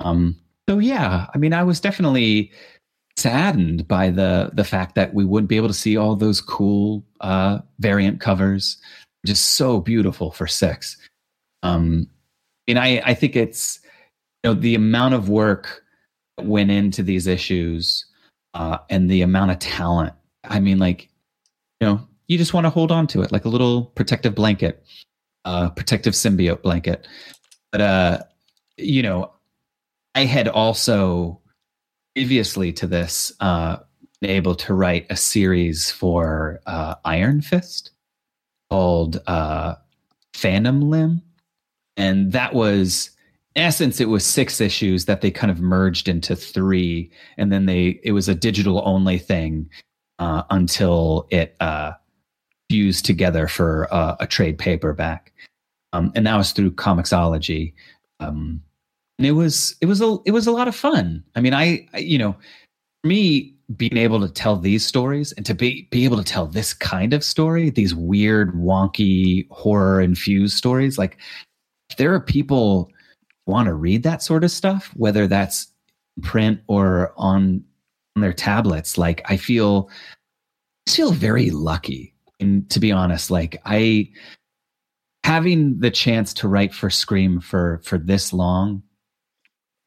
Um, 0.01 0.37
so 0.69 0.77
yeah, 0.79 1.27
I 1.33 1.37
mean, 1.39 1.53
I 1.53 1.63
was 1.63 1.79
definitely 1.79 2.51
saddened 3.17 3.87
by 3.87 4.09
the 4.11 4.51
the 4.53 4.63
fact 4.63 4.95
that 4.95 5.13
we 5.13 5.25
wouldn't 5.25 5.49
be 5.49 5.57
able 5.57 5.67
to 5.67 5.73
see 5.73 5.97
all 5.97 6.15
those 6.15 6.41
cool 6.41 7.03
uh, 7.21 7.59
variant 7.79 8.19
covers, 8.19 8.77
just 9.25 9.51
so 9.51 9.79
beautiful 9.79 10.31
for 10.31 10.47
six. 10.47 10.97
Um, 11.63 12.07
and 12.67 12.77
I 12.77 13.01
I 13.05 13.13
think 13.15 13.35
it's 13.35 13.79
you 14.43 14.51
know 14.51 14.53
the 14.53 14.75
amount 14.75 15.15
of 15.15 15.27
work 15.29 15.83
that 16.37 16.45
went 16.45 16.69
into 16.71 17.01
these 17.01 17.25
issues 17.27 18.05
uh, 18.53 18.79
and 18.89 19.09
the 19.09 19.21
amount 19.21 19.51
of 19.51 19.59
talent. 19.59 20.13
I 20.43 20.59
mean, 20.59 20.79
like, 20.79 21.09
you 21.79 21.87
know, 21.87 22.07
you 22.27 22.37
just 22.37 22.53
want 22.53 22.65
to 22.65 22.69
hold 22.69 22.91
on 22.91 23.07
to 23.07 23.21
it 23.21 23.31
like 23.31 23.45
a 23.45 23.49
little 23.49 23.85
protective 23.85 24.35
blanket, 24.35 24.83
uh, 25.45 25.69
protective 25.69 26.13
symbiote 26.13 26.61
blanket. 26.61 27.07
But, 27.71 27.81
uh, 27.81 28.17
you 28.77 29.01
know, 29.01 29.33
I 30.15 30.25
had 30.25 30.47
also 30.47 31.41
previously 32.15 32.71
to 32.73 32.87
this 32.87 33.33
uh, 33.39 33.77
been 34.21 34.29
able 34.29 34.55
to 34.55 34.73
write 34.73 35.07
a 35.09 35.15
series 35.15 35.91
for 35.91 36.61
uh, 36.65 36.95
Iron 37.03 37.41
Fist 37.41 37.91
called 38.69 39.21
uh, 39.27 39.75
Phantom 40.33 40.81
Limb, 40.89 41.21
and 41.97 42.31
that 42.31 42.53
was 42.53 43.11
essence 43.55 43.99
it 43.99 44.09
was 44.09 44.25
six 44.25 44.59
issues 44.61 45.05
that 45.05 45.21
they 45.21 45.31
kind 45.31 45.51
of 45.51 45.61
merged 45.61 46.07
into 46.07 46.35
three, 46.35 47.11
and 47.37 47.51
then 47.51 47.65
they 47.65 47.99
it 48.03 48.11
was 48.11 48.27
a 48.27 48.35
digital 48.35 48.81
only 48.85 49.17
thing 49.17 49.69
uh, 50.19 50.43
until 50.49 51.27
it 51.29 51.55
uh, 51.59 51.91
fused 52.69 53.05
together 53.05 53.47
for 53.47 53.93
uh, 53.93 54.15
a 54.19 54.27
trade 54.27 54.57
paperback, 54.57 55.33
um, 55.93 56.11
and 56.15 56.25
that 56.27 56.37
was 56.37 56.51
through 56.51 56.71
Comixology. 56.71 57.73
Um, 58.19 58.61
and 59.19 59.27
it 59.27 59.31
was 59.31 59.75
it 59.81 59.85
was 59.85 60.01
a 60.01 60.17
it 60.25 60.31
was 60.31 60.47
a 60.47 60.51
lot 60.51 60.67
of 60.67 60.75
fun. 60.75 61.23
I 61.35 61.41
mean, 61.41 61.53
I, 61.53 61.87
I 61.93 61.99
you 61.99 62.17
know, 62.17 62.35
me 63.03 63.55
being 63.77 63.97
able 63.97 64.19
to 64.19 64.29
tell 64.29 64.57
these 64.57 64.85
stories 64.85 65.31
and 65.33 65.45
to 65.45 65.53
be 65.53 65.87
be 65.91 66.05
able 66.05 66.17
to 66.17 66.23
tell 66.23 66.47
this 66.47 66.73
kind 66.73 67.13
of 67.13 67.23
story, 67.23 67.69
these 67.69 67.93
weird, 67.93 68.53
wonky, 68.55 69.47
horror 69.49 70.01
infused 70.01 70.57
stories, 70.57 70.97
like 70.97 71.17
there 71.97 72.13
are 72.13 72.19
people 72.19 72.89
want 73.45 73.67
to 73.67 73.73
read 73.73 74.03
that 74.03 74.21
sort 74.21 74.43
of 74.43 74.51
stuff, 74.51 74.91
whether 74.95 75.27
that's 75.27 75.67
print 76.21 76.61
or 76.67 77.13
on 77.17 77.63
on 78.15 78.21
their 78.21 78.33
tablets, 78.33 78.97
like 78.97 79.21
I 79.29 79.37
feel 79.37 79.89
I 80.87 80.91
feel 80.91 81.11
very 81.11 81.49
lucky. 81.49 82.13
And 82.39 82.69
to 82.69 82.79
be 82.79 82.91
honest, 82.91 83.31
like 83.31 83.61
I 83.65 84.09
having 85.23 85.79
the 85.79 85.91
chance 85.91 86.33
to 86.35 86.47
write 86.47 86.73
for 86.73 86.89
Scream 86.89 87.39
for 87.39 87.81
for 87.83 87.97
this 87.97 88.33
long. 88.33 88.83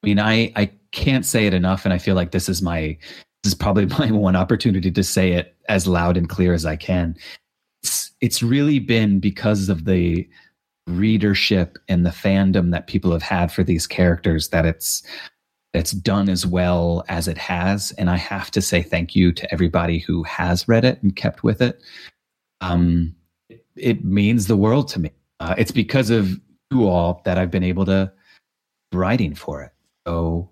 I 0.03 0.07
mean, 0.07 0.19
I 0.19 0.53
I 0.57 0.71
can't 0.93 1.27
say 1.27 1.47
it 1.47 1.55
enough, 1.55 1.85
and 1.85 1.93
I 1.93 1.99
feel 1.99 2.15
like 2.15 2.33
this 2.33 2.49
is 2.49 2.63
my 2.63 2.97
this 3.43 3.53
is 3.53 3.55
probably 3.55 3.87
my 3.99 4.11
one 4.11 4.37
opportunity 4.37 4.91
to 4.91 5.03
say 5.05 5.33
it 5.33 5.57
as 5.69 5.87
loud 5.87 6.17
and 6.17 6.29
clear 6.29 6.55
as 6.55 6.67
I 6.67 6.77
can. 6.77 7.17
It's 7.83 8.13
it's 8.21 8.43
really 8.43 8.79
been 8.79 9.21
because 9.21 9.69
of 9.69 9.85
the 9.85 10.29
readership 10.87 11.78
and 11.89 12.07
the 12.07 12.11
fandom 12.11 12.70
that 12.70 12.87
people 12.87 13.12
have 13.12 13.22
had 13.22 13.51
for 13.51 13.64
these 13.64 13.87
characters 13.87 14.49
that 14.49 14.64
it's 14.64 15.03
it's 15.74 15.91
done 15.93 16.28
as 16.30 16.47
well 16.47 17.05
as 17.09 17.28
it 17.28 17.37
has. 17.37 17.91
And 17.93 18.09
i 18.09 18.16
have 18.16 18.51
to 18.53 18.62
say 18.62 18.82
thank 18.82 19.14
you 19.14 19.32
to 19.32 19.53
everybody 19.53 19.99
who 19.99 20.22
has 20.22 20.68
read 20.68 20.84
it 20.84 21.03
and 21.03 21.14
kept 21.14 21.43
with 21.43 21.61
it. 21.61 21.82
Um 22.61 23.14
it, 23.76 24.05
means 24.05 24.47
the 24.47 24.57
world 24.57 24.89
to 24.89 25.01
me. 25.01 25.11
Uh, 25.39 25.55
it's 25.59 25.70
because 25.70 26.09
of 26.09 26.41
you 26.70 26.89
all 26.89 27.20
that 27.24 27.37
i've 27.37 27.51
been 27.51 27.62
able 27.64 27.84
to 27.87 28.11
writing 28.93 29.34
for 29.34 29.62
it. 29.62 29.72
So 30.07 30.51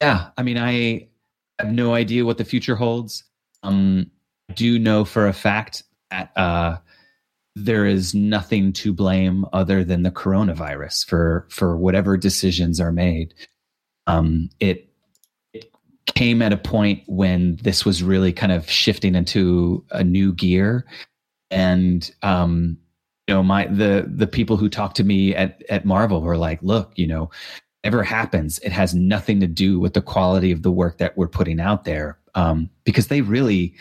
yeah 0.00 0.30
i 0.38 0.42
mean 0.42 0.58
i 0.58 1.08
have 1.58 1.72
no 1.72 1.94
idea 1.94 2.24
what 2.24 2.38
the 2.38 2.44
future 2.44 2.76
holds. 2.76 3.24
Um 3.62 4.10
I 4.48 4.52
do 4.52 4.78
know 4.78 5.04
for 5.04 5.26
a 5.26 5.32
fact 5.32 5.82
that 6.10 6.30
uh 6.36 6.76
there 7.56 7.86
is 7.86 8.14
nothing 8.14 8.70
to 8.70 8.92
blame 8.92 9.46
other 9.54 9.82
than 9.82 10.02
the 10.02 10.10
coronavirus 10.10 11.06
for 11.06 11.46
for 11.48 11.76
whatever 11.76 12.16
decisions 12.18 12.78
are 12.78 12.92
made. 12.92 13.34
Um, 14.06 14.50
it 14.60 14.90
it 15.54 15.72
came 16.14 16.42
at 16.42 16.52
a 16.52 16.58
point 16.58 17.02
when 17.06 17.56
this 17.62 17.86
was 17.86 18.02
really 18.02 18.32
kind 18.32 18.52
of 18.52 18.70
shifting 18.70 19.14
into 19.14 19.82
a 19.90 20.04
new 20.04 20.34
gear, 20.34 20.84
and 21.50 22.08
um, 22.22 22.76
you 23.26 23.34
know, 23.34 23.42
my 23.42 23.66
the 23.66 24.06
the 24.06 24.26
people 24.26 24.58
who 24.58 24.68
talked 24.68 24.96
to 24.98 25.04
me 25.04 25.34
at 25.34 25.62
at 25.70 25.86
Marvel 25.86 26.20
were 26.20 26.36
like, 26.36 26.62
"Look, 26.62 26.92
you 26.94 27.08
know." 27.08 27.30
Ever 27.84 28.02
happens, 28.02 28.58
it 28.64 28.72
has 28.72 28.96
nothing 28.96 29.38
to 29.38 29.46
do 29.46 29.78
with 29.78 29.94
the 29.94 30.02
quality 30.02 30.50
of 30.50 30.62
the 30.62 30.72
work 30.72 30.98
that 30.98 31.16
we're 31.16 31.28
putting 31.28 31.60
out 31.60 31.84
there, 31.84 32.18
um, 32.34 32.68
because 32.82 33.06
they 33.06 33.20
really, 33.20 33.76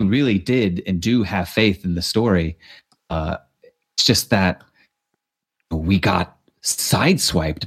really 0.00 0.38
did 0.38 0.82
and 0.86 1.00
do 1.00 1.22
have 1.22 1.48
faith 1.48 1.82
in 1.82 1.94
the 1.94 2.02
story 2.02 2.58
uh, 3.10 3.38
it's 3.62 4.04
just 4.04 4.30
that 4.30 4.62
we 5.70 5.98
got 5.98 6.36
sideswiped, 6.62 7.66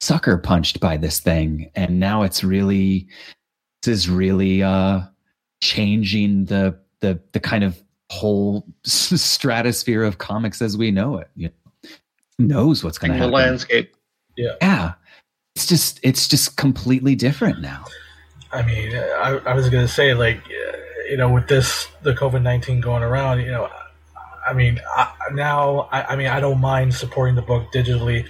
sucker 0.00 0.38
punched 0.38 0.80
by 0.80 0.96
this 0.96 1.20
thing, 1.20 1.70
and 1.74 2.00
now 2.00 2.22
it's 2.22 2.44
really 2.44 3.06
this 3.82 3.98
is 3.98 4.08
really 4.08 4.62
uh, 4.62 5.00
changing 5.60 6.46
the 6.46 6.78
the 7.00 7.20
the 7.32 7.40
kind 7.40 7.64
of 7.64 7.82
whole 8.10 8.66
stratosphere 8.84 10.02
of 10.02 10.18
comics 10.18 10.62
as 10.62 10.76
we 10.76 10.90
know 10.90 11.18
it. 11.18 11.28
You 11.34 11.48
know, 11.48 11.90
knows 12.38 12.84
what's 12.84 12.98
going 12.98 13.12
to 13.12 13.18
happen. 13.18 13.30
The 13.30 13.36
landscape. 13.36 13.94
Yeah, 14.36 14.54
Yeah. 14.60 14.92
it's 15.54 15.66
just 15.66 16.00
it's 16.02 16.28
just 16.28 16.56
completely 16.56 17.14
different 17.14 17.60
now. 17.60 17.84
I 18.52 18.62
mean, 18.62 18.94
I, 18.94 19.40
I 19.46 19.54
was 19.54 19.70
going 19.70 19.86
to 19.86 19.92
say, 19.92 20.12
like, 20.12 20.36
uh, 20.36 20.76
you 21.08 21.16
know, 21.16 21.32
with 21.32 21.48
this, 21.48 21.88
the 22.02 22.12
COVID 22.12 22.42
19 22.42 22.82
going 22.82 23.02
around, 23.02 23.40
you 23.40 23.50
know, 23.50 23.70
I 24.46 24.52
mean, 24.52 24.80
I, 24.96 25.12
now, 25.32 25.88
I, 25.92 26.02
I 26.02 26.16
mean, 26.16 26.28
I 26.28 26.40
don't 26.40 26.60
mind 26.60 26.94
supporting 26.94 27.34
the 27.34 27.42
book 27.42 27.72
digitally, 27.72 28.28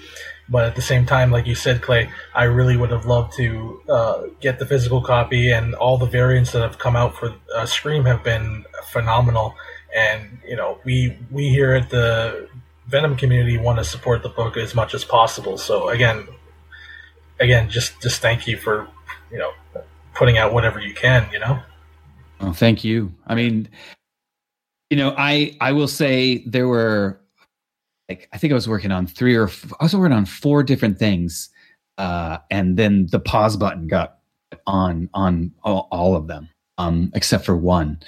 but 0.49 0.65
at 0.65 0.77
the 0.77 0.83
same 0.83 1.07
time, 1.07 1.31
like 1.31 1.47
you 1.47 1.55
said, 1.55 1.83
Clay, 1.83 2.11
I 2.35 2.45
really 2.45 2.77
would 2.77 2.91
have 2.91 3.07
loved 3.07 3.35
to 3.37 3.83
uh, 3.89 4.23
get 4.41 4.59
the 4.59 4.67
physical 4.67 5.01
copy, 5.01 5.51
and 5.51 5.75
all 5.75 5.99
the 5.99 6.07
variants 6.07 6.53
that 6.53 6.63
have 6.63 6.79
come 6.79 6.97
out 6.97 7.17
for 7.17 7.35
uh, 7.55 7.65
Scream 7.67 8.05
have 8.05 8.23
been 8.23 8.65
phenomenal. 8.85 9.55
And 9.97 10.39
you 10.47 10.57
know, 10.57 10.79
we 10.85 11.17
we 11.31 11.49
here 11.49 11.75
at 11.75 11.91
the 11.91 12.49
Venom 12.87 13.17
community 13.17 13.57
want 13.57 13.79
to 13.79 13.85
support 13.85 14.23
the 14.23 14.29
book 14.29 14.57
as 14.57 14.75
much 14.75 14.95
as 14.95 15.05
possible. 15.05 15.57
So 15.57 15.89
again, 15.89 16.27
again, 17.41 17.71
just 17.71 18.01
just 18.03 18.21
thank 18.21 18.47
you 18.47 18.57
for 18.57 18.89
you 19.31 19.39
know 19.39 19.53
putting 20.15 20.39
out 20.39 20.53
whatever 20.53 20.81
you 20.81 20.95
can. 20.95 21.29
You 21.33 21.39
know. 21.39 21.63
Oh, 22.41 22.53
thank 22.53 22.85
you. 22.85 23.15
I 23.27 23.35
mean, 23.37 23.69
you 24.93 24.97
know, 24.97 25.15
I 25.17 25.57
I 25.59 25.73
will 25.73 25.89
say 25.89 26.45
there 26.45 26.69
were 26.69 27.19
like 28.11 28.29
I 28.35 28.37
think 28.37 28.51
I 28.51 28.55
was 28.55 28.69
working 28.69 28.93
on 28.93 29.07
three 29.07 29.35
or 29.35 29.45
f- 29.45 29.73
I 29.81 29.85
was 29.85 29.97
working 29.97 30.15
on 30.15 30.27
four 30.27 30.63
different 30.63 30.99
things, 30.99 31.49
uh, 31.97 32.37
and 32.51 32.77
then 32.77 33.07
the 33.11 33.19
pause 33.19 33.57
button 33.57 33.87
got 33.87 34.19
on 34.67 35.09
on 35.15 35.51
all, 35.65 35.89
all 35.91 36.15
of 36.15 36.27
them, 36.27 36.51
um, 36.77 37.11
except 37.15 37.47
for 37.47 37.57
one. 37.57 38.01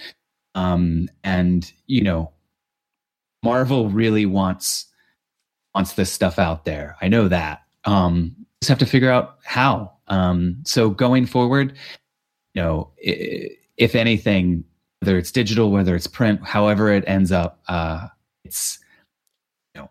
Um, 0.54 1.08
and 1.24 1.72
you 1.86 2.02
know, 2.02 2.32
Marvel 3.42 3.88
really 3.88 4.26
wants 4.26 4.84
wants 5.74 5.94
this 5.94 6.12
stuff 6.12 6.38
out 6.38 6.66
there. 6.66 6.98
I 7.00 7.08
know 7.08 7.28
that. 7.28 7.62
Um, 7.86 8.36
just 8.60 8.68
have 8.68 8.78
to 8.80 8.86
figure 8.86 9.10
out 9.10 9.38
how. 9.42 9.90
Um, 10.08 10.58
so 10.66 10.90
going 10.90 11.24
forward, 11.24 11.78
you 12.52 12.60
know, 12.60 12.92
if 12.98 13.94
anything, 13.94 14.64
whether 15.04 15.18
it's 15.18 15.30
digital, 15.30 15.70
whether 15.70 15.94
it's 15.94 16.06
print, 16.06 16.42
however 16.42 16.90
it 16.90 17.04
ends 17.06 17.30
up, 17.30 17.62
uh, 17.68 18.08
it's 18.42 18.78
you 19.74 19.82
know, 19.82 19.90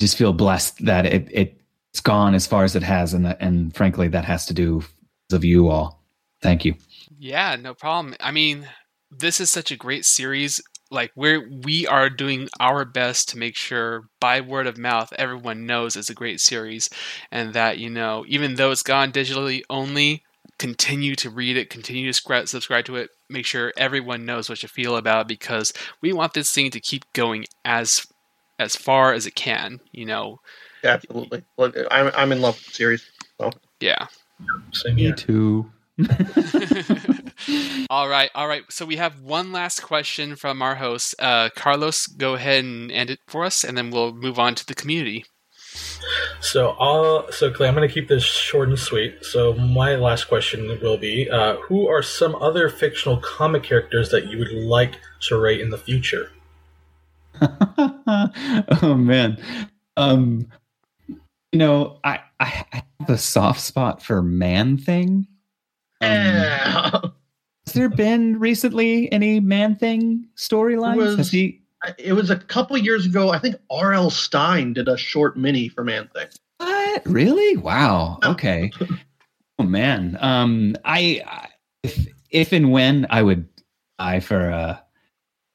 just 0.00 0.18
feel 0.18 0.32
blessed 0.32 0.84
that 0.84 1.06
it, 1.06 1.28
it 1.30 1.60
it's 1.92 2.00
gone 2.00 2.34
as 2.34 2.48
far 2.48 2.64
as 2.64 2.74
it 2.74 2.82
has, 2.82 3.14
and 3.14 3.24
that, 3.24 3.36
and 3.40 3.72
frankly, 3.76 4.08
that 4.08 4.24
has 4.24 4.44
to 4.46 4.54
do 4.54 4.82
of 5.30 5.44
you 5.44 5.68
all. 5.68 6.02
Thank 6.42 6.64
you. 6.64 6.74
Yeah, 7.16 7.54
no 7.54 7.74
problem. 7.74 8.16
I 8.18 8.32
mean, 8.32 8.68
this 9.08 9.40
is 9.40 9.50
such 9.50 9.70
a 9.70 9.76
great 9.76 10.04
series. 10.04 10.60
Like 10.90 11.12
we're 11.14 11.48
we 11.48 11.86
are 11.86 12.10
doing 12.10 12.48
our 12.58 12.84
best 12.84 13.28
to 13.28 13.38
make 13.38 13.54
sure 13.54 14.08
by 14.20 14.40
word 14.40 14.66
of 14.66 14.78
mouth 14.78 15.12
everyone 15.16 15.64
knows 15.64 15.94
it's 15.94 16.10
a 16.10 16.14
great 16.14 16.40
series 16.40 16.90
and 17.30 17.54
that 17.54 17.78
you 17.78 17.90
know 17.90 18.24
even 18.28 18.54
though 18.54 18.70
it's 18.70 18.84
gone 18.84 19.10
digitally 19.10 19.62
only 19.68 20.22
continue 20.60 21.16
to 21.16 21.28
read 21.28 21.56
it 21.56 21.70
continue 21.70 22.12
to 22.12 22.46
subscribe 22.46 22.84
to 22.84 22.94
it 22.94 23.10
make 23.28 23.46
sure 23.46 23.72
everyone 23.76 24.24
knows 24.24 24.48
what 24.48 24.62
you 24.62 24.68
feel 24.68 24.96
about 24.96 25.28
because 25.28 25.72
we 26.00 26.12
want 26.12 26.34
this 26.34 26.52
thing 26.52 26.70
to 26.70 26.80
keep 26.80 27.04
going 27.12 27.44
as 27.64 28.06
as 28.58 28.74
far 28.76 29.12
as 29.12 29.26
it 29.26 29.34
can 29.34 29.80
you 29.92 30.04
know 30.06 30.40
Absolutely. 30.84 31.42
Well, 31.56 31.72
I'm, 31.90 32.12
I'm 32.16 32.32
in 32.32 32.40
love 32.40 32.54
with 32.56 32.66
the 32.66 32.72
series. 32.72 33.10
yeah 33.80 34.06
Same 34.72 34.96
here. 34.96 35.14
too. 35.14 35.70
all 37.90 38.08
right, 38.08 38.30
all 38.34 38.46
right. 38.46 38.62
So 38.70 38.84
we 38.84 38.96
have 38.96 39.20
one 39.20 39.50
last 39.50 39.82
question 39.82 40.36
from 40.36 40.60
our 40.62 40.74
host. 40.74 41.14
Uh, 41.18 41.48
Carlos, 41.56 42.06
go 42.06 42.34
ahead 42.34 42.64
and 42.64 42.92
end 42.92 43.10
it 43.10 43.20
for 43.26 43.44
us, 43.44 43.64
and 43.64 43.76
then 43.76 43.90
we'll 43.90 44.12
move 44.12 44.38
on 44.38 44.54
to 44.56 44.66
the 44.66 44.74
community. 44.74 45.24
So, 46.40 46.70
I'll, 46.78 47.30
so 47.32 47.50
Clay, 47.50 47.68
I'm 47.68 47.74
going 47.74 47.86
to 47.88 47.92
keep 47.92 48.08
this 48.08 48.22
short 48.24 48.68
and 48.68 48.78
sweet. 48.78 49.24
So, 49.24 49.54
my 49.54 49.96
last 49.96 50.24
question 50.24 50.78
will 50.80 50.96
be: 50.96 51.28
uh, 51.30 51.56
Who 51.68 51.88
are 51.88 52.02
some 52.02 52.34
other 52.36 52.68
fictional 52.68 53.16
comic 53.18 53.62
characters 53.62 54.10
that 54.10 54.26
you 54.28 54.38
would 54.38 54.52
like 54.52 54.94
to 55.22 55.38
write 55.38 55.60
in 55.60 55.70
the 55.70 55.78
future? 55.78 56.30
oh 58.82 58.94
man, 58.96 59.38
um, 59.96 60.46
you 61.08 61.58
know, 61.58 61.98
I, 62.04 62.20
I 62.40 62.64
I 62.72 62.82
have 63.00 63.10
a 63.10 63.18
soft 63.18 63.60
spot 63.60 64.02
for 64.02 64.22
Man 64.22 64.78
Thing. 64.78 65.26
Um, 66.00 66.10
has 67.66 67.74
there 67.74 67.88
been 67.88 68.38
recently 68.38 69.10
any 69.12 69.40
Man 69.40 69.76
Thing 69.76 70.28
storylines? 70.36 70.96
was- 70.96 71.16
Has 71.18 71.30
he? 71.30 71.62
It 71.98 72.14
was 72.14 72.30
a 72.30 72.36
couple 72.36 72.76
years 72.78 73.06
ago. 73.06 73.30
I 73.30 73.38
think 73.38 73.56
R.L. 73.70 74.10
Stine 74.10 74.72
did 74.72 74.88
a 74.88 74.96
short 74.96 75.36
mini 75.36 75.68
for 75.68 75.84
Man 75.84 76.08
Thing. 76.14 76.26
What? 76.58 77.02
Really? 77.06 77.56
Wow. 77.56 78.18
Okay. 78.24 78.72
oh 79.58 79.64
man. 79.64 80.16
Um, 80.20 80.76
I, 80.84 81.22
I 81.26 81.48
if 81.82 82.06
if 82.30 82.52
and 82.52 82.72
when 82.72 83.06
I 83.10 83.22
would 83.22 83.48
eye 83.98 84.20
for 84.20 84.48
a 84.48 84.82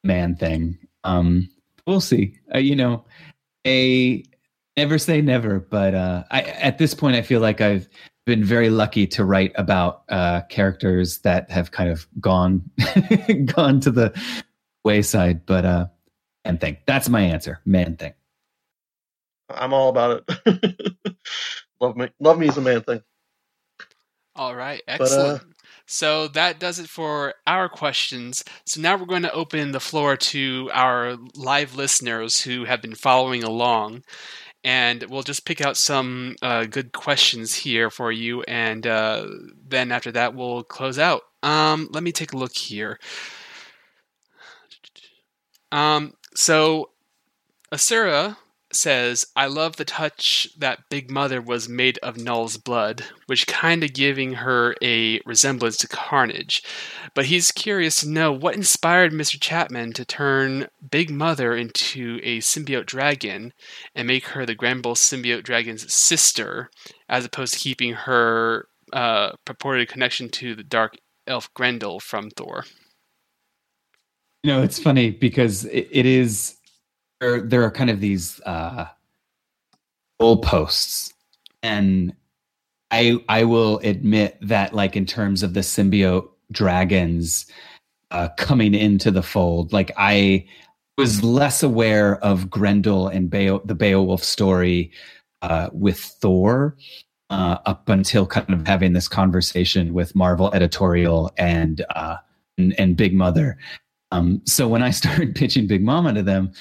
man 0.03 0.35
thing. 0.35 0.77
Um, 1.03 1.49
we'll 1.85 2.01
see. 2.01 2.37
Uh, 2.53 2.59
you 2.59 2.75
know, 2.75 3.05
a 3.65 4.23
never 4.77 4.97
say 4.97 5.21
never, 5.21 5.59
but 5.59 5.93
uh, 5.93 6.23
I, 6.31 6.41
at 6.43 6.77
this 6.77 6.93
point, 6.93 7.15
I 7.15 7.21
feel 7.21 7.41
like 7.41 7.61
I've 7.61 7.87
been 8.25 8.43
very 8.43 8.69
lucky 8.69 9.07
to 9.07 9.25
write 9.25 9.51
about 9.55 10.03
uh, 10.09 10.41
characters 10.49 11.19
that 11.19 11.49
have 11.51 11.71
kind 11.71 11.89
of 11.89 12.07
gone 12.19 12.69
gone 13.45 13.79
to 13.81 13.91
the 13.91 14.13
wayside. 14.83 15.45
But 15.45 15.65
uh, 15.65 15.87
man 16.45 16.57
thing, 16.57 16.77
that's 16.85 17.09
my 17.09 17.21
answer. 17.21 17.59
Man 17.65 17.97
thing. 17.97 18.13
I'm 19.49 19.73
all 19.73 19.89
about 19.89 20.23
it. 20.45 20.95
love 21.81 21.97
me, 21.97 22.09
love 22.19 22.37
me 22.39 22.47
as 22.47 22.57
a 22.57 22.61
man 22.61 22.81
thing. 22.81 23.01
All 24.35 24.55
right, 24.55 24.81
excellent. 24.87 25.41
But, 25.41 25.47
uh, 25.47 25.51
so 25.85 26.29
that 26.29 26.57
does 26.57 26.79
it 26.79 26.87
for 26.87 27.33
our 27.45 27.67
questions. 27.67 28.45
So 28.65 28.79
now 28.79 28.95
we're 28.95 29.05
going 29.05 29.23
to 29.23 29.33
open 29.33 29.73
the 29.73 29.81
floor 29.81 30.15
to 30.15 30.69
our 30.73 31.17
live 31.35 31.75
listeners 31.75 32.41
who 32.41 32.63
have 32.63 32.81
been 32.81 32.95
following 32.95 33.43
along. 33.43 34.03
And 34.63 35.03
we'll 35.09 35.23
just 35.23 35.45
pick 35.45 35.59
out 35.59 35.75
some 35.75 36.35
uh, 36.41 36.63
good 36.65 36.93
questions 36.93 37.55
here 37.55 37.89
for 37.89 38.09
you. 38.09 38.41
And 38.43 38.87
uh, 38.87 39.27
then 39.67 39.91
after 39.91 40.13
that, 40.13 40.33
we'll 40.33 40.63
close 40.63 40.97
out. 40.97 41.23
Um, 41.43 41.89
let 41.91 42.03
me 42.03 42.13
take 42.13 42.31
a 42.31 42.37
look 42.37 42.55
here. 42.55 42.97
Um, 45.73 46.13
so, 46.35 46.89
Asura 47.71 48.37
says, 48.73 49.25
I 49.35 49.47
love 49.47 49.75
the 49.75 49.85
touch 49.85 50.49
that 50.57 50.89
Big 50.89 51.09
Mother 51.09 51.41
was 51.41 51.67
made 51.67 51.97
of 51.99 52.17
Knull's 52.17 52.57
blood, 52.57 53.03
which 53.25 53.47
kind 53.47 53.83
of 53.83 53.93
giving 53.93 54.33
her 54.33 54.75
a 54.81 55.19
resemblance 55.25 55.77
to 55.77 55.87
Carnage. 55.87 56.63
But 57.13 57.25
he's 57.25 57.51
curious 57.51 58.01
to 58.01 58.09
know 58.09 58.31
what 58.31 58.55
inspired 58.55 59.11
Mr. 59.11 59.39
Chapman 59.39 59.93
to 59.93 60.05
turn 60.05 60.67
Big 60.89 61.09
Mother 61.09 61.55
into 61.55 62.19
a 62.23 62.39
symbiote 62.39 62.85
dragon 62.85 63.53
and 63.95 64.07
make 64.07 64.27
her 64.27 64.45
the 64.45 64.55
Grendel 64.55 64.95
symbiote 64.95 65.43
dragon's 65.43 65.91
sister, 65.91 66.69
as 67.09 67.25
opposed 67.25 67.53
to 67.53 67.59
keeping 67.59 67.93
her 67.93 68.67
uh, 68.93 69.31
purported 69.45 69.89
connection 69.89 70.29
to 70.29 70.55
the 70.55 70.63
dark 70.63 70.97
elf 71.27 71.53
Grendel 71.53 71.99
from 71.99 72.29
Thor. 72.29 72.65
You 74.43 74.51
know, 74.51 74.63
it's 74.63 74.79
funny 74.79 75.11
because 75.11 75.65
it, 75.65 75.87
it 75.91 76.05
is 76.05 76.55
there, 77.19 77.41
there 77.41 77.63
are 77.63 77.71
kind 77.71 77.91
of 77.91 77.99
these 77.99 78.41
uh, 78.45 78.87
goalposts, 80.19 81.13
and 81.61 82.13
I 82.89 83.17
I 83.29 83.43
will 83.43 83.79
admit 83.79 84.37
that 84.41 84.73
like 84.73 84.95
in 84.95 85.05
terms 85.05 85.43
of 85.43 85.53
the 85.53 85.59
symbiote 85.59 86.27
dragons 86.51 87.45
uh, 88.09 88.29
coming 88.37 88.73
into 88.73 89.11
the 89.11 89.21
fold, 89.21 89.71
like 89.73 89.91
I 89.95 90.47
was 90.97 91.23
less 91.23 91.61
aware 91.61 92.17
of 92.23 92.49
Grendel 92.49 93.07
and 93.07 93.29
the 93.29 93.75
Beowulf 93.77 94.23
story 94.23 94.91
uh, 95.43 95.69
with 95.71 95.99
Thor. 95.99 96.75
Uh, 97.29 97.57
up 97.65 97.87
until 97.87 98.27
kind 98.27 98.49
of 98.49 98.67
having 98.67 98.91
this 98.91 99.07
conversation 99.07 99.93
with 99.93 100.13
Marvel 100.13 100.53
editorial 100.53 101.31
and 101.37 101.85
uh, 101.95 102.17
and, 102.57 102.77
and 102.77 102.97
Big 102.97 103.13
Mother, 103.13 103.57
um, 104.11 104.41
so 104.45 104.67
when 104.67 104.83
I 104.83 104.89
started 104.91 105.35
pitching 105.35 105.67
Big 105.67 105.83
Mama 105.83 106.13
to 106.13 106.23
them, 106.23 106.51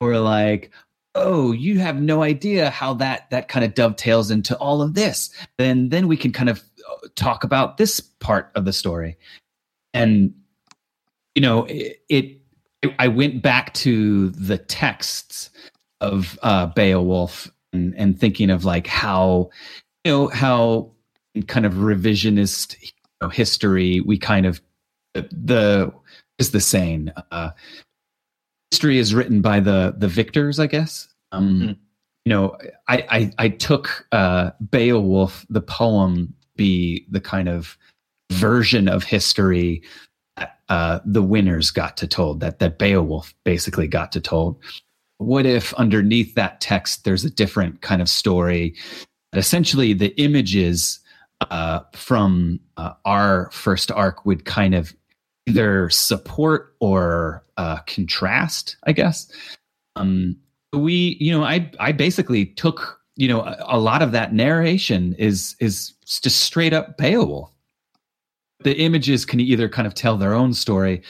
were 0.00 0.18
like, 0.18 0.70
oh 1.16 1.50
you 1.52 1.78
have 1.80 2.00
no 2.00 2.22
idea 2.22 2.70
how 2.70 2.94
that 2.94 3.28
that 3.30 3.48
kind 3.48 3.64
of 3.64 3.74
dovetails 3.74 4.30
into 4.30 4.56
all 4.58 4.80
of 4.80 4.94
this. 4.94 5.30
Then 5.58 5.88
then 5.88 6.08
we 6.08 6.16
can 6.16 6.32
kind 6.32 6.48
of 6.48 6.62
uh, 6.88 7.08
talk 7.16 7.44
about 7.44 7.76
this 7.76 8.00
part 8.00 8.50
of 8.54 8.64
the 8.64 8.72
story. 8.72 9.18
And 9.92 10.34
you 11.34 11.42
know 11.42 11.64
it, 11.64 12.02
it 12.08 12.36
i 12.98 13.08
went 13.08 13.42
back 13.42 13.72
to 13.74 14.30
the 14.30 14.58
texts 14.58 15.50
of 16.00 16.38
uh 16.42 16.66
beowulf 16.66 17.50
and, 17.72 17.94
and 17.96 18.18
thinking 18.18 18.50
of 18.50 18.64
like 18.64 18.86
how 18.86 19.50
you 20.04 20.12
know 20.12 20.28
how 20.28 20.90
kind 21.46 21.66
of 21.66 21.74
revisionist 21.74 22.80
you 22.82 22.88
know, 23.20 23.28
history 23.28 24.00
we 24.00 24.18
kind 24.18 24.46
of 24.46 24.60
the 25.14 25.92
is 26.40 26.50
the 26.50 26.60
saying 26.60 27.10
uh 27.30 27.50
history 28.70 28.98
is 28.98 29.14
written 29.14 29.40
by 29.40 29.60
the 29.60 29.94
the 29.98 30.08
victors, 30.08 30.58
I 30.58 30.66
guess. 30.66 31.08
Um, 31.32 31.60
mm-hmm. 31.60 31.72
You 32.24 32.30
know, 32.30 32.56
I, 32.88 33.06
I, 33.10 33.32
I 33.38 33.48
took 33.48 34.06
uh, 34.12 34.50
Beowulf, 34.70 35.46
the 35.48 35.62
poem, 35.62 36.34
be 36.56 37.06
the 37.10 37.20
kind 37.20 37.48
of 37.48 37.78
version 38.30 38.88
of 38.88 39.04
history 39.04 39.82
that 40.36 40.58
uh, 40.68 41.00
the 41.04 41.22
winners 41.22 41.70
got 41.70 41.96
to 41.96 42.06
told 42.06 42.40
that 42.40 42.58
that 42.58 42.78
Beowulf 42.78 43.34
basically 43.44 43.88
got 43.88 44.12
to 44.12 44.20
told. 44.20 44.58
What 45.18 45.46
if 45.46 45.74
underneath 45.74 46.34
that 46.34 46.60
text 46.60 47.04
there's 47.04 47.24
a 47.24 47.30
different 47.30 47.80
kind 47.80 48.00
of 48.00 48.08
story? 48.08 48.74
Essentially, 49.34 49.92
the 49.92 50.18
images 50.20 51.00
uh, 51.50 51.80
from 51.94 52.60
uh, 52.76 52.92
our 53.04 53.50
first 53.50 53.90
arc 53.90 54.24
would 54.26 54.44
kind 54.44 54.74
of 54.74 54.94
either 55.50 55.90
support 55.90 56.76
or 56.80 57.44
uh, 57.56 57.78
contrast, 57.86 58.76
I 58.84 58.92
guess. 58.92 59.30
Um, 59.96 60.36
we, 60.72 61.16
you 61.20 61.32
know, 61.32 61.42
I 61.42 61.70
I 61.80 61.92
basically 61.92 62.46
took, 62.46 63.00
you 63.16 63.26
know, 63.26 63.40
a, 63.40 63.56
a 63.70 63.78
lot 63.78 64.02
of 64.02 64.12
that 64.12 64.32
narration 64.32 65.14
is 65.18 65.56
is 65.58 65.92
just 66.04 66.42
straight 66.42 66.72
up 66.72 66.96
Beowulf. 66.96 67.50
The 68.62 68.78
images 68.78 69.24
can 69.24 69.40
either 69.40 69.68
kind 69.68 69.86
of 69.86 69.94
tell 69.94 70.16
their 70.16 70.34
own 70.34 70.54
story 70.54 71.02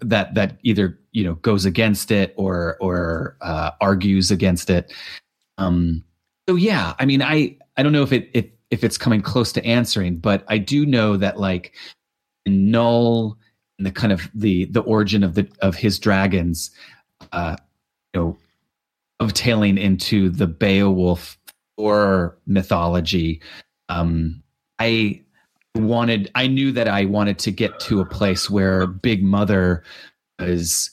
that 0.00 0.34
that 0.34 0.58
either 0.62 0.98
you 1.12 1.22
know 1.22 1.34
goes 1.34 1.64
against 1.64 2.10
it 2.10 2.34
or 2.36 2.76
or 2.80 3.36
uh, 3.40 3.70
argues 3.80 4.32
against 4.32 4.70
it. 4.70 4.92
Um, 5.58 6.02
so 6.48 6.56
yeah, 6.56 6.94
I 6.98 7.06
mean, 7.06 7.22
I 7.22 7.56
I 7.76 7.84
don't 7.84 7.92
know 7.92 8.02
if 8.02 8.12
it, 8.12 8.30
it 8.34 8.58
if 8.70 8.82
it's 8.82 8.98
coming 8.98 9.22
close 9.22 9.52
to 9.52 9.64
answering, 9.64 10.16
but 10.16 10.44
I 10.48 10.58
do 10.58 10.84
know 10.84 11.16
that 11.16 11.38
like 11.38 11.72
Knull 12.46 13.38
and 13.78 13.86
the 13.86 13.92
kind 13.92 14.12
of 14.12 14.28
the 14.34 14.64
the 14.66 14.80
origin 14.80 15.22
of 15.24 15.34
the 15.34 15.48
of 15.60 15.76
his 15.76 15.98
dragons, 15.98 16.70
uh, 17.32 17.56
you 18.12 18.20
know, 18.20 18.36
of 19.20 19.32
tailing 19.32 19.78
into 19.78 20.28
the 20.30 20.46
Beowulf 20.46 21.38
or 21.76 22.36
mythology. 22.46 23.40
Um, 23.88 24.42
I 24.78 25.22
wanted, 25.74 26.30
I 26.34 26.46
knew 26.46 26.72
that 26.72 26.88
I 26.88 27.04
wanted 27.04 27.38
to 27.40 27.50
get 27.50 27.78
to 27.80 28.00
a 28.00 28.06
place 28.06 28.50
where 28.50 28.86
Big 28.86 29.22
Mother 29.22 29.82
was 30.38 30.90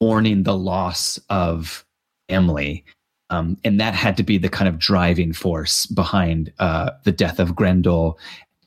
mourning 0.00 0.42
the 0.42 0.56
loss 0.56 1.18
of 1.28 1.84
Emily. 2.28 2.84
Um, 3.30 3.56
and 3.64 3.80
that 3.80 3.94
had 3.94 4.16
to 4.18 4.22
be 4.22 4.36
the 4.36 4.48
kind 4.48 4.68
of 4.68 4.78
driving 4.78 5.32
force 5.32 5.86
behind 5.86 6.52
uh, 6.58 6.90
the 7.04 7.12
death 7.12 7.38
of 7.38 7.56
Grendel 7.56 8.18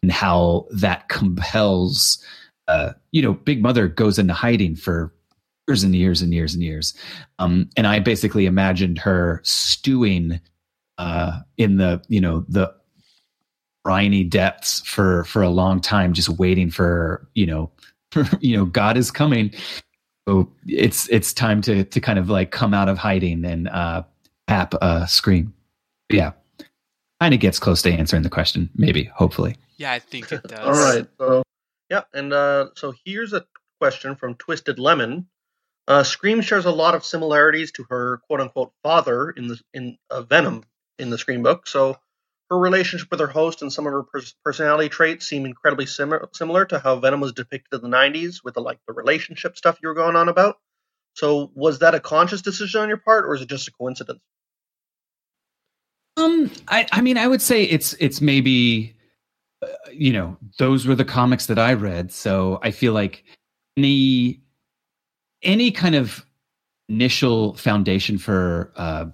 and 0.02 0.12
how 0.12 0.68
that 0.72 1.08
compels 1.10 2.24
uh, 2.68 2.94
you 3.12 3.22
know, 3.22 3.34
Big 3.34 3.62
Mother 3.62 3.88
goes 3.88 4.18
into 4.18 4.34
hiding 4.34 4.76
for 4.76 5.14
years 5.68 5.84
and 5.84 5.96
years 5.96 6.22
and 6.22 6.34
years 6.34 6.54
and 6.54 6.64
years. 6.64 6.94
Um, 7.40 7.70
and 7.76 7.88
I 7.88 8.00
basically 8.00 8.46
imagined 8.46 9.00
her 9.00 9.42
stewing 9.44 10.40
uh, 10.98 11.40
in 11.58 11.78
the, 11.78 12.02
you 12.08 12.22
know, 12.22 12.46
the 12.48 12.74
briny 13.84 14.24
depths 14.24 14.82
for 14.82 15.24
for 15.26 15.42
a 15.42 15.50
long 15.50 15.82
time, 15.82 16.14
just 16.14 16.30
waiting 16.30 16.70
for, 16.72 17.28
you 17.36 17.46
know, 17.46 17.72
for, 18.12 18.26
you 18.40 18.56
know, 18.56 18.66
God 18.66 18.98
is 18.98 19.12
coming. 19.12 19.54
So 20.28 20.52
it's 20.66 21.08
it's 21.10 21.34
time 21.34 21.62
to 21.64 21.84
to 21.84 22.02
kind 22.02 22.18
of 22.18 22.30
like 22.30 22.52
come 22.52 22.74
out 22.74 22.90
of 22.90 22.98
hiding 22.98 23.46
and 23.46 23.68
uh, 23.70 24.04
tap 24.48 24.74
a 24.82 25.08
scream. 25.08 25.54
Yeah, 26.12 26.32
kind 27.22 27.34
of 27.34 27.40
gets 27.40 27.60
close 27.60 27.82
to 27.84 27.92
answering 27.92 28.24
the 28.24 28.30
question, 28.30 28.70
maybe, 28.76 29.06
hopefully. 29.06 29.56
Yeah, 29.78 29.92
I 29.92 30.00
think 30.00 30.32
it 30.32 30.42
does. 30.48 30.60
All 30.60 30.72
right. 30.72 31.08
So 31.20 31.44
yeah, 31.90 32.02
and 32.14 32.34
uh, 32.34 32.70
so 32.76 32.94
here's 33.06 33.34
a 33.34 33.46
question 33.80 34.16
from 34.16 34.36
Twisted 34.36 34.80
Lemon. 34.80 35.28
Uh, 35.88 36.04
Scream 36.04 36.42
shares 36.42 36.66
a 36.66 36.72
lot 36.72 36.96
of 36.96 37.06
similarities 37.06 37.72
to 37.74 37.86
her 37.90 38.20
"quote 38.28 38.42
unquote" 38.42 38.74
father 38.82 39.30
in 39.30 39.48
the 39.48 39.60
in 39.74 39.98
uh, 40.10 40.22
Venom 40.22 40.64
in 40.98 41.10
the 41.10 41.18
Scream 41.18 41.44
book. 41.44 41.68
So 41.68 41.98
her 42.50 42.58
relationship 42.58 43.10
with 43.12 43.20
her 43.20 43.28
host 43.28 43.62
and 43.62 43.72
some 43.72 43.86
of 43.86 43.94
her 43.94 44.04
pers- 44.04 44.36
personality 44.44 44.90
traits 44.90 45.28
seem 45.28 45.46
incredibly 45.46 45.86
similar 45.86 46.28
similar 46.34 46.66
to 46.66 46.80
how 46.80 46.96
Venom 46.98 47.22
was 47.22 47.34
depicted 47.34 47.84
in 47.84 47.90
the 47.90 47.96
'90s, 47.96 48.44
with 48.44 48.56
the 48.56 48.62
like 48.62 48.80
the 48.88 48.94
relationship 48.94 49.58
stuff 49.58 49.78
you 49.82 49.90
were 49.90 49.96
going 49.96 50.16
on 50.16 50.30
about. 50.30 50.58
So 51.14 51.52
was 51.54 51.80
that 51.80 51.96
a 51.96 52.00
conscious 52.00 52.42
decision 52.42 52.82
on 52.82 52.88
your 52.88 52.98
part, 52.98 53.26
or 53.26 53.36
is 53.36 53.42
it 53.42 53.50
just 53.50 53.68
a 53.68 53.72
coincidence? 53.72 54.22
Um, 56.18 56.52
I, 56.68 56.88
I 56.92 57.02
mean, 57.02 57.18
I 57.18 57.28
would 57.28 57.42
say 57.42 57.64
it's 57.64 57.94
it's 58.00 58.22
maybe 58.22 58.95
you 59.92 60.14
know, 60.14 60.38
those 60.58 60.86
were 60.86 60.96
the 60.96 61.06
comics 61.06 61.46
that 61.48 61.60
I 61.60 61.74
read. 61.74 62.12
So 62.12 62.60
I 62.64 62.72
feel 62.72 62.94
like 62.94 63.24
any 63.78 64.42
any 65.44 65.72
kind 65.72 65.96
of 65.96 66.26
initial 66.90 67.56
foundation 67.56 68.18
for 68.18 68.72
uh, 68.76 69.06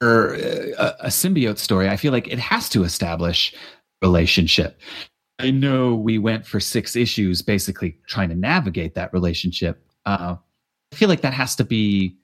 for 0.00 0.34
a, 0.34 0.94
a 1.00 1.08
symbiote 1.08 1.58
story, 1.58 1.88
I 1.88 1.96
feel 1.96 2.12
like 2.12 2.28
it 2.28 2.38
has 2.38 2.68
to 2.70 2.84
establish 2.84 3.54
relationship. 4.02 4.80
I 5.38 5.50
know 5.50 5.94
we 5.94 6.18
went 6.18 6.46
for 6.46 6.60
six 6.60 6.96
issues, 6.96 7.42
basically 7.42 7.98
trying 8.06 8.28
to 8.28 8.34
navigate 8.34 8.94
that 8.94 9.12
relationship. 9.12 9.84
Uh, 10.06 10.36
I 10.92 10.96
feel 10.96 11.08
like 11.08 11.22
that 11.22 11.32
has 11.32 11.56
to 11.56 11.64
be 11.64 12.16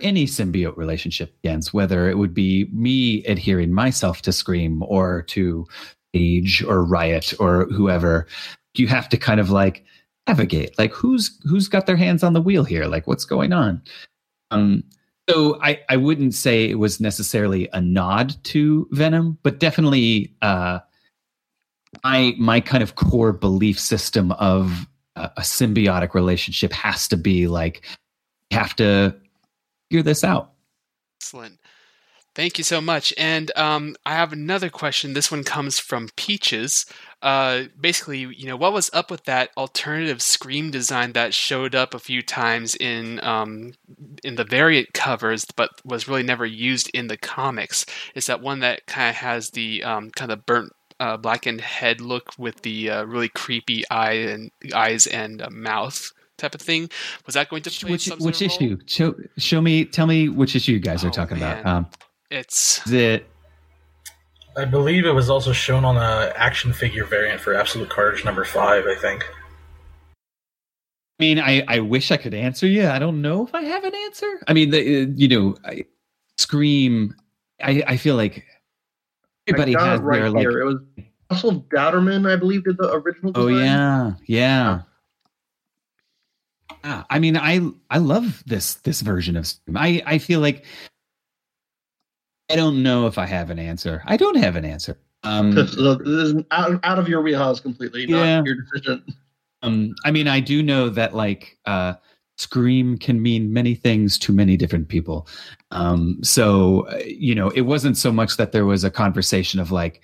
any 0.00 0.26
symbiote 0.26 0.76
relationship 0.76 1.34
begins, 1.40 1.72
whether 1.72 2.10
it 2.10 2.18
would 2.18 2.34
be 2.34 2.68
me 2.72 3.24
adhering 3.24 3.72
myself 3.72 4.22
to 4.22 4.32
Scream 4.32 4.82
or 4.82 5.22
to 5.22 5.66
Phage 6.14 6.66
or 6.66 6.84
Riot 6.84 7.34
or 7.40 7.66
whoever, 7.66 8.26
you 8.74 8.86
have 8.88 9.08
to 9.08 9.16
kind 9.16 9.40
of 9.40 9.50
like 9.50 9.84
navigate. 10.28 10.78
Like 10.78 10.92
who's 10.92 11.38
who's 11.44 11.68
got 11.68 11.86
their 11.86 11.96
hands 11.96 12.22
on 12.22 12.32
the 12.32 12.40
wheel 12.40 12.64
here? 12.64 12.86
Like 12.86 13.06
what's 13.06 13.24
going 13.24 13.52
on? 13.52 13.82
Um, 14.50 14.84
so 15.28 15.58
I, 15.62 15.80
I 15.88 15.96
wouldn't 15.96 16.34
say 16.34 16.68
it 16.68 16.78
was 16.78 17.00
necessarily 17.00 17.68
a 17.72 17.80
nod 17.80 18.34
to 18.44 18.86
Venom, 18.90 19.38
but 19.42 19.58
definitely 19.58 20.34
uh, 20.42 20.80
my 22.02 22.34
my 22.38 22.60
kind 22.60 22.82
of 22.82 22.94
core 22.96 23.32
belief 23.32 23.78
system 23.78 24.32
of 24.32 24.86
a, 25.16 25.30
a 25.38 25.40
symbiotic 25.40 26.14
relationship 26.14 26.72
has 26.72 27.08
to 27.08 27.16
be 27.16 27.46
like 27.46 27.82
you 28.50 28.58
have 28.58 28.76
to 28.76 29.14
figure 29.90 30.02
this 30.02 30.24
out. 30.24 30.52
Excellent. 31.20 31.58
Thank 32.34 32.58
you 32.58 32.64
so 32.64 32.80
much. 32.80 33.14
And 33.16 33.56
um, 33.56 33.94
I 34.04 34.14
have 34.14 34.32
another 34.32 34.68
question. 34.68 35.12
This 35.12 35.30
one 35.30 35.44
comes 35.44 35.78
from 35.78 36.08
Peaches. 36.16 36.84
Uh, 37.22 37.64
basically, 37.80 38.18
you 38.18 38.46
know, 38.46 38.56
what 38.56 38.72
was 38.72 38.90
up 38.92 39.10
with 39.10 39.24
that 39.24 39.50
alternative 39.56 40.20
scream 40.20 40.70
design 40.70 41.12
that 41.12 41.32
showed 41.32 41.74
up 41.74 41.94
a 41.94 41.98
few 41.98 42.22
times 42.22 42.74
in 42.74 43.22
um, 43.24 43.72
in 44.22 44.34
the 44.34 44.44
variant 44.44 44.92
covers, 44.92 45.44
but 45.56 45.70
was 45.84 46.08
really 46.08 46.22
never 46.24 46.44
used 46.44 46.90
in 46.92 47.06
the 47.06 47.16
comics? 47.16 47.86
Is 48.14 48.26
that 48.26 48.42
one 48.42 48.60
that 48.60 48.86
kind 48.86 49.10
of 49.10 49.16
has 49.16 49.50
the 49.50 49.82
um, 49.84 50.10
kind 50.10 50.32
of 50.32 50.44
burnt 50.44 50.72
uh, 51.00 51.16
blackened 51.16 51.60
head 51.60 52.00
look 52.00 52.32
with 52.38 52.62
the 52.62 52.90
uh, 52.90 53.04
really 53.04 53.28
creepy 53.28 53.88
eye 53.90 54.12
and 54.12 54.50
eyes 54.74 55.06
and 55.06 55.40
uh, 55.40 55.50
mouth 55.50 56.10
type 56.36 56.54
of 56.54 56.60
thing. 56.60 56.90
Was 57.26 57.34
that 57.34 57.48
going 57.48 57.62
to 57.62 57.70
play 57.70 57.92
which, 57.92 58.08
which 58.18 58.42
issue? 58.42 58.76
Show 58.86 59.14
show 59.38 59.60
me. 59.60 59.84
Tell 59.84 60.06
me 60.06 60.28
which 60.28 60.56
issue 60.56 60.72
you 60.72 60.80
guys 60.80 61.04
Oh, 61.04 61.08
are 61.08 61.10
talking 61.10 61.38
man. 61.38 61.60
about. 61.60 61.66
Um, 61.66 61.86
It's 62.34 62.84
is 62.86 62.92
it 62.92 63.26
I 64.56 64.64
believe 64.64 65.04
it 65.06 65.12
was 65.12 65.30
also 65.30 65.52
shown 65.52 65.84
on 65.84 65.96
a 65.96 66.32
action 66.36 66.72
figure 66.72 67.04
variant 67.04 67.40
for 67.40 67.54
Absolute 67.54 67.90
Carnage 67.90 68.24
number 68.24 68.44
five. 68.44 68.84
I 68.86 68.94
think. 68.96 69.24
I 71.20 71.22
mean, 71.22 71.38
I, 71.38 71.62
I 71.68 71.78
wish 71.78 72.10
I 72.10 72.16
could 72.16 72.34
answer 72.34 72.66
you. 72.66 72.88
I 72.88 72.98
don't 72.98 73.22
know 73.22 73.46
if 73.46 73.54
I 73.54 73.62
have 73.62 73.84
an 73.84 73.94
answer. 73.94 74.40
I 74.48 74.52
mean, 74.52 74.70
the, 74.70 75.02
uh, 75.02 75.06
you 75.14 75.28
know, 75.28 75.56
I, 75.64 75.84
Scream. 76.38 77.14
I, 77.62 77.84
I 77.86 77.96
feel 77.96 78.16
like 78.16 78.44
everybody 79.46 79.76
I 79.76 79.78
got 79.78 79.88
has 79.88 80.00
it 80.00 80.02
right 80.02 80.18
their 80.18 80.32
like. 80.32 80.46
It 80.46 80.64
was 80.64 80.76
Russell 81.30 81.62
Dauterman, 81.72 82.30
I 82.30 82.34
believe, 82.34 82.64
did 82.64 82.78
the 82.78 82.92
original 82.92 83.30
Oh 83.36 83.48
design. 83.48 83.64
yeah, 83.64 84.12
yeah. 84.26 84.80
Yeah, 86.82 87.04
I 87.08 87.18
mean, 87.20 87.36
I 87.36 87.60
I 87.90 87.98
love 87.98 88.42
this 88.46 88.74
this 88.76 89.00
version 89.00 89.36
of 89.36 89.46
Scream. 89.46 89.76
I 89.76 90.02
I 90.06 90.18
feel 90.18 90.40
like 90.40 90.64
I 92.50 92.56
don't 92.56 92.82
know 92.82 93.06
if 93.06 93.18
I 93.18 93.26
have 93.26 93.50
an 93.50 93.58
answer. 93.58 94.02
I 94.06 94.16
don't 94.16 94.36
have 94.36 94.56
an 94.56 94.64
answer. 94.64 94.98
Um, 95.22 95.52
this 95.52 95.74
is 95.74 96.34
out, 96.50 96.78
out 96.84 96.98
of 96.98 97.08
your 97.08 97.22
wheelhouse 97.22 97.58
completely, 97.60 98.06
not 98.06 98.18
Yeah. 98.24 98.42
your 98.44 98.56
decision. 98.56 99.02
Um, 99.62 99.94
I 100.04 100.10
mean, 100.10 100.28
I 100.28 100.40
do 100.40 100.62
know 100.62 100.90
that 100.90 101.14
like 101.14 101.56
uh, 101.64 101.94
scream 102.36 102.98
can 102.98 103.22
mean 103.22 103.52
many 103.52 103.74
things 103.74 104.18
to 104.18 104.32
many 104.32 104.58
different 104.58 104.88
people. 104.88 105.26
Um, 105.70 106.18
so 106.22 106.86
uh, 106.88 106.98
you 107.06 107.34
know, 107.34 107.48
it 107.50 107.62
wasn't 107.62 107.96
so 107.96 108.12
much 108.12 108.36
that 108.36 108.52
there 108.52 108.66
was 108.66 108.84
a 108.84 108.90
conversation 108.90 109.58
of 109.60 109.72
like 109.72 110.02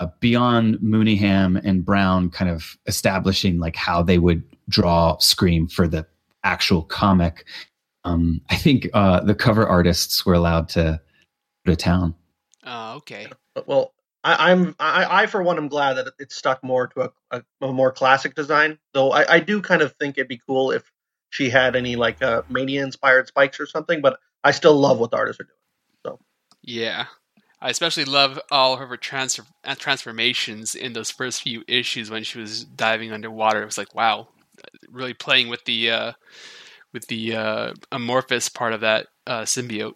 uh, 0.00 0.08
beyond 0.18 0.78
Mooneyham 0.78 1.60
and 1.64 1.84
Brown 1.84 2.28
kind 2.30 2.50
of 2.50 2.76
establishing 2.86 3.60
like 3.60 3.76
how 3.76 4.02
they 4.02 4.18
would 4.18 4.42
draw 4.68 5.16
scream 5.18 5.68
for 5.68 5.86
the 5.86 6.04
actual 6.42 6.82
comic. 6.82 7.44
Um, 8.02 8.40
I 8.50 8.56
think 8.56 8.88
uh, 8.94 9.20
the 9.20 9.34
cover 9.34 9.66
artists 9.66 10.26
were 10.26 10.34
allowed 10.34 10.68
to 10.70 11.00
to 11.68 11.76
town. 11.76 12.14
uh, 12.64 12.94
okay. 12.96 13.28
Well, 13.66 13.94
I, 14.24 14.50
I'm 14.50 14.74
I, 14.78 15.22
I 15.22 15.26
for 15.26 15.42
one 15.42 15.56
am 15.56 15.68
glad 15.68 15.94
that 15.94 16.08
it, 16.08 16.14
it 16.18 16.32
stuck 16.32 16.62
more 16.62 16.88
to 16.88 17.02
a, 17.02 17.12
a, 17.30 17.42
a 17.62 17.72
more 17.72 17.92
classic 17.92 18.34
design. 18.34 18.78
Though 18.92 19.12
I, 19.12 19.34
I 19.34 19.40
do 19.40 19.60
kind 19.60 19.82
of 19.82 19.92
think 19.94 20.18
it'd 20.18 20.28
be 20.28 20.40
cool 20.46 20.70
if 20.70 20.90
she 21.30 21.50
had 21.50 21.76
any 21.76 21.96
like 21.96 22.22
uh, 22.22 22.42
mania 22.48 22.82
inspired 22.82 23.28
spikes 23.28 23.60
or 23.60 23.66
something. 23.66 24.00
But 24.00 24.18
I 24.42 24.50
still 24.50 24.76
love 24.76 24.98
what 24.98 25.10
the 25.10 25.16
artists 25.16 25.40
are 25.40 25.44
doing. 25.44 25.54
So 26.04 26.20
yeah. 26.62 27.06
I 27.60 27.70
especially 27.70 28.04
love 28.04 28.38
all 28.52 28.74
of 28.74 28.88
her 28.88 28.96
transfer- 28.96 29.44
uh, 29.64 29.74
transformations 29.74 30.76
in 30.76 30.92
those 30.92 31.10
first 31.10 31.42
few 31.42 31.64
issues 31.66 32.08
when 32.08 32.22
she 32.22 32.38
was 32.38 32.64
diving 32.64 33.12
underwater. 33.12 33.62
It 33.62 33.66
was 33.66 33.78
like, 33.78 33.94
wow, 33.96 34.28
really 34.88 35.14
playing 35.14 35.48
with 35.48 35.64
the 35.64 35.90
uh, 35.90 36.12
with 36.92 37.06
the 37.08 37.34
uh, 37.34 37.72
amorphous 37.90 38.48
part 38.48 38.74
of 38.74 38.82
that 38.82 39.08
uh, 39.26 39.42
symbiote. 39.42 39.94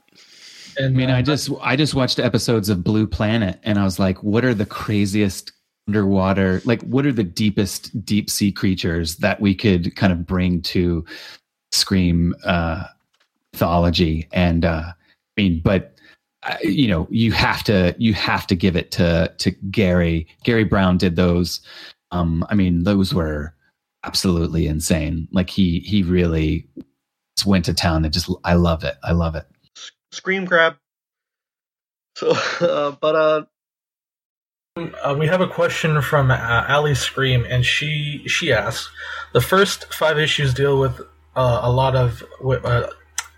And 0.79 0.87
I 0.87 0.99
mean, 0.99 1.11
uh, 1.11 1.17
I 1.17 1.23
just 1.23 1.51
I 1.61 1.77
just 1.77 1.95
watched 1.95 2.19
episodes 2.19 2.69
of 2.69 2.85
Blue 2.85 3.07
Planet, 3.07 3.59
and 3.63 3.79
I 3.79 3.85
was 3.85 3.99
like, 3.99 4.23
what 4.23 4.45
are 4.45 4.55
the 4.55 4.67
craziest 4.67 5.53
underwater, 5.89 6.63
like, 6.65 6.83
what 6.83 7.07
are 7.07 7.13
the 7.13 7.25
deepest 7.25 8.05
deep 8.05 8.31
sea 8.31 8.53
creatures 8.53 9.17
that 9.17 9.41
we 9.41 9.55
could 9.55 9.95
kind 9.97 10.13
of 10.13 10.27
bring 10.27 10.63
to 10.63 11.05
Scream 11.73 12.35
uh, 12.45 12.85
mythology? 13.53 14.29
And 14.33 14.65
uh, 14.65 14.85
I 14.87 15.41
mean, 15.41 15.61
but 15.65 15.97
uh, 16.45 16.57
you 16.63 16.89
know, 16.89 17.07
you 17.11 17.33
have 17.33 17.63
to 17.65 17.95
you 17.99 18.15
have 18.15 18.47
to 18.49 18.57
give 18.57 18.77
it 18.77 18.91
to 18.93 19.33
to 19.39 19.51
Gary. 19.71 20.27
Gary 20.45 20.65
Brown 20.65 20.99
did 20.99 21.17
those. 21.17 21.61
Um, 22.11 22.45
I 22.51 22.55
mean, 22.55 22.85
those 22.85 23.15
were 23.15 23.55
absolutely 24.05 24.67
insane. 24.67 25.29
Like 25.33 25.51
he 25.51 25.81
he 25.81 26.03
really 26.03 26.67
went 27.47 27.65
to 27.67 27.75
town 27.75 28.05
and 28.05 28.13
just 28.13 28.31
I 28.45 28.55
love 28.55 28.85
it. 28.85 28.97
I 29.05 29.13
love 29.13 29.35
it. 29.35 29.47
Scream 30.13 30.47
crab. 30.47 30.77
So, 32.17 32.31
uh, 32.61 32.93
but 33.01 33.17
uh, 33.17 33.43
Uh, 35.05 35.15
we 35.19 35.27
have 35.29 35.41
a 35.43 35.49
question 35.49 36.01
from 36.03 36.31
uh, 36.31 36.65
Ali 36.69 36.95
Scream, 36.95 37.47
and 37.49 37.65
she 37.65 38.23
she 38.27 38.53
asks: 38.53 38.91
the 39.33 39.41
first 39.41 39.93
five 39.95 40.19
issues 40.19 40.55
deal 40.55 40.81
with 40.81 41.01
uh, 41.37 41.61
a 41.63 41.71
lot 41.71 41.95
of 41.95 42.25
uh, 42.43 42.89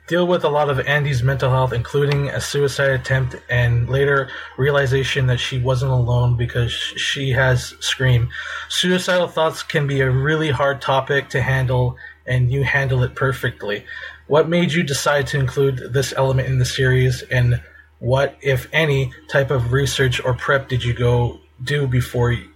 deal 0.07 0.27
with 0.29 0.45
a 0.45 0.49
lot 0.49 0.71
of 0.71 0.81
Andy's 0.87 1.23
mental 1.25 1.51
health, 1.51 1.73
including 1.73 2.29
a 2.29 2.41
suicide 2.41 2.91
attempt, 2.91 3.37
and 3.51 3.89
later 3.91 4.29
realization 4.57 5.27
that 5.27 5.39
she 5.41 5.59
wasn't 5.59 5.93
alone 5.93 6.37
because 6.37 6.73
she 6.73 7.31
has 7.33 7.75
Scream. 7.81 8.29
Suicidal 8.69 9.29
thoughts 9.29 9.63
can 9.65 9.87
be 9.89 10.01
a 10.03 10.11
really 10.11 10.51
hard 10.51 10.81
topic 10.81 11.31
to 11.31 11.43
handle, 11.43 11.97
and 12.27 12.53
you 12.53 12.65
handle 12.65 13.03
it 13.03 13.17
perfectly. 13.17 13.85
What 14.27 14.49
made 14.49 14.73
you 14.73 14.83
decide 14.83 15.27
to 15.29 15.39
include 15.39 15.93
this 15.93 16.15
element 16.17 16.49
in 16.49 16.59
the 16.59 16.65
series, 16.65 17.23
and 17.23 17.61
what, 17.99 18.37
if 18.41 18.69
any, 18.73 19.13
type 19.29 19.51
of 19.51 19.73
research 19.73 20.23
or 20.25 20.35
prep 20.35 20.69
did 20.69 20.83
you 20.83 20.95
go 20.95 21.41
do 21.63 21.87
before 21.87 22.33
you, 22.33 22.49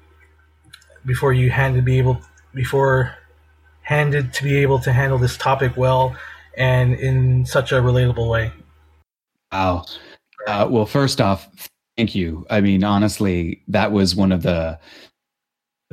before 1.05 1.33
you 1.33 1.51
handed 1.51 1.85
be 1.85 1.99
able 1.99 2.21
before 2.55 3.15
handed 3.83 4.33
to 4.35 4.45
be 4.45 4.59
able 4.59 4.79
to 4.79 4.93
handle 4.93 5.17
this 5.17 5.37
topic 5.37 5.77
well 5.77 6.15
and 6.57 6.95
in 6.95 7.47
such 7.47 7.73
a 7.73 7.77
relatable 7.77 8.29
way? 8.29 8.53
Wow. 9.53 9.87
Uh, 10.47 10.67
well, 10.71 10.87
first 10.87 11.21
off, 11.21 11.71
thank 11.97 12.15
you. 12.15 12.47
I 12.51 12.61
mean, 12.61 12.85
honestly, 12.85 13.63
that 13.69 13.93
was 13.93 14.15
one 14.15 14.33
of 14.33 14.43
the 14.43 14.79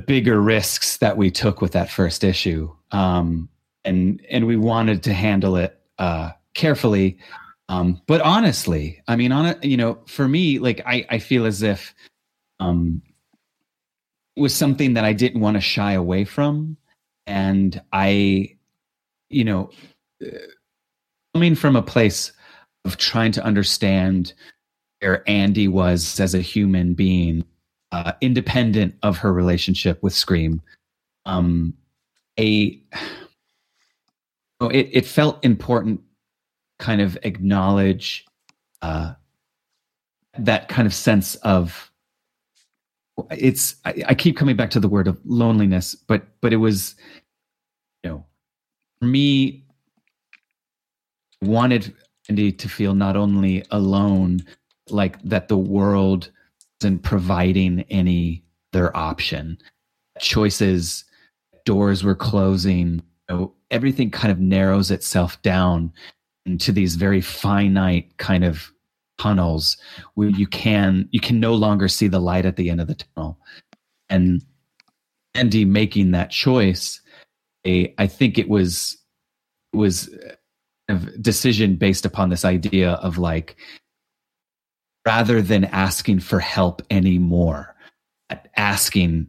bigger 0.07 0.41
risks 0.41 0.97
that 0.97 1.15
we 1.15 1.32
took 1.32 1.61
with 1.61 1.71
that 1.71 1.89
first 1.89 2.23
issue, 2.23 2.69
um, 2.91 3.49
and 3.86 4.25
and 4.29 4.45
we 4.47 4.57
wanted 4.57 5.03
to 5.03 5.13
handle 5.13 5.55
it 5.55 5.79
uh, 5.99 6.31
carefully. 6.53 7.17
Um, 7.69 8.01
but 8.07 8.21
honestly, 8.21 9.01
I 9.07 9.15
mean, 9.15 9.31
on 9.31 9.45
it, 9.47 9.63
you 9.63 9.77
know, 9.77 9.99
for 10.07 10.27
me, 10.27 10.59
like 10.59 10.81
I, 10.86 11.05
I 11.09 11.19
feel 11.19 11.45
as 11.45 11.63
if 11.63 11.95
um, 12.59 13.01
was 14.36 14.53
something 14.53 14.93
that 14.93 15.05
I 15.05 15.13
didn't 15.13 15.41
want 15.41 15.57
to 15.57 15.61
shy 15.61 15.93
away 15.93 16.25
from, 16.25 16.77
and 17.25 17.81
I, 17.91 18.55
you 19.29 19.43
know, 19.43 19.71
uh, 20.23 20.38
coming 21.33 21.55
from 21.55 21.75
a 21.75 21.81
place 21.81 22.31
of 22.86 22.97
trying 22.97 23.31
to 23.33 23.43
understand 23.43 24.33
where 24.99 25.23
Andy 25.27 25.67
was 25.67 26.19
as 26.19 26.36
a 26.36 26.41
human 26.41 26.93
being, 26.93 27.43
uh, 27.91 28.13
independent 28.21 28.95
of 29.01 29.17
her 29.17 29.33
relationship 29.33 30.01
with 30.03 30.13
Scream. 30.13 30.61
Um, 31.25 31.73
a 32.39 32.79
oh, 34.60 34.70
it 34.70 34.89
it 34.91 35.06
felt 35.06 35.43
important, 35.43 36.01
kind 36.80 37.01
of 37.01 37.18
acknowledge 37.24 38.26
uh, 38.82 39.14
that 40.38 40.68
kind 40.70 40.86
of 40.86 40.93
sense 40.93 41.36
of 41.36 41.91
it's. 43.32 43.76
I, 43.86 44.03
I 44.10 44.16
keep 44.16 44.38
coming 44.38 44.56
back 44.56 44.70
to 44.72 44.80
the 44.80 44.89
word 44.89 45.08
of 45.08 45.20
loneliness, 45.26 45.95
but 45.95 46.24
but 46.41 46.53
it 46.53 46.58
was, 46.58 46.95
you 48.03 48.10
know, 48.10 48.26
for 48.99 49.06
me 49.06 49.66
wanted 51.41 51.93
Andy 52.30 52.51
to 52.51 52.70
feel 52.70 52.95
not 52.95 53.16
only 53.16 53.64
alone, 53.72 54.39
like 54.89 55.22
that 55.24 55.47
the 55.47 55.58
world 55.58 56.32
isn't 56.82 57.03
providing 57.03 57.82
any 57.89 58.43
other 58.74 58.95
option. 58.95 59.58
Choices, 60.20 61.06
doors 61.66 62.03
were 62.03 62.16
closing. 62.16 63.01
You 63.30 63.36
know, 63.36 63.53
everything 63.76 64.09
kind 64.09 64.32
of 64.32 64.39
narrows 64.39 64.89
itself 64.89 65.39
down, 65.41 65.91
into 66.45 66.71
these 66.71 66.95
very 66.95 67.21
finite 67.21 68.17
kind 68.17 68.43
of 68.43 68.71
tunnels 69.17 69.78
where 70.13 70.30
you 70.30 70.45
can 70.45 71.07
you 71.11 71.19
can 71.19 71.39
no 71.39 71.53
longer 71.53 71.88
see 71.88 72.07
the 72.07 72.19
light 72.19 72.45
at 72.45 72.55
the 72.55 72.69
end 72.69 72.82
of 72.82 72.88
the 72.88 72.95
tunnel. 72.95 73.38
And 74.09 74.41
andy 75.34 75.65
making 75.65 76.11
that 76.11 76.32
choice 76.32 77.01
a, 77.65 77.93
I 77.97 78.07
think 78.07 78.38
it 78.38 78.47
was 78.47 78.97
was 79.73 80.09
a 80.88 80.95
decision 81.19 81.76
based 81.76 82.05
upon 82.05 82.30
this 82.30 82.45
idea 82.45 82.91
of 82.93 83.17
like 83.17 83.55
rather 85.05 85.41
than 85.41 85.65
asking 85.65 86.19
for 86.19 86.39
help 86.39 86.82
anymore 86.89 87.76
asking 88.55 89.28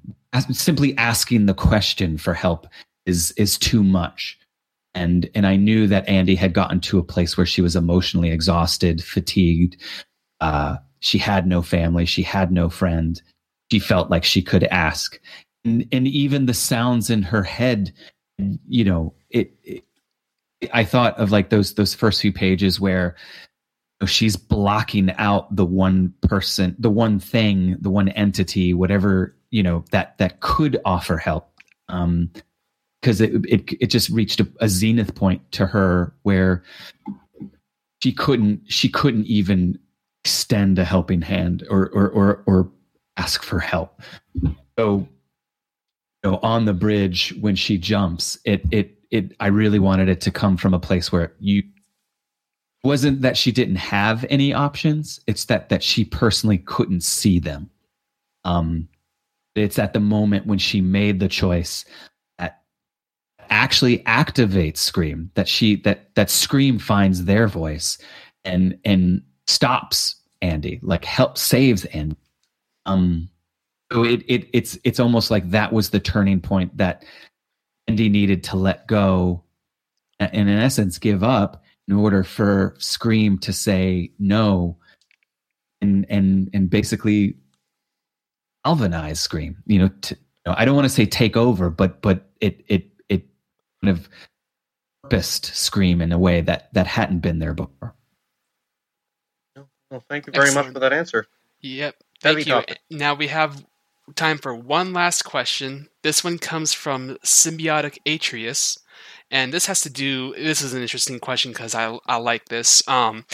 simply 0.50 0.96
asking 0.98 1.46
the 1.46 1.54
question 1.54 2.18
for 2.18 2.34
help 2.34 2.66
is 3.06 3.32
is 3.32 3.58
too 3.58 3.82
much. 3.82 4.38
And 4.94 5.28
and 5.34 5.46
i 5.46 5.56
knew 5.56 5.86
that 5.88 6.08
andy 6.08 6.34
had 6.34 6.54
gotten 6.54 6.80
to 6.80 6.98
a 6.98 7.04
place 7.04 7.36
where 7.36 7.44
she 7.44 7.60
was 7.60 7.76
emotionally 7.76 8.30
exhausted 8.30 9.04
fatigued. 9.04 9.76
Uh, 10.40 10.76
she 11.00 11.18
had 11.18 11.46
no 11.46 11.62
family. 11.62 12.06
She 12.06 12.22
had 12.22 12.50
no 12.50 12.68
friend. 12.70 13.20
She 13.70 13.78
felt 13.78 14.10
like 14.10 14.24
she 14.24 14.42
could 14.42 14.64
ask. 14.64 15.20
And, 15.64 15.86
and 15.92 16.08
even 16.08 16.46
the 16.46 16.54
sounds 16.54 17.10
in 17.10 17.22
her 17.22 17.42
head 17.42 17.92
you 18.68 18.84
know 18.84 19.14
it, 19.30 19.54
it 19.64 19.84
I 20.72 20.84
thought 20.84 21.18
of 21.18 21.32
like 21.32 21.50
those 21.50 21.74
those 21.74 21.94
first 21.94 22.20
few 22.20 22.32
pages 22.32 22.80
where 22.80 23.16
she's 24.06 24.36
blocking 24.36 25.10
out 25.12 25.54
the 25.54 25.64
one 25.64 26.12
person, 26.22 26.76
the 26.78 26.90
one 26.90 27.18
thing, 27.18 27.76
the 27.80 27.90
one 27.90 28.08
entity, 28.10 28.74
whatever 28.74 29.34
you 29.50 29.62
know 29.62 29.84
that 29.90 30.18
that 30.18 30.40
could 30.40 30.78
offer 30.84 31.16
help. 31.16 31.50
Um, 31.88 32.30
because 33.00 33.20
it, 33.20 33.32
it 33.46 33.72
it 33.80 33.86
just 33.86 34.08
reached 34.10 34.40
a, 34.40 34.48
a 34.60 34.68
zenith 34.68 35.14
point 35.14 35.40
to 35.52 35.66
her 35.66 36.14
where 36.22 36.62
she 38.02 38.12
couldn't 38.12 38.60
she 38.66 38.88
couldn't 38.88 39.26
even 39.26 39.78
extend 40.24 40.78
a 40.78 40.84
helping 40.84 41.22
hand 41.22 41.66
or 41.70 41.88
or 41.90 42.08
or, 42.08 42.42
or 42.46 42.70
ask 43.16 43.42
for 43.42 43.58
help. 43.58 44.00
So 44.78 45.08
you 46.24 46.30
know, 46.30 46.38
on 46.42 46.64
the 46.64 46.74
bridge 46.74 47.34
when 47.40 47.56
she 47.56 47.78
jumps, 47.78 48.38
it 48.44 48.64
it 48.70 48.98
it 49.10 49.32
I 49.40 49.48
really 49.48 49.78
wanted 49.78 50.08
it 50.08 50.20
to 50.22 50.30
come 50.30 50.56
from 50.56 50.74
a 50.74 50.80
place 50.80 51.12
where 51.12 51.32
you 51.38 51.62
wasn't 52.86 53.22
that 53.22 53.36
she 53.36 53.50
didn't 53.50 53.76
have 53.76 54.24
any 54.30 54.54
options 54.54 55.20
it's 55.26 55.46
that 55.46 55.68
that 55.68 55.82
she 55.82 56.04
personally 56.04 56.58
couldn't 56.58 57.02
see 57.02 57.38
them 57.38 57.68
um 58.44 58.88
it's 59.56 59.78
at 59.78 59.92
the 59.92 60.00
moment 60.00 60.46
when 60.46 60.58
she 60.58 60.80
made 60.80 61.18
the 61.18 61.28
choice 61.28 61.84
actually 63.50 63.98
activates 64.00 64.78
scream 64.78 65.30
that 65.34 65.48
she 65.48 65.76
that 65.76 66.14
that 66.14 66.30
scream 66.30 66.78
finds 66.78 67.24
their 67.24 67.48
voice 67.48 67.98
and 68.44 68.78
and 68.84 69.22
stops 69.46 70.16
andy 70.42 70.78
like 70.82 71.04
help 71.04 71.38
saves 71.38 71.84
andy 71.86 72.16
um 72.86 73.28
so 73.92 74.04
it, 74.04 74.22
it 74.26 74.48
it's 74.52 74.78
it's 74.84 74.98
almost 74.98 75.30
like 75.30 75.50
that 75.50 75.72
was 75.72 75.90
the 75.90 76.00
turning 76.00 76.40
point 76.40 76.76
that 76.76 77.04
Andy 77.86 78.08
needed 78.08 78.42
to 78.44 78.56
let 78.56 78.86
go 78.86 79.44
and 80.18 80.32
in 80.34 80.48
essence 80.48 80.98
give 80.98 81.22
up 81.22 81.62
in 81.88 81.94
order 81.94 82.24
for 82.24 82.74
Scream 82.78 83.38
to 83.38 83.52
say 83.52 84.10
no 84.18 84.76
and 85.80 86.04
and 86.08 86.50
and 86.52 86.68
basically 86.68 87.36
galvanize 88.64 89.20
Scream. 89.20 89.62
You 89.66 89.78
know, 89.80 89.88
to, 89.88 90.14
you 90.14 90.50
know 90.50 90.54
I 90.58 90.64
don't 90.64 90.74
want 90.74 90.86
to 90.86 90.94
say 90.94 91.06
take 91.06 91.36
over, 91.36 91.70
but 91.70 92.02
but 92.02 92.30
it 92.40 92.64
it 92.66 92.90
kind 93.82 93.96
of 93.96 94.08
purposed 95.02 95.46
Scream 95.54 96.00
in 96.00 96.12
a 96.12 96.18
way 96.18 96.40
that 96.40 96.72
that 96.74 96.86
hadn't 96.86 97.20
been 97.20 97.38
there 97.38 97.54
before. 97.54 97.94
Well, 99.90 100.02
thank 100.08 100.26
you 100.26 100.32
very 100.32 100.46
Excellent. 100.46 100.68
much 100.68 100.74
for 100.74 100.80
that 100.80 100.92
answer. 100.92 101.26
Yep. 101.60 101.94
Thank 102.20 102.46
you. 102.46 102.62
Now 102.90 103.14
we 103.14 103.28
have 103.28 103.64
time 104.14 104.38
for 104.38 104.54
one 104.54 104.92
last 104.92 105.22
question. 105.22 105.88
This 106.02 106.24
one 106.24 106.38
comes 106.38 106.72
from 106.72 107.16
Symbiotic 107.24 107.98
Atreus. 108.06 108.78
And 109.30 109.52
this 109.52 109.66
has 109.66 109.80
to 109.80 109.90
do. 109.90 110.34
This 110.34 110.62
is 110.62 110.72
an 110.72 110.82
interesting 110.82 111.18
question 111.18 111.52
because 111.52 111.74
I 111.74 111.98
I 112.06 112.16
like 112.16 112.46
this. 112.46 112.86
Um, 112.88 113.24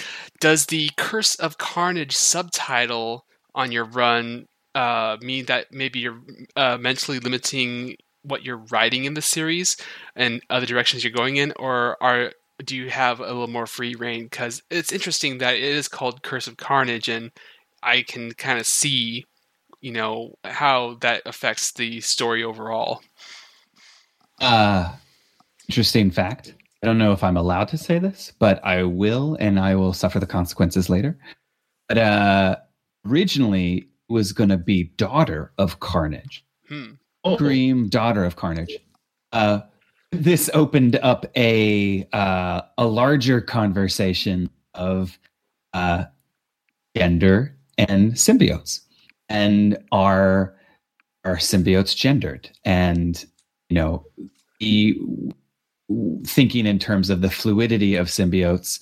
does 0.41 0.67
the 0.67 0.91
Curse 0.97 1.35
of 1.35 1.59
Carnage 1.59 2.17
subtitle 2.17 3.27
on 3.55 3.73
your 3.73 3.85
run 3.85 4.47
uh, 4.75 5.19
mean 5.21 5.45
that 5.47 5.67
maybe 5.71 6.01
you're 6.01 6.19
uh, 6.57 6.79
mentally 6.81 7.19
limiting 7.19 7.97
what 8.23 8.45
you're 8.45 8.65
writing 8.71 9.05
in 9.05 9.15
the 9.15 9.23
series 9.23 9.77
and 10.15 10.43
other 10.51 10.67
directions 10.67 11.05
you're 11.05 11.13
going 11.13 11.37
in, 11.37 11.53
or 11.59 12.03
are 12.03 12.33
do 12.65 12.77
you 12.77 12.91
have 12.91 13.21
a 13.21 13.27
little 13.27 13.49
more 13.49 13.67
free 13.67 13.95
reign? 13.95 14.25
Because 14.25 14.63
it's 14.71 14.93
interesting 14.93 15.39
that 15.39 15.55
it 15.55 15.63
is 15.63 15.89
called 15.89 16.23
Curse 16.23 16.47
of 16.47 16.57
Carnage, 16.57 17.09
and 17.09 17.33
I 17.83 18.03
can 18.03 18.33
kind 18.33 18.59
of 18.59 18.67
see 18.67 19.27
you 19.81 19.93
know 19.93 20.35
how 20.45 20.97
that 21.01 21.23
affects 21.27 21.73
the 21.73 22.01
story 22.01 22.43
overall. 22.43 23.03
Uh 24.41 24.93
interesting 25.69 26.11
fact. 26.11 26.55
I 26.83 26.87
don't 26.87 26.99
know 26.99 27.13
if 27.13 27.23
I'm 27.23 27.37
allowed 27.37 27.69
to 27.69 27.79
say 27.79 28.01
this, 28.01 28.33
but 28.41 28.65
I 28.65 28.83
will, 28.83 29.37
and 29.39 29.59
I 29.61 29.77
will 29.77 29.93
suffer 29.93 30.19
the 30.19 30.27
consequences 30.27 30.89
later. 30.89 31.19
But 31.89 31.99
uh 31.99 32.57
originally 33.07 33.89
was 34.09 34.33
going 34.33 34.51
to 34.51 34.57
be 34.57 34.85
daughter 34.97 35.53
of 35.59 35.81
Carnage. 35.81 36.45
Hmm. 36.69 36.93
Oh. 37.25 37.37
Scream, 37.37 37.89
daughter 37.89 38.25
of 38.25 38.37
Carnage. 38.37 38.79
Uh, 39.33 39.61
this 40.11 40.51
opened 40.53 40.97
up 40.97 41.25
a 41.37 42.07
uh, 42.13 42.63
a 42.79 42.87
larger 42.87 43.41
conversation 43.41 44.51
of 44.75 45.19
uh, 45.73 46.05
gender 46.97 47.57
and 47.79 48.13
symbiotes 48.13 48.81
and 49.29 49.79
are 49.93 50.55
are 51.25 51.37
symbiotes 51.37 51.97
gendered 51.97 52.51
and 52.65 53.25
you 53.69 53.75
know 53.75 54.05
the 54.61 54.99
thinking 56.27 56.67
in 56.67 56.79
terms 56.79 57.09
of 57.11 57.23
the 57.23 57.31
fluidity 57.31 57.95
of 57.95 58.09
symbiotes 58.09 58.81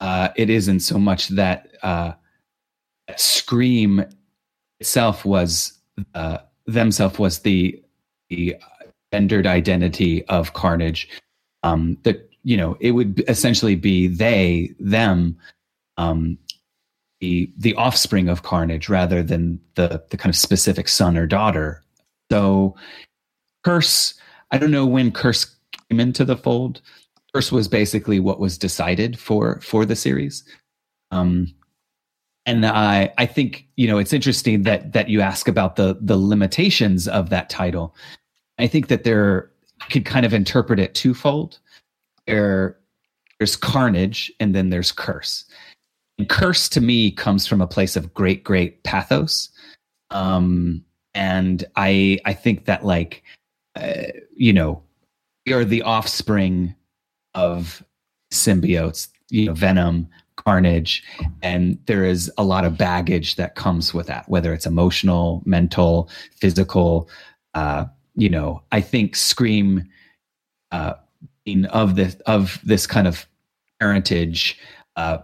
uh, 0.00 0.30
it 0.36 0.48
isn't 0.48 0.80
so 0.80 0.98
much 0.98 1.28
that 1.28 1.68
uh, 1.82 2.12
scream 3.16 4.02
itself 4.78 5.24
was 5.24 5.78
uh, 6.14 6.38
themself 6.66 7.18
was 7.18 7.40
the 7.40 7.82
the 8.28 8.56
gendered 9.12 9.46
identity 9.46 10.24
of 10.26 10.52
carnage 10.52 11.08
um, 11.62 11.98
that 12.02 12.30
you 12.42 12.56
know 12.56 12.76
it 12.80 12.92
would 12.92 13.22
essentially 13.28 13.76
be 13.76 14.06
they 14.06 14.74
them 14.78 15.36
um, 15.96 16.38
the 17.20 17.50
the 17.56 17.74
offspring 17.74 18.28
of 18.28 18.42
Carnage 18.42 18.88
rather 18.88 19.22
than 19.22 19.60
the 19.74 20.02
the 20.10 20.16
kind 20.16 20.32
of 20.32 20.36
specific 20.36 20.88
son 20.88 21.16
or 21.16 21.26
daughter. 21.26 21.82
So 22.32 22.76
Curse, 23.64 24.14
I 24.50 24.58
don't 24.58 24.70
know 24.70 24.86
when 24.86 25.12
Curse 25.12 25.54
came 25.88 26.00
into 26.00 26.24
the 26.24 26.36
fold. 26.36 26.80
Curse 27.34 27.52
was 27.52 27.68
basically 27.68 28.18
what 28.18 28.40
was 28.40 28.58
decided 28.58 29.18
for 29.18 29.60
for 29.60 29.84
the 29.84 29.96
series. 29.96 30.44
Um, 31.10 31.54
and 32.46 32.66
I 32.66 33.12
I 33.18 33.26
think 33.26 33.66
you 33.76 33.86
know 33.86 33.98
it's 33.98 34.12
interesting 34.12 34.62
that 34.62 34.92
that 34.92 35.08
you 35.08 35.20
ask 35.20 35.48
about 35.48 35.76
the 35.76 35.98
the 36.00 36.16
limitations 36.16 37.08
of 37.08 37.30
that 37.30 37.50
title. 37.50 37.94
I 38.58 38.66
think 38.66 38.88
that 38.88 39.04
there 39.04 39.50
could 39.90 40.04
kind 40.04 40.26
of 40.26 40.34
interpret 40.34 40.78
it 40.78 40.94
twofold. 40.94 41.58
There 42.26 42.76
there's 43.40 43.56
carnage 43.56 44.30
and 44.38 44.54
then 44.54 44.68
there's 44.70 44.92
curse 44.92 45.46
curse 46.28 46.68
to 46.68 46.80
me 46.80 47.10
comes 47.10 47.46
from 47.46 47.60
a 47.60 47.66
place 47.66 47.96
of 47.96 48.12
great 48.12 48.44
great 48.44 48.82
pathos 48.84 49.48
um 50.10 50.84
and 51.14 51.64
i 51.76 52.18
i 52.26 52.32
think 52.34 52.66
that 52.66 52.84
like 52.84 53.22
uh, 53.76 54.02
you 54.36 54.52
know 54.52 54.82
we 55.46 55.54
are 55.54 55.64
the 55.64 55.82
offspring 55.82 56.74
of 57.34 57.82
symbiotes 58.32 59.08
you 59.30 59.46
know 59.46 59.54
venom 59.54 60.06
carnage 60.44 61.02
and 61.42 61.78
there 61.86 62.04
is 62.04 62.30
a 62.38 62.44
lot 62.44 62.64
of 62.64 62.78
baggage 62.78 63.36
that 63.36 63.54
comes 63.54 63.92
with 63.94 64.06
that 64.06 64.28
whether 64.28 64.52
it's 64.52 64.66
emotional 64.66 65.42
mental 65.44 66.08
physical 66.36 67.08
uh 67.54 67.84
you 68.14 68.28
know 68.28 68.62
i 68.72 68.80
think 68.80 69.16
scream 69.16 69.86
uh 70.72 70.94
of 71.70 71.96
this 71.96 72.14
of 72.26 72.60
this 72.64 72.86
kind 72.86 73.08
of 73.08 73.26
parentage 73.80 74.58
uh 74.96 75.18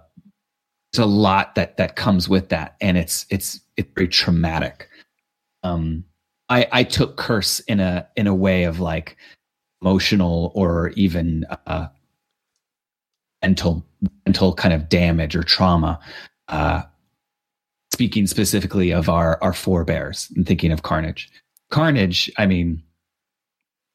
there's 0.97 1.05
a 1.05 1.11
lot 1.11 1.55
that 1.57 1.77
that 1.77 1.97
comes 1.97 2.29
with 2.29 2.49
that, 2.49 2.77
and 2.81 2.97
it's 2.97 3.27
it's 3.31 3.61
it's 3.77 3.91
very 3.95 4.09
traumatic. 4.09 4.89
Um, 5.63 6.05
I 6.49 6.67
I 6.73 6.85
took 6.85 7.17
curse 7.17 7.61
in 7.61 7.81
a 7.81 8.09
in 8.17 8.27
a 8.27 8.35
way 8.35 8.65
of 8.65 8.81
like 8.81 9.17
emotional 9.83 10.53
or 10.55 10.89
even 10.91 11.45
uh, 11.67 11.89
mental 13.47 13.87
mental 14.27 14.53
kind 14.55 14.75
of 14.75 14.89
damage 14.89 15.37
or 15.37 15.43
trauma. 15.45 16.01
Uh, 16.49 16.83
speaking 17.93 18.27
specifically 18.27 18.91
of 18.91 19.09
our 19.09 19.39
our 19.43 19.53
forebears 19.53 20.31
and 20.37 20.47
thinking 20.47 20.73
of 20.73 20.83
Carnage. 20.83 21.31
Carnage, 21.71 22.31
I 22.37 22.47
mean, 22.47 22.83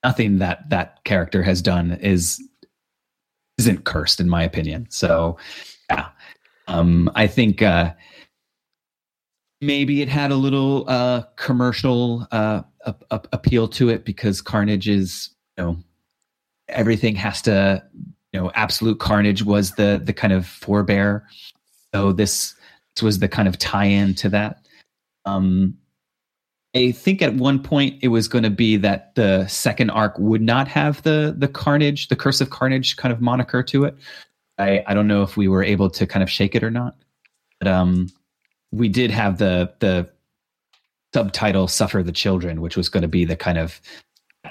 nothing 0.04 0.40
that 0.40 0.70
that 0.70 1.04
character 1.04 1.44
has 1.44 1.62
done 1.62 1.92
is 2.02 2.42
isn't 3.58 3.84
cursed 3.84 4.20
in 4.20 4.30
my 4.30 4.42
opinion. 4.44 4.88
So 4.90 5.38
yeah, 5.90 6.08
um, 6.68 7.12
I 7.16 7.28
think 7.28 7.62
uh, 7.62 7.94
maybe 9.60 10.02
it 10.02 10.10
had 10.10 10.32
a 10.32 10.36
little 10.36 10.86
uh, 10.88 11.24
commercial 11.36 12.26
uh, 12.32 12.62
appeal 13.10 13.68
to 13.68 13.90
it 13.90 14.06
because 14.06 14.42
Carnage 14.42 14.88
is 14.88 15.30
you 15.58 15.64
know 15.64 15.78
everything 16.70 17.16
has 17.16 17.42
to 17.44 17.84
you 18.34 18.40
know 18.40 18.52
absolute 18.56 19.00
carnage 19.00 19.44
was 19.44 19.72
the 19.72 20.02
the 20.04 20.14
kind 20.14 20.34
of 20.34 20.46
forebear. 20.46 21.24
So 21.94 22.14
this 22.14 22.56
this 22.96 23.04
was 23.04 23.20
the 23.20 23.28
kind 23.28 23.48
of 23.48 23.58
tie-in 23.58 24.16
to 24.16 24.30
that. 24.30 24.66
Um 25.26 25.78
i 26.74 26.92
think 26.92 27.22
at 27.22 27.34
one 27.36 27.62
point 27.62 28.00
it 28.02 28.08
was 28.08 28.30
going 28.30 28.44
to 28.46 28.50
be 28.50 28.78
that 28.78 29.14
the 29.16 29.46
second 29.48 29.90
arc 29.90 30.18
would 30.18 30.42
not 30.42 30.68
have 30.70 31.02
the 31.04 31.36
the 31.38 31.48
carnage 31.48 32.08
the 32.08 32.16
curse 32.16 32.40
of 32.40 32.50
carnage 32.50 32.96
kind 32.96 33.12
of 33.14 33.20
moniker 33.22 33.62
to 33.62 33.84
it. 33.84 33.96
I 34.58 34.82
i 34.88 34.94
don't 34.94 35.08
know 35.08 35.22
if 35.22 35.36
we 35.36 35.48
were 35.50 35.64
able 35.64 35.90
to 35.90 36.08
kind 36.08 36.24
of 36.24 36.30
shake 36.30 36.56
it 36.56 36.64
or 36.64 36.72
not 36.72 36.96
but 37.60 37.68
um 37.68 38.08
we 38.72 38.88
did 38.88 39.12
have 39.12 39.38
the 39.38 39.74
the 39.80 40.10
subtitle 41.14 41.68
suffer 41.68 42.02
the 42.02 42.12
children 42.14 42.62
which 42.62 42.78
was 42.78 42.88
going 42.88 43.02
to 43.02 43.08
be 43.10 43.26
the 43.26 43.36
kind 43.36 43.58
of 43.58 43.82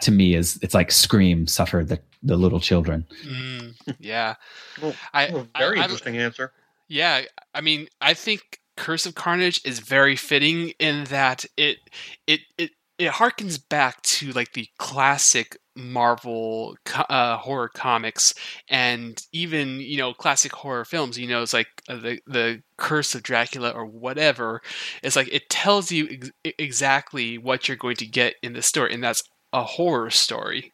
to 0.00 0.10
me 0.10 0.34
is 0.34 0.58
it's 0.62 0.74
like 0.74 0.90
scream 0.90 1.46
suffer 1.46 1.84
the 1.84 2.00
the 2.22 2.36
little 2.36 2.60
children 2.60 3.06
mm, 3.24 3.74
yeah 3.98 4.34
well, 4.82 4.94
I, 5.12 5.30
well, 5.32 5.46
very 5.58 5.78
I, 5.78 5.82
interesting 5.84 6.16
I, 6.16 6.22
answer 6.22 6.52
yeah 6.88 7.22
i 7.54 7.60
mean 7.60 7.88
i 8.00 8.14
think 8.14 8.60
curse 8.76 9.06
of 9.06 9.14
carnage 9.14 9.60
is 9.64 9.80
very 9.80 10.16
fitting 10.16 10.72
in 10.78 11.04
that 11.04 11.44
it 11.56 11.78
it 12.26 12.40
it 12.58 12.70
it 12.98 13.12
harkens 13.12 13.58
back 13.68 14.02
to 14.02 14.30
like 14.32 14.52
the 14.52 14.68
classic 14.78 15.56
Marvel 15.80 16.76
uh, 17.08 17.36
horror 17.36 17.68
comics 17.68 18.34
and 18.68 19.26
even 19.32 19.80
you 19.80 19.96
know 19.96 20.12
classic 20.12 20.52
horror 20.52 20.84
films. 20.84 21.18
You 21.18 21.28
know, 21.28 21.42
it's 21.42 21.54
like 21.54 21.68
uh, 21.88 21.96
the 21.96 22.20
the 22.26 22.62
Curse 22.76 23.14
of 23.14 23.22
Dracula 23.22 23.70
or 23.70 23.86
whatever. 23.86 24.60
It's 25.02 25.16
like 25.16 25.32
it 25.32 25.48
tells 25.48 25.90
you 25.90 26.08
ex- 26.10 26.30
exactly 26.58 27.38
what 27.38 27.68
you're 27.68 27.76
going 27.76 27.96
to 27.96 28.06
get 28.06 28.34
in 28.42 28.52
the 28.52 28.62
story, 28.62 28.92
and 28.92 29.02
that's 29.02 29.22
a 29.52 29.64
horror 29.64 30.10
story. 30.10 30.72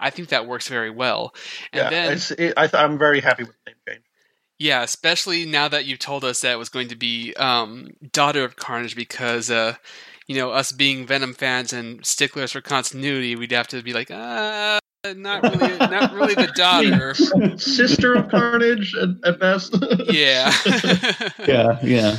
I 0.00 0.10
think 0.10 0.28
that 0.28 0.46
works 0.46 0.68
very 0.68 0.90
well. 0.90 1.34
And 1.72 1.90
yeah, 1.90 1.90
then 1.90 2.20
it, 2.38 2.54
I 2.56 2.68
am 2.84 2.98
very 2.98 3.20
happy 3.20 3.44
with 3.44 3.56
the 3.64 3.70
name 3.70 3.76
change. 3.88 4.04
Yeah, 4.58 4.82
especially 4.82 5.46
now 5.46 5.68
that 5.68 5.84
you 5.84 5.96
told 5.96 6.24
us 6.24 6.40
that 6.42 6.52
it 6.52 6.58
was 6.58 6.68
going 6.68 6.88
to 6.88 6.96
be 6.96 7.34
um, 7.34 7.90
Daughter 8.12 8.44
of 8.44 8.56
Carnage, 8.56 8.94
because 8.94 9.50
uh, 9.50 9.74
you 10.26 10.36
know 10.36 10.50
us 10.50 10.72
being 10.72 11.06
Venom 11.06 11.34
fans 11.34 11.72
and 11.72 12.04
sticklers 12.04 12.52
for 12.52 12.60
continuity, 12.60 13.34
we'd 13.34 13.52
have 13.52 13.68
to 13.68 13.82
be 13.82 13.92
like, 13.92 14.10
uh, 14.10 14.78
not 15.12 15.42
really, 15.42 15.76
not 15.78 16.12
really 16.12 16.34
the 16.34 16.52
daughter, 16.54 17.14
sister 17.58 18.14
of 18.14 18.28
Carnage 18.28 18.94
at, 18.94 19.08
at 19.28 19.40
best. 19.40 19.76
yeah, 20.12 20.52
yeah, 21.46 21.78
yeah. 21.82 22.16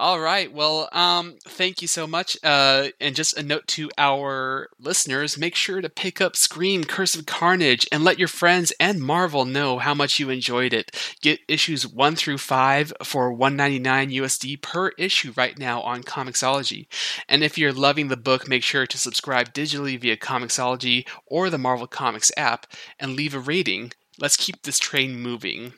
All 0.00 0.18
right. 0.18 0.50
Well, 0.50 0.88
um, 0.92 1.34
thank 1.46 1.82
you 1.82 1.86
so 1.86 2.06
much. 2.06 2.34
Uh, 2.42 2.88
and 3.02 3.14
just 3.14 3.36
a 3.36 3.42
note 3.42 3.66
to 3.66 3.90
our 3.98 4.70
listeners: 4.78 5.36
make 5.36 5.54
sure 5.54 5.82
to 5.82 5.90
pick 5.90 6.22
up 6.22 6.36
Scream: 6.36 6.84
Curse 6.84 7.16
of 7.16 7.26
Carnage 7.26 7.86
and 7.92 8.02
let 8.02 8.18
your 8.18 8.26
friends 8.26 8.72
and 8.80 9.02
Marvel 9.02 9.44
know 9.44 9.78
how 9.78 9.92
much 9.92 10.18
you 10.18 10.30
enjoyed 10.30 10.72
it. 10.72 10.90
Get 11.20 11.40
issues 11.48 11.86
one 11.86 12.16
through 12.16 12.38
five 12.38 12.94
for 13.04 13.30
199 13.30 14.08
USD 14.08 14.62
per 14.62 14.88
issue 14.96 15.34
right 15.36 15.58
now 15.58 15.82
on 15.82 16.02
Comixology. 16.02 16.86
And 17.28 17.44
if 17.44 17.58
you're 17.58 17.70
loving 17.70 18.08
the 18.08 18.16
book, 18.16 18.48
make 18.48 18.62
sure 18.62 18.86
to 18.86 18.96
subscribe 18.96 19.52
digitally 19.52 20.00
via 20.00 20.16
Comixology 20.16 21.06
or 21.26 21.50
the 21.50 21.58
Marvel 21.58 21.86
Comics 21.86 22.32
app 22.38 22.66
and 22.98 23.16
leave 23.16 23.34
a 23.34 23.38
rating. 23.38 23.92
Let's 24.18 24.38
keep 24.38 24.62
this 24.62 24.78
train 24.78 25.20
moving 25.20 25.74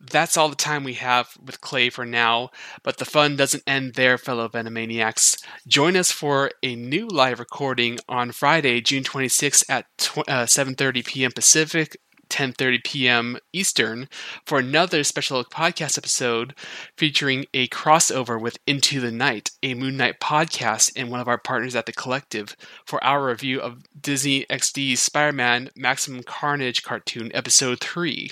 that's 0.00 0.36
all 0.36 0.48
the 0.48 0.56
time 0.56 0.84
we 0.84 0.94
have 0.94 1.36
with 1.44 1.60
Clay 1.60 1.90
for 1.90 2.06
now, 2.06 2.50
but 2.82 2.98
the 2.98 3.04
fun 3.04 3.36
doesn't 3.36 3.64
end 3.66 3.94
there, 3.94 4.18
fellow 4.18 4.48
Venomaniacs. 4.48 5.42
Join 5.66 5.96
us 5.96 6.12
for 6.12 6.50
a 6.62 6.76
new 6.76 7.08
live 7.08 7.38
recording 7.38 7.98
on 8.08 8.32
Friday, 8.32 8.80
June 8.80 9.02
26th 9.02 9.64
at 9.68 9.86
tw- 9.98 10.18
uh, 10.28 10.46
7.30 10.46 11.04
p.m. 11.04 11.32
Pacific, 11.32 11.96
10:30 12.28 12.84
p.m. 12.84 13.38
Eastern 13.52 14.08
for 14.44 14.58
another 14.58 15.02
special 15.02 15.42
podcast 15.44 15.96
episode 15.96 16.54
featuring 16.96 17.46
a 17.54 17.68
crossover 17.68 18.40
with 18.40 18.58
Into 18.66 19.00
the 19.00 19.10
Night, 19.10 19.50
a 19.62 19.74
Moon 19.74 19.96
Knight 19.96 20.20
podcast 20.20 20.92
and 20.94 21.10
one 21.10 21.20
of 21.20 21.28
our 21.28 21.38
partners 21.38 21.74
at 21.74 21.86
the 21.86 21.92
collective 21.92 22.56
for 22.84 23.02
our 23.02 23.26
review 23.26 23.60
of 23.60 23.82
Disney 23.98 24.44
XD's 24.50 25.00
Spider-Man 25.00 25.70
Maximum 25.74 26.22
Carnage 26.22 26.82
cartoon 26.82 27.30
episode 27.34 27.80
3. 27.80 28.30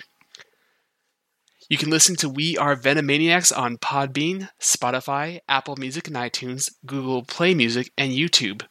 You 1.69 1.77
can 1.77 1.91
listen 1.91 2.15
to 2.17 2.29
We 2.29 2.57
Are 2.57 2.77
Venomaniacs 2.77 3.57
on 3.57 3.77
Podbean, 3.79 4.51
Spotify, 4.61 5.41
Apple 5.49 5.75
Music 5.75 6.07
and 6.07 6.15
iTunes, 6.15 6.71
Google 6.87 7.25
Play 7.25 7.55
Music, 7.55 7.91
and 7.99 8.13
YouTube. 8.13 8.63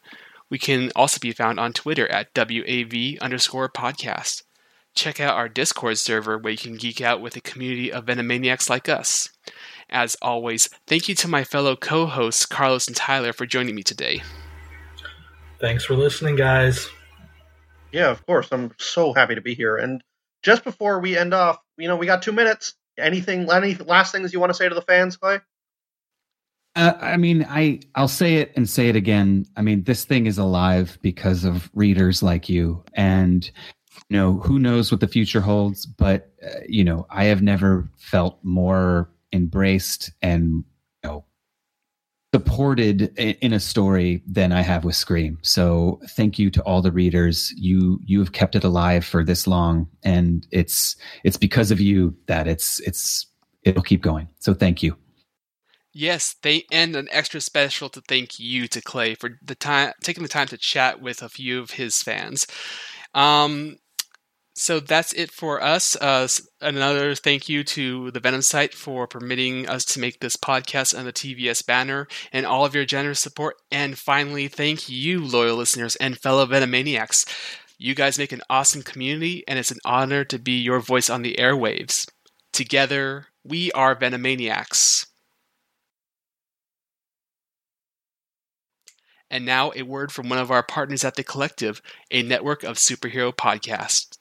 We 0.48 0.58
can 0.58 0.90
also 0.96 1.18
be 1.20 1.32
found 1.32 1.60
on 1.60 1.74
Twitter 1.74 2.08
at 2.08 2.32
WAV 2.32 3.20
underscore 3.20 3.68
podcast. 3.68 4.44
Check 4.94 5.20
out 5.20 5.36
our 5.36 5.50
Discord 5.50 5.98
server 5.98 6.38
where 6.38 6.52
you 6.52 6.56
can 6.56 6.76
geek 6.76 7.02
out 7.02 7.20
with 7.20 7.36
a 7.36 7.42
community 7.42 7.92
of 7.92 8.06
Venomaniacs 8.06 8.70
like 8.70 8.88
us. 8.88 9.28
As 9.90 10.16
always, 10.22 10.70
thank 10.86 11.06
you 11.06 11.14
to 11.16 11.28
my 11.28 11.44
fellow 11.44 11.76
co 11.76 12.06
hosts, 12.06 12.46
Carlos 12.46 12.86
and 12.86 12.96
Tyler, 12.96 13.34
for 13.34 13.44
joining 13.44 13.74
me 13.74 13.82
today. 13.82 14.22
Thanks 15.60 15.84
for 15.84 15.96
listening, 15.96 16.36
guys. 16.36 16.88
Yeah, 17.92 18.08
of 18.08 18.24
course. 18.24 18.48
I'm 18.52 18.72
so 18.78 19.12
happy 19.12 19.34
to 19.34 19.42
be 19.42 19.54
here. 19.54 19.76
And 19.76 20.02
just 20.42 20.64
before 20.64 20.98
we 20.98 21.14
end 21.18 21.34
off, 21.34 21.58
you 21.76 21.88
know, 21.88 21.96
we 21.96 22.06
got 22.06 22.22
two 22.22 22.32
minutes. 22.32 22.74
Anything, 22.98 23.50
any 23.50 23.74
last 23.74 24.12
things 24.12 24.32
you 24.32 24.40
want 24.40 24.50
to 24.50 24.54
say 24.54 24.68
to 24.68 24.74
the 24.74 24.82
fans, 24.82 25.16
Clay? 25.16 25.40
Uh, 26.74 26.92
I 27.00 27.16
mean, 27.16 27.46
I 27.48 27.80
I'll 27.94 28.06
say 28.06 28.36
it 28.36 28.52
and 28.54 28.68
say 28.68 28.88
it 28.88 28.96
again. 28.96 29.46
I 29.56 29.62
mean, 29.62 29.84
this 29.84 30.04
thing 30.04 30.26
is 30.26 30.36
alive 30.36 30.98
because 31.00 31.44
of 31.44 31.70
readers 31.74 32.22
like 32.22 32.48
you, 32.50 32.84
and 32.92 33.50
you 34.08 34.16
know 34.18 34.34
who 34.40 34.58
knows 34.58 34.90
what 34.90 35.00
the 35.00 35.08
future 35.08 35.40
holds. 35.40 35.86
But 35.86 36.30
uh, 36.44 36.60
you 36.68 36.84
know, 36.84 37.06
I 37.08 37.24
have 37.24 37.40
never 37.40 37.90
felt 37.96 38.38
more 38.42 39.10
embraced 39.32 40.12
and 40.20 40.64
supported 42.34 43.16
in 43.18 43.52
a 43.52 43.60
story 43.60 44.22
than 44.26 44.52
I 44.52 44.60
have 44.60 44.84
with 44.84 44.94
Scream. 44.94 45.38
So 45.42 46.00
thank 46.10 46.38
you 46.38 46.50
to 46.50 46.62
all 46.62 46.82
the 46.82 46.92
readers. 46.92 47.52
You 47.56 48.00
you 48.04 48.18
have 48.18 48.32
kept 48.32 48.54
it 48.54 48.64
alive 48.64 49.04
for 49.04 49.24
this 49.24 49.46
long, 49.46 49.88
and 50.02 50.46
it's 50.50 50.96
it's 51.24 51.36
because 51.36 51.70
of 51.70 51.80
you 51.80 52.14
that 52.26 52.46
it's 52.46 52.80
it's 52.80 53.26
it'll 53.62 53.82
keep 53.82 54.02
going. 54.02 54.28
So 54.38 54.54
thank 54.54 54.82
you. 54.82 54.96
Yes, 55.92 56.34
they 56.42 56.64
end 56.70 56.94
an 56.94 57.08
extra 57.10 57.40
special 57.40 57.88
to 57.88 58.02
thank 58.02 58.38
you 58.38 58.68
to 58.68 58.82
Clay 58.82 59.14
for 59.14 59.38
the 59.42 59.54
time 59.54 59.94
taking 60.02 60.22
the 60.22 60.28
time 60.28 60.48
to 60.48 60.58
chat 60.58 61.00
with 61.00 61.22
a 61.22 61.30
few 61.30 61.58
of 61.58 61.70
his 61.70 62.02
fans. 62.02 62.46
Um, 63.14 63.76
so 64.58 64.80
that's 64.80 65.12
it 65.12 65.30
for 65.30 65.62
us. 65.62 65.96
Uh, 65.96 66.26
another 66.62 67.14
thank 67.14 67.46
you 67.46 67.62
to 67.64 68.10
the 68.10 68.20
Venom 68.20 68.40
site 68.40 68.72
for 68.72 69.06
permitting 69.06 69.68
us 69.68 69.84
to 69.84 70.00
make 70.00 70.20
this 70.20 70.36
podcast 70.36 70.98
on 70.98 71.04
the 71.04 71.12
TVS 71.12 71.64
banner 71.64 72.08
and 72.32 72.46
all 72.46 72.64
of 72.64 72.74
your 72.74 72.86
generous 72.86 73.20
support. 73.20 73.56
And 73.70 73.98
finally, 73.98 74.48
thank 74.48 74.88
you, 74.88 75.22
loyal 75.22 75.56
listeners 75.56 75.94
and 75.96 76.18
fellow 76.18 76.46
Venomaniacs. 76.46 77.28
You 77.78 77.94
guys 77.94 78.18
make 78.18 78.32
an 78.32 78.40
awesome 78.48 78.82
community, 78.82 79.44
and 79.46 79.58
it's 79.58 79.70
an 79.70 79.78
honor 79.84 80.24
to 80.24 80.38
be 80.38 80.58
your 80.58 80.80
voice 80.80 81.10
on 81.10 81.20
the 81.20 81.36
airwaves. 81.38 82.08
Together, 82.54 83.26
we 83.44 83.70
are 83.72 83.94
Venomaniacs. 83.94 85.04
And 89.30 89.44
now, 89.44 89.72
a 89.76 89.82
word 89.82 90.12
from 90.12 90.30
one 90.30 90.38
of 90.38 90.50
our 90.50 90.62
partners 90.62 91.04
at 91.04 91.16
the 91.16 91.24
Collective, 91.24 91.82
a 92.10 92.22
network 92.22 92.62
of 92.62 92.76
superhero 92.76 93.34
podcasts. 93.34 94.15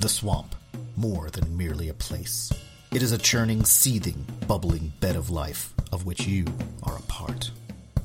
The 0.00 0.08
swamp, 0.08 0.54
more 0.96 1.28
than 1.28 1.58
merely 1.58 1.90
a 1.90 1.94
place. 1.94 2.50
It 2.90 3.02
is 3.02 3.12
a 3.12 3.18
churning, 3.18 3.66
seething, 3.66 4.24
bubbling 4.48 4.94
bed 4.98 5.14
of 5.14 5.28
life, 5.28 5.74
of 5.92 6.06
which 6.06 6.26
you 6.26 6.46
are 6.82 6.96
a 6.96 7.02
part. 7.02 7.50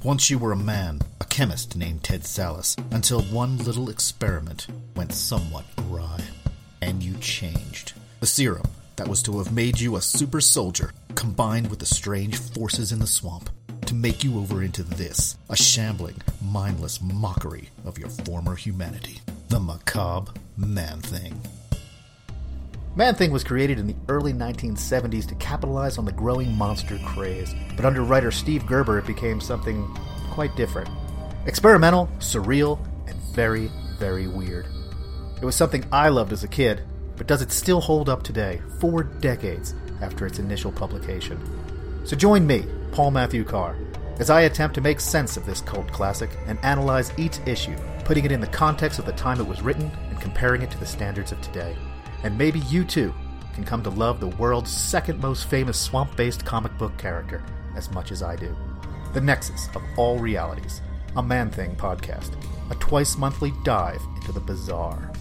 Once 0.03 0.29
you 0.29 0.37
were 0.37 0.51
a 0.51 0.57
man, 0.57 0.99
a 1.21 1.23
chemist 1.23 1.77
named 1.77 2.03
Ted 2.03 2.23
Sallis, 2.23 2.75
until 2.93 3.21
one 3.21 3.57
little 3.59 3.89
experiment 3.89 4.67
went 4.97 5.13
somewhat 5.13 5.63
awry. 5.77 6.19
And 6.81 7.01
you 7.01 7.15
changed. 7.19 7.93
The 8.19 8.27
serum 8.27 8.67
that 8.97 9.07
was 9.07 9.23
to 9.23 9.37
have 9.37 9.53
made 9.53 9.79
you 9.79 9.95
a 9.95 10.01
super 10.01 10.41
soldier, 10.41 10.91
combined 11.15 11.69
with 11.69 11.79
the 11.79 11.85
strange 11.85 12.37
forces 12.37 12.91
in 12.91 12.99
the 12.99 13.07
swamp, 13.07 13.49
to 13.85 13.95
make 13.95 14.21
you 14.21 14.37
over 14.37 14.61
into 14.61 14.83
this, 14.83 15.37
a 15.49 15.55
shambling, 15.55 16.21
mindless 16.43 17.01
mockery 17.01 17.69
of 17.85 17.97
your 17.97 18.09
former 18.09 18.55
humanity. 18.55 19.21
The 19.47 19.61
macabre 19.61 20.33
man 20.57 20.99
thing. 20.99 21.41
Man 22.97 23.13
Thing 23.13 23.31
was 23.31 23.43
created 23.43 23.77
in 23.77 23.87
the 23.87 23.95
early 24.07 24.31
1970s 24.31 25.27
to 25.27 25.35
capitalize 25.35 25.97
on 25.97 26.05
the 26.05 26.13
growing 26.13 26.55
monster 26.55 26.97
craze, 27.03 27.53
but 27.75 27.83
under 27.83 28.03
writer 28.03 28.31
Steve 28.31 28.65
Gerber 28.65 28.97
it 28.97 29.05
became 29.05 29.41
something 29.41 29.85
quite 30.31 30.55
different. 30.55 30.89
Experimental, 31.45 32.07
surreal, 32.19 32.79
and 33.05 33.17
very, 33.33 33.69
very 33.99 34.27
weird. 34.27 34.67
It 35.41 35.43
was 35.43 35.57
something 35.57 35.83
I 35.91 36.07
loved 36.07 36.31
as 36.31 36.45
a 36.45 36.47
kid, 36.47 36.83
but 37.17 37.27
does 37.27 37.41
it 37.41 37.51
still 37.51 37.81
hold 37.81 38.07
up 38.07 38.23
today, 38.23 38.61
four 38.79 39.03
decades 39.03 39.75
after 40.01 40.25
its 40.25 40.39
initial 40.39 40.71
publication? 40.71 41.37
So 42.05 42.15
join 42.15 42.47
me, 42.47 42.63
Paul 42.93 43.11
Matthew 43.11 43.43
Carr, 43.43 43.75
as 44.19 44.29
I 44.29 44.43
attempt 44.43 44.73
to 44.75 44.81
make 44.81 45.01
sense 45.01 45.35
of 45.35 45.45
this 45.45 45.59
cult 45.59 45.91
classic 45.91 46.29
and 46.47 46.57
analyze 46.63 47.11
each 47.17 47.39
issue, 47.45 47.75
putting 48.05 48.23
it 48.23 48.31
in 48.31 48.39
the 48.39 48.47
context 48.47 48.99
of 48.99 49.05
the 49.05 49.11
time 49.11 49.41
it 49.41 49.47
was 49.47 49.61
written 49.61 49.91
and 50.09 50.21
comparing 50.21 50.61
it 50.61 50.71
to 50.71 50.79
the 50.79 50.85
standards 50.85 51.33
of 51.33 51.41
today. 51.41 51.75
And 52.24 52.38
maybe 52.38 52.59
you 52.59 52.84
too 52.84 53.13
can 53.53 53.63
come 53.63 53.82
to 53.84 53.89
love 53.89 54.20
the 54.20 54.28
world's 54.28 54.72
second 54.72 55.20
most 55.20 55.47
famous 55.47 55.80
swamp 55.80 56.16
based 56.16 56.45
comic 56.45 56.78
book 56.78 56.97
character 56.97 57.43
as 57.76 57.89
much 57.91 58.11
as 58.11 58.22
I 58.22 58.36
do. 58.36 58.55
The 59.13 59.22
Nexus 59.22 59.70
of 59.76 59.82
All 59.97 60.20
Realities, 60.20 60.82
a 61.16 61.24
Man 61.24 61.49
Thing 61.49 61.76
podcast, 61.76 62.32
a 62.70 62.76
twice 62.76 63.18
monthly 63.18 63.53
dive 63.63 64.01
into 64.16 64.32
the 64.32 64.39
bizarre. 64.41 65.11